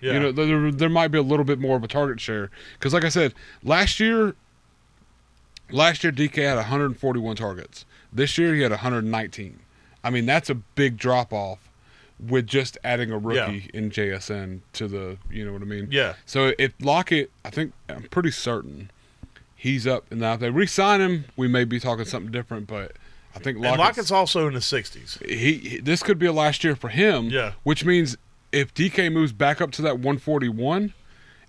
[0.00, 0.14] Yeah.
[0.14, 2.92] You know, there, there might be a little bit more of a target share because,
[2.92, 4.34] like I said, last year,
[5.70, 7.84] last year DK had 141 targets.
[8.12, 9.58] This year he had 119.
[10.02, 11.70] I mean, that's a big drop off
[12.20, 15.88] with just adding a rookie in JSN to the, you know what I mean?
[15.90, 16.14] Yeah.
[16.26, 18.90] So if Lockett, I think I'm pretty certain
[19.56, 20.04] he's up.
[20.10, 22.66] And now if they re-sign him, we may be talking something different.
[22.66, 22.92] But
[23.34, 25.26] I think Lockett's, Lockett's also in the 60s.
[25.26, 27.30] he, he this could be a last year for him.
[27.30, 27.52] Yeah.
[27.62, 28.16] Which means
[28.52, 30.92] if DK moves back up to that 141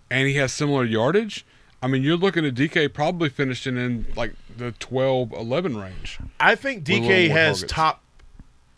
[0.10, 1.46] and he has similar yardage,
[1.82, 6.20] I mean you're looking at DK probably finishing in like the 12 11 range.
[6.40, 7.74] I think With a little DK has targets.
[7.74, 8.02] top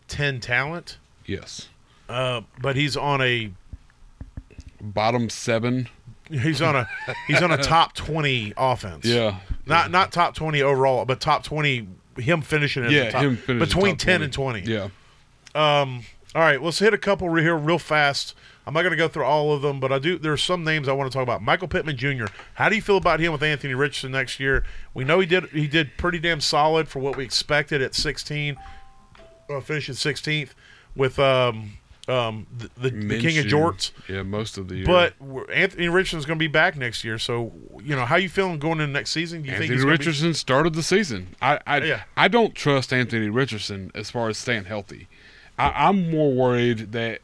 [0.08, 1.68] 10 talent, Yes.
[2.08, 3.52] Uh, but he's on a
[4.80, 5.88] Bottom 7.
[6.30, 6.88] he's on a
[7.26, 9.04] he's on a top 20 offense.
[9.04, 9.36] Yeah.
[9.66, 13.96] Not not top 20 overall, but top 20 him finishing Yeah, top, him finishing between
[13.96, 14.60] top 10 and 20.
[14.62, 14.88] Yeah.
[15.54, 16.02] Um,
[16.34, 18.34] all right, let's hit a couple re- here real fast.
[18.66, 20.18] I'm not going to go through all of them, but I do.
[20.18, 21.42] There's some names I want to talk about.
[21.42, 22.26] Michael Pittman Jr.
[22.54, 24.62] How do you feel about him with Anthony Richardson next year?
[24.92, 25.46] We know he did.
[25.46, 28.56] He did pretty damn solid for what we expected at 16,
[29.48, 30.50] uh, finishing 16th
[30.94, 31.77] with um,
[32.08, 33.92] um, the, the, the king of jorts.
[34.08, 34.86] Yeah, most of the year.
[34.86, 35.14] But
[35.52, 37.18] Anthony Richardson's going to be back next year.
[37.18, 37.52] So
[37.82, 39.42] you know how you feeling going into next season?
[39.42, 41.36] Do you Anthony think gonna be- Richardson started the season.
[41.42, 42.02] I I, Yeah.
[42.16, 45.08] I don't trust Anthony Richardson as far as staying healthy.
[45.58, 47.20] I, I'm more worried that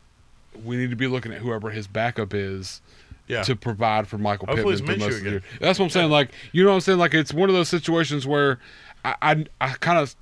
[0.65, 2.81] we need to be looking at whoever his backup is
[3.27, 3.43] yeah.
[3.43, 5.43] to provide for Michael Hopefully Pittman for most of the year.
[5.61, 6.11] That's what I'm saying.
[6.11, 6.99] Like you know what I'm saying.
[6.99, 8.61] Like it's one of those situations where
[9.05, 10.15] I I, I kind of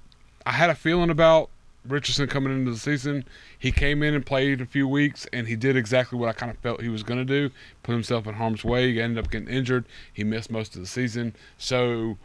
[0.47, 1.51] I had a feeling about
[1.87, 3.25] Richardson coming into the season.
[3.59, 6.51] He came in and played a few weeks, and he did exactly what I kind
[6.51, 7.53] of felt he was going to do.
[7.83, 8.93] Put himself in harm's way.
[8.93, 9.85] He ended up getting injured.
[10.13, 11.35] He missed most of the season.
[11.59, 12.19] So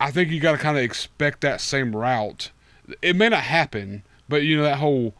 [0.00, 2.50] I think you got to kind of expect that same route.
[3.02, 5.14] It may not happen, but you know that whole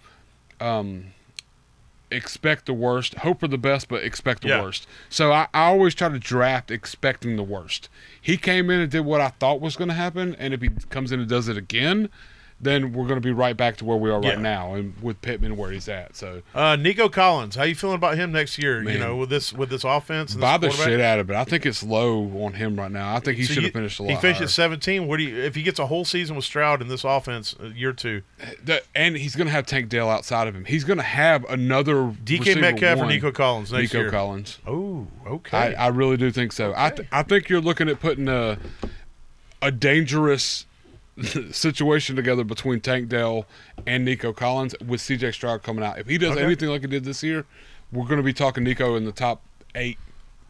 [0.61, 1.13] um,
[2.11, 4.63] expect the worst, hope for the best, but expect the Yeah.
[4.63, 4.87] worst.
[5.11, 7.89] So I, I always try to draft expecting the worst.
[8.21, 10.71] He came in and did what I thought was going to happen, and if he
[10.91, 12.09] comes in and does it again,
[12.61, 14.31] then we're going to be right back to where we are Yeah.
[14.31, 16.17] right now, and with Pittman where he's at.
[16.17, 18.83] So Uh, Nico Collins, how you feeling about him next year?
[18.83, 20.35] You know, with this with this offense.
[20.35, 21.37] And this buy the shit out of it.
[21.37, 23.15] I think it's low on him right now.
[23.15, 24.45] I think he So should have finished a lot He finished higher.
[24.47, 25.07] at 17.
[25.07, 27.67] What do you if he gets a whole season with Stroud in this offense, uh,
[27.69, 28.23] year two?
[28.65, 30.65] That- and he's going to have Tank Dell outside of him.
[30.65, 34.07] He's going to have another DK Metcalf or Nico Collins next Nico year?
[34.07, 34.59] Nico Collins.
[34.67, 35.75] Oh, okay.
[35.77, 36.75] I really do think so.
[36.77, 38.59] I th- I think you're looking at putting a
[39.63, 40.67] a dangerous
[41.53, 43.47] situation together between Tank Dell
[43.87, 45.99] and Nico Collins with CJ Stroud coming out.
[45.99, 46.43] If he does Okay.
[46.45, 47.45] anything like he did this year,
[47.93, 49.43] we're going to be talking Nico in the top
[49.75, 49.99] eight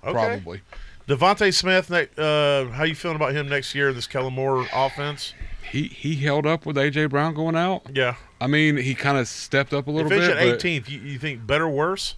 [0.05, 0.13] Okay.
[0.13, 0.61] probably.
[1.09, 5.33] DeVonta Smith, uh, how you feeling about him next year in this Kellen Moore offense?
[5.71, 7.83] He he held up with AJ Brown going out.
[7.93, 10.23] Yeah, I mean, he kind of stepped up a little bit.
[10.23, 10.89] at 18th.
[10.89, 12.15] You, you think better, or worse?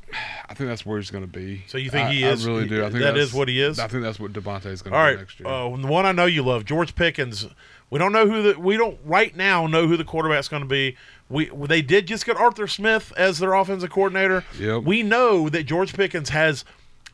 [0.48, 1.64] I think that's where he's going to be.
[1.66, 2.84] So you think I- he I is- really do.
[2.84, 3.78] I think that's- what he is?
[3.80, 5.48] I think that's what DeVonta is going to right, be next year.
[5.48, 7.48] uh, the one I know you love, George Pickens.
[7.90, 10.68] We don't know who the we don't right now know who the quarterback's going to
[10.68, 10.96] be.
[11.28, 14.44] We they did just get Arthur Smith as their offensive coordinator.
[14.58, 14.84] Yep.
[14.84, 16.64] We know that George Pickens has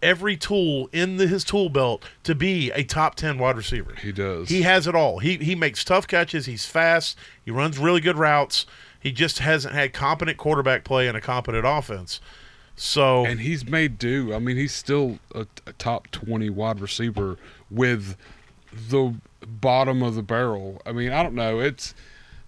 [0.03, 3.95] every tool in the, his tool belt to be a top ten wide receiver.
[4.01, 4.51] he does.
[4.51, 5.19] He has it all.
[5.19, 6.47] He he makes tough catches.
[6.47, 7.17] He's fast.
[7.45, 8.67] He runs really good routes.
[9.01, 12.21] He just hasn't had competent quarterback play and a competent offense.
[12.75, 14.35] So and he's made do.
[14.35, 17.39] I mean, he's still a, a top twenty wide receiver
[17.71, 18.17] with
[18.73, 19.15] the
[19.47, 20.81] bottom of the barrel.
[20.85, 21.61] I mean, I don't know.
[21.61, 21.95] It's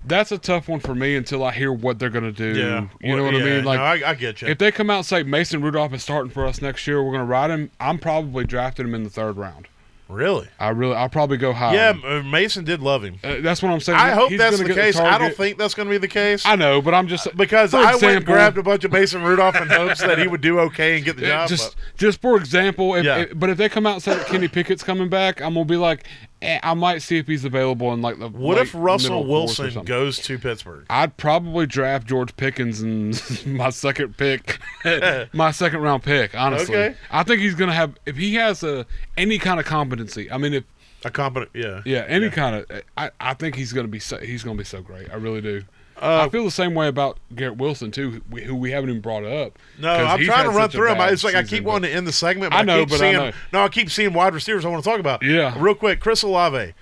[0.04, 2.58] that's a tough one for me until I hear what they're going to do.
[2.58, 3.64] yeah, you know what I mean?
[3.64, 4.48] Like, no, I, I get you.
[4.48, 7.10] if they come out and say Mason Rudolph is starting for us next year, we're
[7.12, 7.70] going to ride him.
[7.80, 9.66] I'm probably drafting him in the third round.
[10.08, 10.48] really?
[10.60, 11.74] I really, I'll probably go high.
[11.74, 13.18] Yeah, uh, Mason did love him.
[13.24, 13.98] Uh, that's what I'm saying.
[13.98, 14.96] I hope He's that's gonna the case.
[14.96, 16.46] I don't think that's going to be the case.
[16.46, 19.22] I know, but I'm just because for I went and grabbed a bunch of Mason
[19.22, 21.48] Rudolph in hopes that he would do okay and get the Uh, job.
[21.48, 23.18] just just for example, if, Yeah.
[23.18, 25.64] if- but if they come out and say that Kenny Pickett's coming back, I'm gonna
[25.66, 26.04] be like,
[26.40, 28.28] Eh, I might see if he's available in like the.
[28.28, 30.86] what if Russell middle fourth or Wilson goes to Pittsburgh?
[30.88, 34.58] I'd probably draft George Pickens and my second pick,
[35.32, 36.36] my second round pick.
[36.36, 36.96] Honestly, Okay.
[37.10, 38.86] I think he's gonna have if he has a
[39.16, 40.30] any kind of competency.
[40.30, 40.64] I mean, if
[41.04, 42.30] A competent, yeah, yeah, any Yeah.
[42.30, 45.10] kind of, eh, I, I think he's gonna be so, he's gonna be so great.
[45.10, 45.62] I really do.
[46.00, 49.24] Uh, I feel the same way about Garrett Wilson too, who we, haven't even brought
[49.24, 49.58] up.
[49.78, 50.98] No, I'm trying to run through them.
[50.98, 52.52] bad It's like I keep wanting to end the segment.
[52.52, 53.32] But I I, know, keep but I know.
[53.52, 55.22] No, I keep seeing wide receivers I want to talk about.
[55.22, 55.54] Yeah.
[55.58, 56.74] real quick, Chris Olave.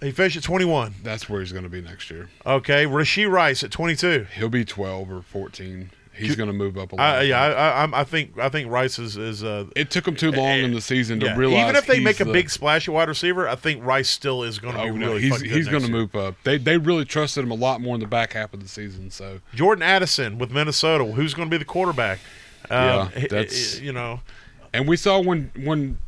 [0.00, 0.96] He finished at 21.
[1.04, 2.28] That's where he's gonna be next year.
[2.44, 4.26] Okay, Rashee Rice at 22.
[4.34, 5.90] He'll be 12 or 14.
[6.14, 7.16] He's going to move up a lot.
[7.18, 10.14] I, yeah, I, I, I'm- think I think Rice is is uh, it took him
[10.14, 11.36] too long in the season to yeah.
[11.36, 11.62] realize.
[11.62, 14.42] even if they make a the- big splash at wide receiver, I think Rice still
[14.42, 16.34] is going to oh, be no, really he's good he's going to move up.
[16.44, 19.10] They they really trusted him a lot more in the back half of the season.
[19.10, 21.04] So Jordan Addison with Minnesota.
[21.04, 22.18] Who's going to be the quarterback?
[22.70, 24.20] Um, Yeah, that's- you know.
[24.72, 25.98] and we saw when when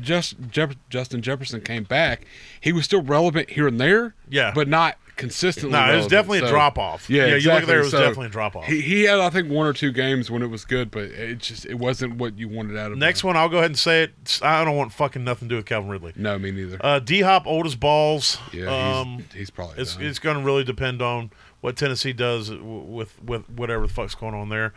[0.00, 2.24] just Jeff, Justin Jefferson came back,
[2.60, 4.14] he was still relevant here and there.
[4.28, 4.52] Yeah.
[4.54, 5.72] but not consistently.
[5.72, 6.10] No, it was relevant.
[6.10, 7.08] definitely a drop off.
[7.10, 7.34] Yeah, yeah.
[7.36, 8.64] You look there, it was So definitely a drop off.
[8.64, 11.38] He he had I think one or two games when it was good, but it
[11.38, 13.28] just it wasn't what you wanted out of Next him.
[13.28, 14.40] one, I'll go ahead and say it.
[14.42, 16.12] I don't want fucking nothing to do with Calvin Ridley.
[16.16, 16.78] No, me neither.
[16.80, 18.38] Uh, D Hop, old as balls.
[18.52, 20.04] yeah, um, he's, he's probably it's done.
[20.06, 21.30] it's going to really depend on
[21.60, 24.72] what Tennessee does with with whatever the fuck's going on there.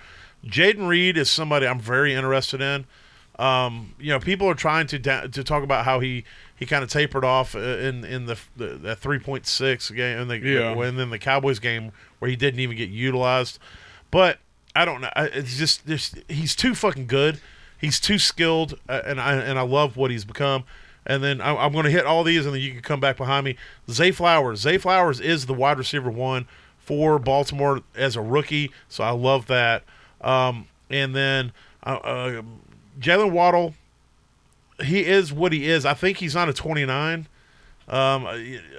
[0.45, 2.85] Jayden Reed is somebody I'm very interested in.
[3.39, 6.23] Um, you know, people are trying to da- to talk about how he,
[6.55, 10.17] he kind of tapered off uh, in in the the, the three point six game
[10.19, 10.71] and the Yeah.
[10.83, 13.59] and then the Cowboys game where he didn't even get utilized.
[14.11, 14.39] But
[14.75, 15.09] I don't know.
[15.15, 16.13] It's just this.
[16.27, 17.39] He's too fucking good.
[17.79, 20.63] He's too skilled, uh, and I and I love what he's become.
[21.05, 23.15] And then I, I'm going to hit all these, and then you can come back
[23.17, 23.57] behind me.
[23.91, 24.61] Zay Flowers.
[24.61, 26.47] Zay Flowers is the wide receiver one
[26.79, 29.83] for Baltimore as a rookie, so I love that.
[30.21, 31.51] Um, and then
[31.85, 32.41] uh, uh,
[32.99, 33.75] Jalen Waddle.
[34.83, 35.85] He is what he is.
[35.85, 37.27] I think he's not a 29.
[37.87, 38.27] Um,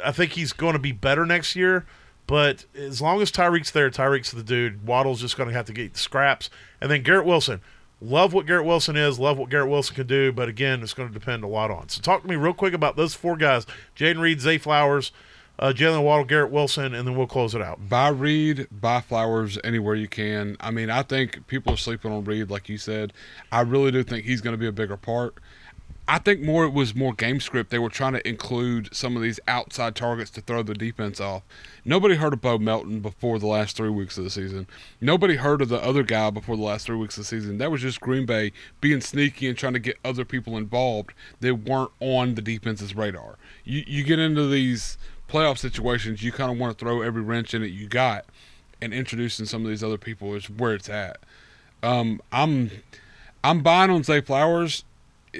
[0.04, 1.86] I think he's going to be better next year.
[2.26, 4.86] But as long as Tyreek's there, Tyreek's the dude.
[4.86, 6.50] Waddle's just going to have to get scraps.
[6.80, 7.60] And then Garrett Wilson.
[8.00, 9.18] Love what Garrett Wilson is.
[9.18, 10.30] Love what Garrett Wilson can do.
[10.32, 11.88] But again, it's going to depend a lot on.
[11.88, 13.64] So talk to me real quick about those four guys:
[13.96, 15.12] Jayden Reed, Zay Flowers,
[15.58, 17.88] uh, Jalen Waddle, Garrett Wilson, and then we'll close it out.
[17.88, 20.56] buy Reed, buy Flowers anywhere you can.
[20.60, 23.14] I mean, I think people are sleeping on Reed, like you said.
[23.50, 25.36] I really do think he's going to be a bigger part.
[26.08, 27.70] I think more it was more game script.
[27.70, 31.42] They were trying to include some of these outside targets to throw the defense off.
[31.84, 34.68] Nobody heard of Bo Melton before the last three weeks of the season.
[35.00, 37.58] Nobody heard of the other guy before the last three weeks of the season.
[37.58, 41.54] That was just Green Bay being sneaky and trying to get other people involved that
[41.56, 43.36] weren't on the defense's radar.
[43.64, 47.52] You you get into these playoff situations, you kind of want to throw every wrench
[47.52, 48.26] in it you got,
[48.80, 51.18] and introducing some of these other people is where it's at.
[51.82, 52.70] Um, I'm
[53.42, 54.84] I'm buying on Zay Flowers.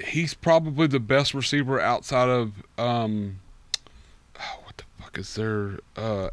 [0.05, 3.39] He's probably the best receiver outside of um,
[4.39, 5.79] oh, what the fuck is there?
[5.95, 6.29] Uh,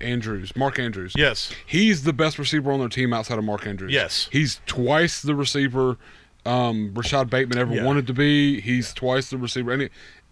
[0.00, 1.14] Andrews, Mark Andrews.
[1.16, 1.52] Yes.
[1.64, 3.92] He's the best receiver on their team outside of Mark Andrews.
[3.92, 4.28] Yes.
[4.32, 5.96] He's twice the receiver
[6.44, 7.84] um, Rashod Bateman ever Yeah.
[7.84, 8.60] wanted to be.
[8.60, 9.70] He's twice the receiver.
[9.72, 9.88] Any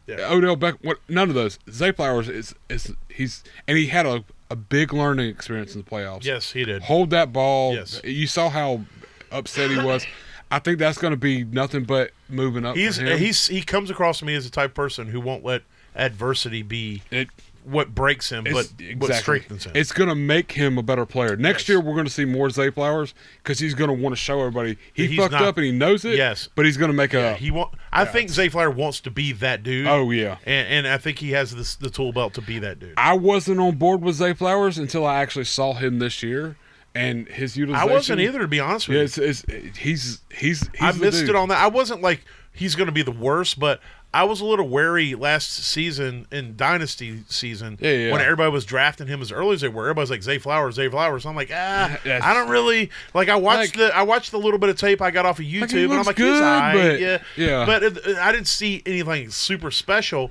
[0.07, 0.31] Yeah.
[0.31, 0.99] Odell Beck, what?
[1.09, 1.59] None of those.
[1.71, 5.89] Zay Flowers is is he's and he had a, a big learning experience in the
[5.89, 6.25] playoffs.
[6.25, 6.83] Yes, he did.
[6.83, 7.75] Hold that ball.
[7.75, 8.01] Yes.
[8.05, 8.83] You saw how
[9.31, 10.05] upset he was.
[10.53, 12.77] I think that's going to be nothing but moving up.
[12.77, 15.63] He's he's he comes across to me as the type of person who won't let
[15.97, 17.29] adversity be It-
[17.65, 19.73] what breaks him, but It's- what strengthens him.
[19.77, 21.37] It's going to make him a better player.
[21.37, 21.69] Next Yes.
[21.69, 24.41] year, we're going to see more Zay Flowers because he's going to want to show
[24.41, 26.17] everybody he He's fucked not- up and he knows it.
[26.17, 26.49] Yes.
[26.57, 27.35] but he's going to make a.
[27.35, 27.73] he want.
[27.93, 29.87] I think Zay Flower wants to be that dude.
[29.87, 30.39] oh yeah.
[30.45, 32.95] and, and I think he has this, the tool belt to be that dude.
[32.97, 36.57] I wasn't on board with Zay Flowers until I actually saw him this year,
[36.95, 37.91] and his utilization.
[37.91, 39.31] I wasn't either, to be honest with Yeah, you.
[39.31, 40.61] it's, it's, he's he's.
[40.69, 41.31] he's I missed dude.
[41.31, 41.59] it on that.
[41.59, 43.81] I wasn't like he's going to be the worst, but
[44.15, 48.13] I was a little wary last season in Dynasty season Yeah, yeah.
[48.13, 49.85] when everybody was drafting him as early as they were.
[49.85, 51.25] Everybody's like Zay Flowers, Zay Flowers.
[51.25, 53.31] I'm like, ah, That's- I don't really like.
[53.31, 55.47] I watched Like- the I watched the little bit of tape I got off of
[55.47, 57.65] YouTube, he and I'm like, good, right, but- yeah, yeah.
[57.65, 60.31] But it, I didn't see anything super special.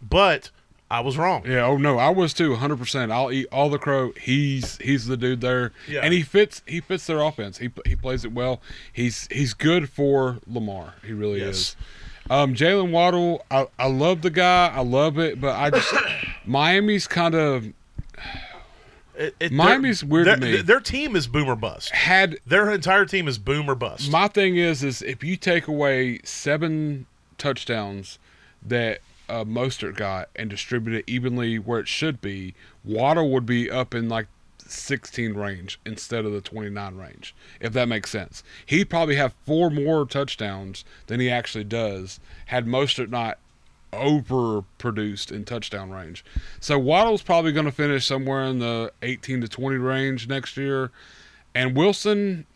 [0.00, 0.50] But
[0.90, 1.42] I was wrong.
[1.46, 1.64] Yeah.
[1.66, 2.50] Oh no, I was too.
[2.50, 2.76] 100.
[2.78, 4.12] percent I'll eat all the crow.
[4.20, 6.00] He's he's the dude there, Yeah.
[6.02, 7.58] and he fits he fits their offense.
[7.58, 8.60] He he plays it well.
[8.92, 10.94] He's he's good for Lamar.
[11.04, 11.54] He really Yes.
[11.56, 11.76] is.
[12.28, 14.66] Um, Jalen Waddle, I, I love the guy.
[14.74, 15.92] I love it, but I just
[16.44, 17.66] Miami's kind of
[19.16, 20.60] It- it- Miami's weird to me.
[20.60, 21.90] Their team is boomer bust.
[21.90, 24.10] had Their entire team is boomer bust.
[24.10, 27.06] My thing is, is if you take away seven
[27.38, 28.18] touchdowns
[28.62, 32.54] that uh, Mostert got and distribute it evenly where it should be,
[32.84, 34.26] Waddle would be up in like
[34.58, 38.42] 16 range instead of the 29 range, if that makes sense.
[38.64, 43.38] He'd probably have four more touchdowns than he actually does had Mostert not
[43.92, 46.24] overproduced in touchdown range.
[46.60, 50.90] So Waddle's probably going to finish somewhere in the 18 to 20 range next year.
[51.54, 52.46] And Wilson,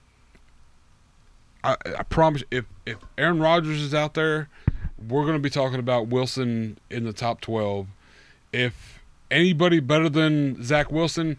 [1.64, 4.48] I, I promise if if Aaron Rodgers is out there,
[5.08, 7.86] we're going to be talking about Wilson in the top 12.
[8.52, 9.00] If
[9.30, 11.38] anybody better than Zach Wilson,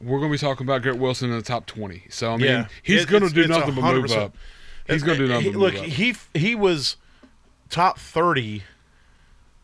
[0.00, 2.04] we're going to be talking about Garrett Wilson in the top 20.
[2.10, 2.66] So I mean, Yeah.
[2.82, 4.36] he's It- going to do nothing but move up.
[4.86, 5.88] He's going to do nothing He- but look, move up.
[5.88, 6.96] he he was
[7.70, 8.62] top thirty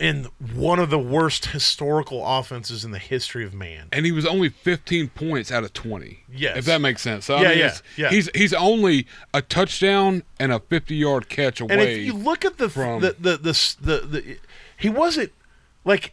[0.01, 3.89] in one of the worst historical offenses in the history of man.
[3.93, 6.19] and he was only 15 points out of 20.
[6.35, 6.57] Yes.
[6.59, 7.27] if that makes sense.
[7.27, 8.11] So, I Yeah, mean, yeah, yeah.
[8.11, 11.73] He's he's only a touchdown and a 50 yard catch away.
[11.73, 14.37] And if you look at the from- the, the the the the
[14.77, 15.33] he wasn't
[15.85, 16.13] like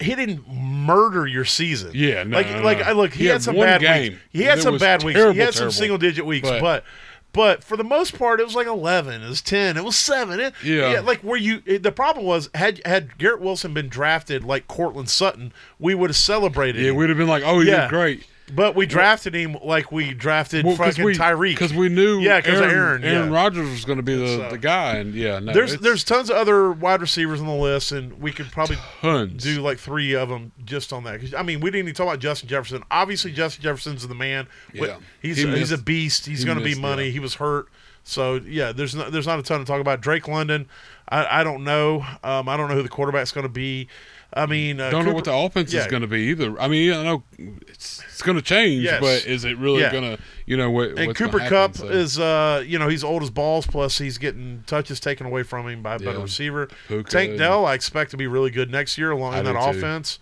[0.00, 1.90] he didn't murder your season.
[1.94, 2.80] Yeah, no, like no, like.
[2.82, 4.22] I look, he, He had, had some bad game weeks.
[4.30, 5.18] He had some bad weeks.
[5.20, 6.84] he had some single digit weeks, But- but
[7.32, 10.40] but for the most part, it was like eleven, it was ten, it was seven.
[10.40, 11.00] It, Yeah.
[11.04, 15.10] like where you it- the problem was had had Garrett Wilson been drafted like Courtland
[15.10, 16.82] Sutton, we would have celebrated.
[16.82, 16.96] yeah, him.
[16.96, 17.82] we'd have been like, oh, he Yeah.
[17.82, 18.24] did great.
[18.54, 21.50] But we drafted him like we drafted Well, fucking we, Tyreek.
[21.50, 23.34] because we knew yeah because Aaron, Aaron, yeah.
[23.34, 26.30] Rodgers was going to be the, So- the guy, and yeah, no, there's there's tons
[26.30, 29.42] of other wide receivers on the list, and we could probably tons.
[29.42, 31.20] do like three of them just on that.
[31.36, 32.82] I mean, we didn't even talk about Justin Jefferson.
[32.90, 34.46] Obviously, Justin Jefferson's the man.
[34.72, 34.96] Yeah.
[35.20, 36.26] he's He he's a beast.
[36.26, 37.04] He's he going to be money.
[37.06, 37.10] yeah.
[37.10, 37.68] He was hurt,
[38.02, 38.72] so yeah.
[38.72, 40.00] There's not there's not a ton to talk about.
[40.00, 40.68] Drake London,
[41.08, 42.04] I, I don't know.
[42.24, 43.88] Um, I don't know who the quarterback's going to be.
[44.32, 45.80] I mean, uh, don't know what the offense yeah.
[45.80, 46.60] is going to be either.
[46.60, 47.22] I mean, I know
[47.66, 49.00] it's it's going to change, Yes.
[49.00, 49.90] but is it really Yeah.
[49.90, 50.98] going to, you know, what?
[50.98, 51.86] And Cooper gonna Cup so.
[51.88, 53.66] is, uh, you know, he's old as balls.
[53.66, 56.22] Plus, he's getting touches taken away from him by a better Yeah.
[56.22, 56.68] receiver.
[56.88, 59.56] Puka Tank Dell, I expect to be really good next year along I in that
[59.58, 60.18] offense.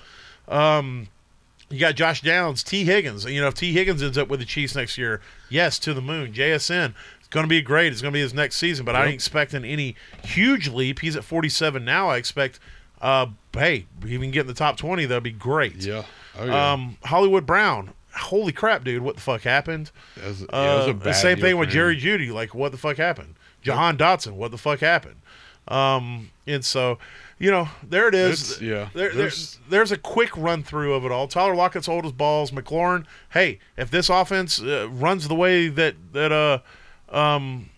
[0.46, 1.08] Um,
[1.68, 3.24] you got Josh Downs, Tee Higgins.
[3.24, 6.00] You know, if Tee Higgins ends up with the Chiefs next year, yes, to the
[6.00, 6.32] moon.
[6.32, 7.92] JSN, it's going to be great.
[7.92, 11.00] It's going to be his next season, but I ain't expecting any huge leap.
[11.00, 12.08] He's at 47 now.
[12.08, 12.60] I expect,
[13.02, 13.26] uh,
[13.58, 15.76] hey, even get in the top 20, that'd be great.
[15.76, 16.02] yeah,
[16.38, 16.72] oh, yeah.
[16.72, 17.90] Um, Hollywood Brown.
[18.14, 19.02] Holy crap, dude!
[19.02, 19.90] What the fuck happened?
[20.16, 21.68] That was- yeah, it was a Uh, same thing with.
[21.68, 22.32] Jerry Jeudy.
[22.32, 23.34] Like, what the fuck happened?
[23.62, 24.32] Jahan Dotson.
[24.32, 25.16] What the fuck happened?
[25.68, 26.98] Um, and so,
[27.38, 28.52] you know, there it is.
[28.52, 31.28] It's- yeah, There, there's- there's a quick run through of it all.
[31.28, 32.52] Tyler Lockett's old as balls.
[32.52, 33.04] McLaurin.
[33.30, 36.58] Hey, if this offense uh, runs the way that that uh
[37.14, 37.68] um.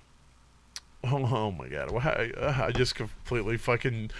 [1.04, 1.92] Oh, oh my god!
[1.94, 4.10] I, uh, I just completely fucking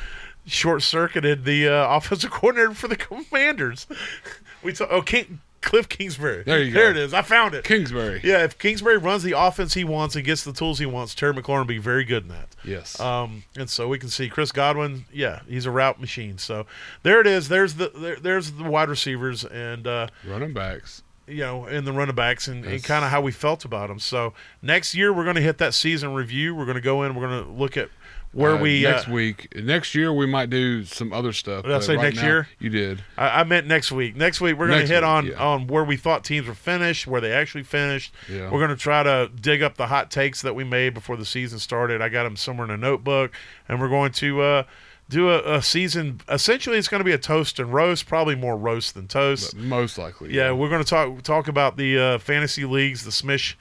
[0.48, 3.86] short circuited the uh, offensive coordinator for the Commanders.
[4.62, 6.44] we talk, oh King, Cliff Kingsbury.
[6.44, 6.98] There you There go.
[7.00, 7.12] it is.
[7.14, 7.64] I found it.
[7.64, 8.20] Kingsbury.
[8.22, 11.34] Yeah, if Kingsbury runs the offense he wants and gets the tools he wants, Terry
[11.34, 12.48] McLaurin will be very good in that.
[12.64, 12.98] Yes.
[13.00, 15.04] Um, and so we can see Chris Godwin.
[15.12, 16.38] Yeah, he's a route machine.
[16.38, 16.66] So
[17.02, 17.48] there it is.
[17.48, 21.02] There's the there, there's the wide receivers and uh, Running backs.
[21.26, 23.98] you know and the running backs and, and kind of how we felt about them.
[23.98, 26.54] So next year we're going to hit that season review.
[26.54, 27.14] We're going to go in.
[27.16, 27.90] We're going to look at
[28.32, 31.62] where Uh, we next uh, week, next year we might do some other stuff.
[31.64, 32.48] Did I but say right next now- year?
[32.58, 33.02] You did.
[33.16, 34.16] I, I meant next week.
[34.16, 35.42] Next week we're going to hit week, on yeah.
[35.42, 38.12] on where we thought teams were finished, where they actually finished.
[38.30, 38.50] Yeah.
[38.50, 41.24] We're going to try to dig up the hot takes that we made before the
[41.24, 42.02] season started.
[42.02, 43.32] I got them somewhere in a notebook,
[43.68, 44.62] and we're going to uh,
[45.08, 46.20] do a, a season.
[46.28, 49.56] Essentially, it's going to be a toast and roast, probably more roast than toast.
[49.56, 50.34] Most likely.
[50.34, 53.54] Yeah, we're going to talk talk about the uh, fantasy leagues, the Smish,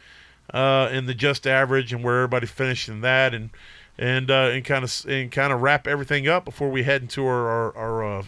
[0.53, 3.49] uh, and the just average, and where everybody finished in that, and
[3.97, 7.25] and uh, and kind of and kind of wrap everything up before we head into
[7.25, 8.23] our our, our uh,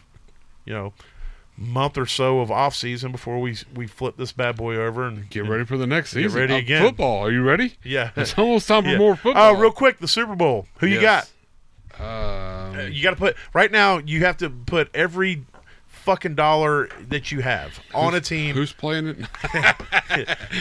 [0.65, 0.93] you know
[1.61, 5.29] month or so of off season before we we flip this bad boy over and
[5.29, 6.39] Get ready for the next Get season.
[6.39, 6.81] ready Uh, again.
[6.81, 7.25] Football.
[7.25, 7.75] Are you ready?
[7.83, 8.11] Yeah.
[8.15, 8.97] It's almost time for Yeah.
[8.97, 9.55] more football.
[9.55, 10.67] Oh, real quick, the Super Bowl.
[10.79, 11.29] Who you got?
[11.97, 12.01] got?
[12.01, 13.97] Um, Uh, You got to put right now.
[13.97, 15.43] You have to put every
[16.09, 18.55] fucking dollar that you have on a team.
[18.55, 19.17] Who's playing it?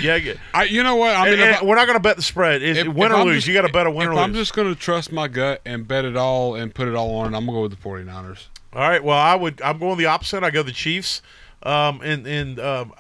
[0.02, 0.34] Yeah, yeah.
[0.52, 1.16] I, you know what?
[1.16, 2.62] I mean, And- and I- we're not going to bet the spread.
[2.62, 3.36] It's if- win if or I'm lose.
[3.36, 5.60] just- you got to bet a win or I'm just going to trust my gut
[5.64, 7.76] and bet it all and put it all on I'm going to go with the
[8.06, 8.46] 49ers.
[8.74, 9.02] All right.
[9.02, 9.62] Well, I would.
[9.62, 10.44] I'm going the opposite.
[10.44, 11.22] I go the Chiefs.
[11.62, 12.92] Um, and and um,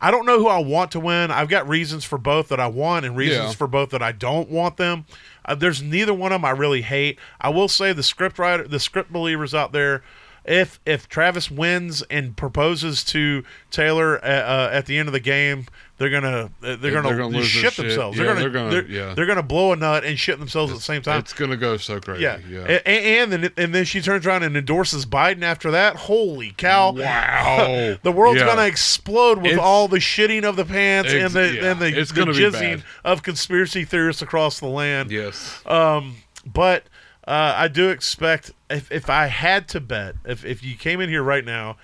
[0.00, 1.30] I don't know who I want to win.
[1.30, 3.52] I've got reasons for both that I want and reasons Yeah.
[3.54, 5.06] for both that I don't want them.
[5.46, 7.18] Uh, there's neither one of them I really hate.
[7.40, 10.02] I will say the script writer, the script believers out there.
[10.44, 15.20] If if Travis wins and proposes to Taylor uh, uh, at the end of the
[15.20, 15.66] game,
[15.96, 17.76] they're gonna uh, they're, gonna, they're gonna their shit shit.
[17.86, 18.18] themselves.
[18.18, 19.14] Yeah, they're gonna they're gonna- they're, yeah.
[19.14, 21.20] they're gonna blow a nut and shit themselves at the same time.
[21.20, 22.24] It's going to go so crazy.
[22.24, 22.66] Yeah, Yeah.
[22.68, 25.96] A- A- And, then and then she turns around and endorses Biden after that.
[25.96, 26.92] Holy cow!
[26.92, 27.96] Wow.
[28.02, 28.46] the world's Yeah.
[28.46, 31.98] gonna explode with It's- all the shitting of the pants and the yeah, and the,
[31.98, 35.10] it's the jizzing of conspiracy theorists across the land.
[35.10, 35.62] yes.
[35.64, 36.84] Um, but
[37.26, 41.08] uh, I do expect if if I had to bet, if if you came in
[41.08, 41.76] here right now.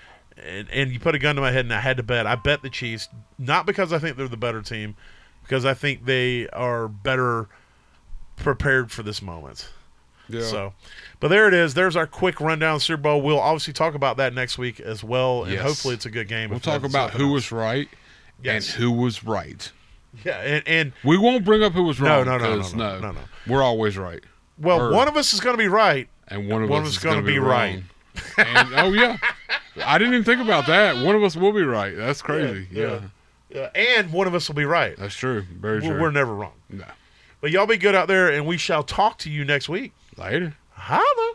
[0.43, 2.27] And, and you put a gun to my head and I had to bet.
[2.27, 4.97] I bet the Chiefs, not because I think they're the better team,
[5.43, 7.47] because I think they are better
[8.37, 9.69] prepared for this moment.
[10.31, 10.41] yeah.
[10.43, 10.73] So,
[11.19, 11.75] but there it is.
[11.75, 13.21] There's our quick rundown of Super Bowl.
[13.21, 15.63] We'll obviously talk about that next week as well, and Yes.
[15.63, 16.49] hopefully it's a good game.
[16.49, 17.33] we'll talk about who else.
[17.35, 17.89] was right
[18.43, 18.73] Yes.
[18.73, 19.71] and who was right.
[20.25, 22.25] yeah, and, and We won't bring up who was No, wrong.
[22.27, 23.21] no, no, no, 'cause no, no, no.
[23.47, 24.23] We're always right.
[24.61, 26.09] Well, one of us is going to be right.
[26.29, 27.83] And one of One us is gonna be be right.
[28.39, 29.17] and, oh, yeah.
[29.85, 31.05] I didn't even think about that.
[31.05, 31.97] One of us will be right.
[31.97, 32.69] That's crazy.
[32.71, 33.01] Yeah,
[33.49, 33.63] Yeah.
[33.63, 34.97] Uh, and one of us will be right.
[34.97, 35.45] That's true.
[35.61, 36.01] Very We're, true.
[36.01, 36.53] we're never wrong.
[36.69, 36.85] no.
[37.41, 39.93] But y'all be good out there, and we shall talk to you next week.
[40.17, 40.55] Later.
[40.75, 41.33] Holla.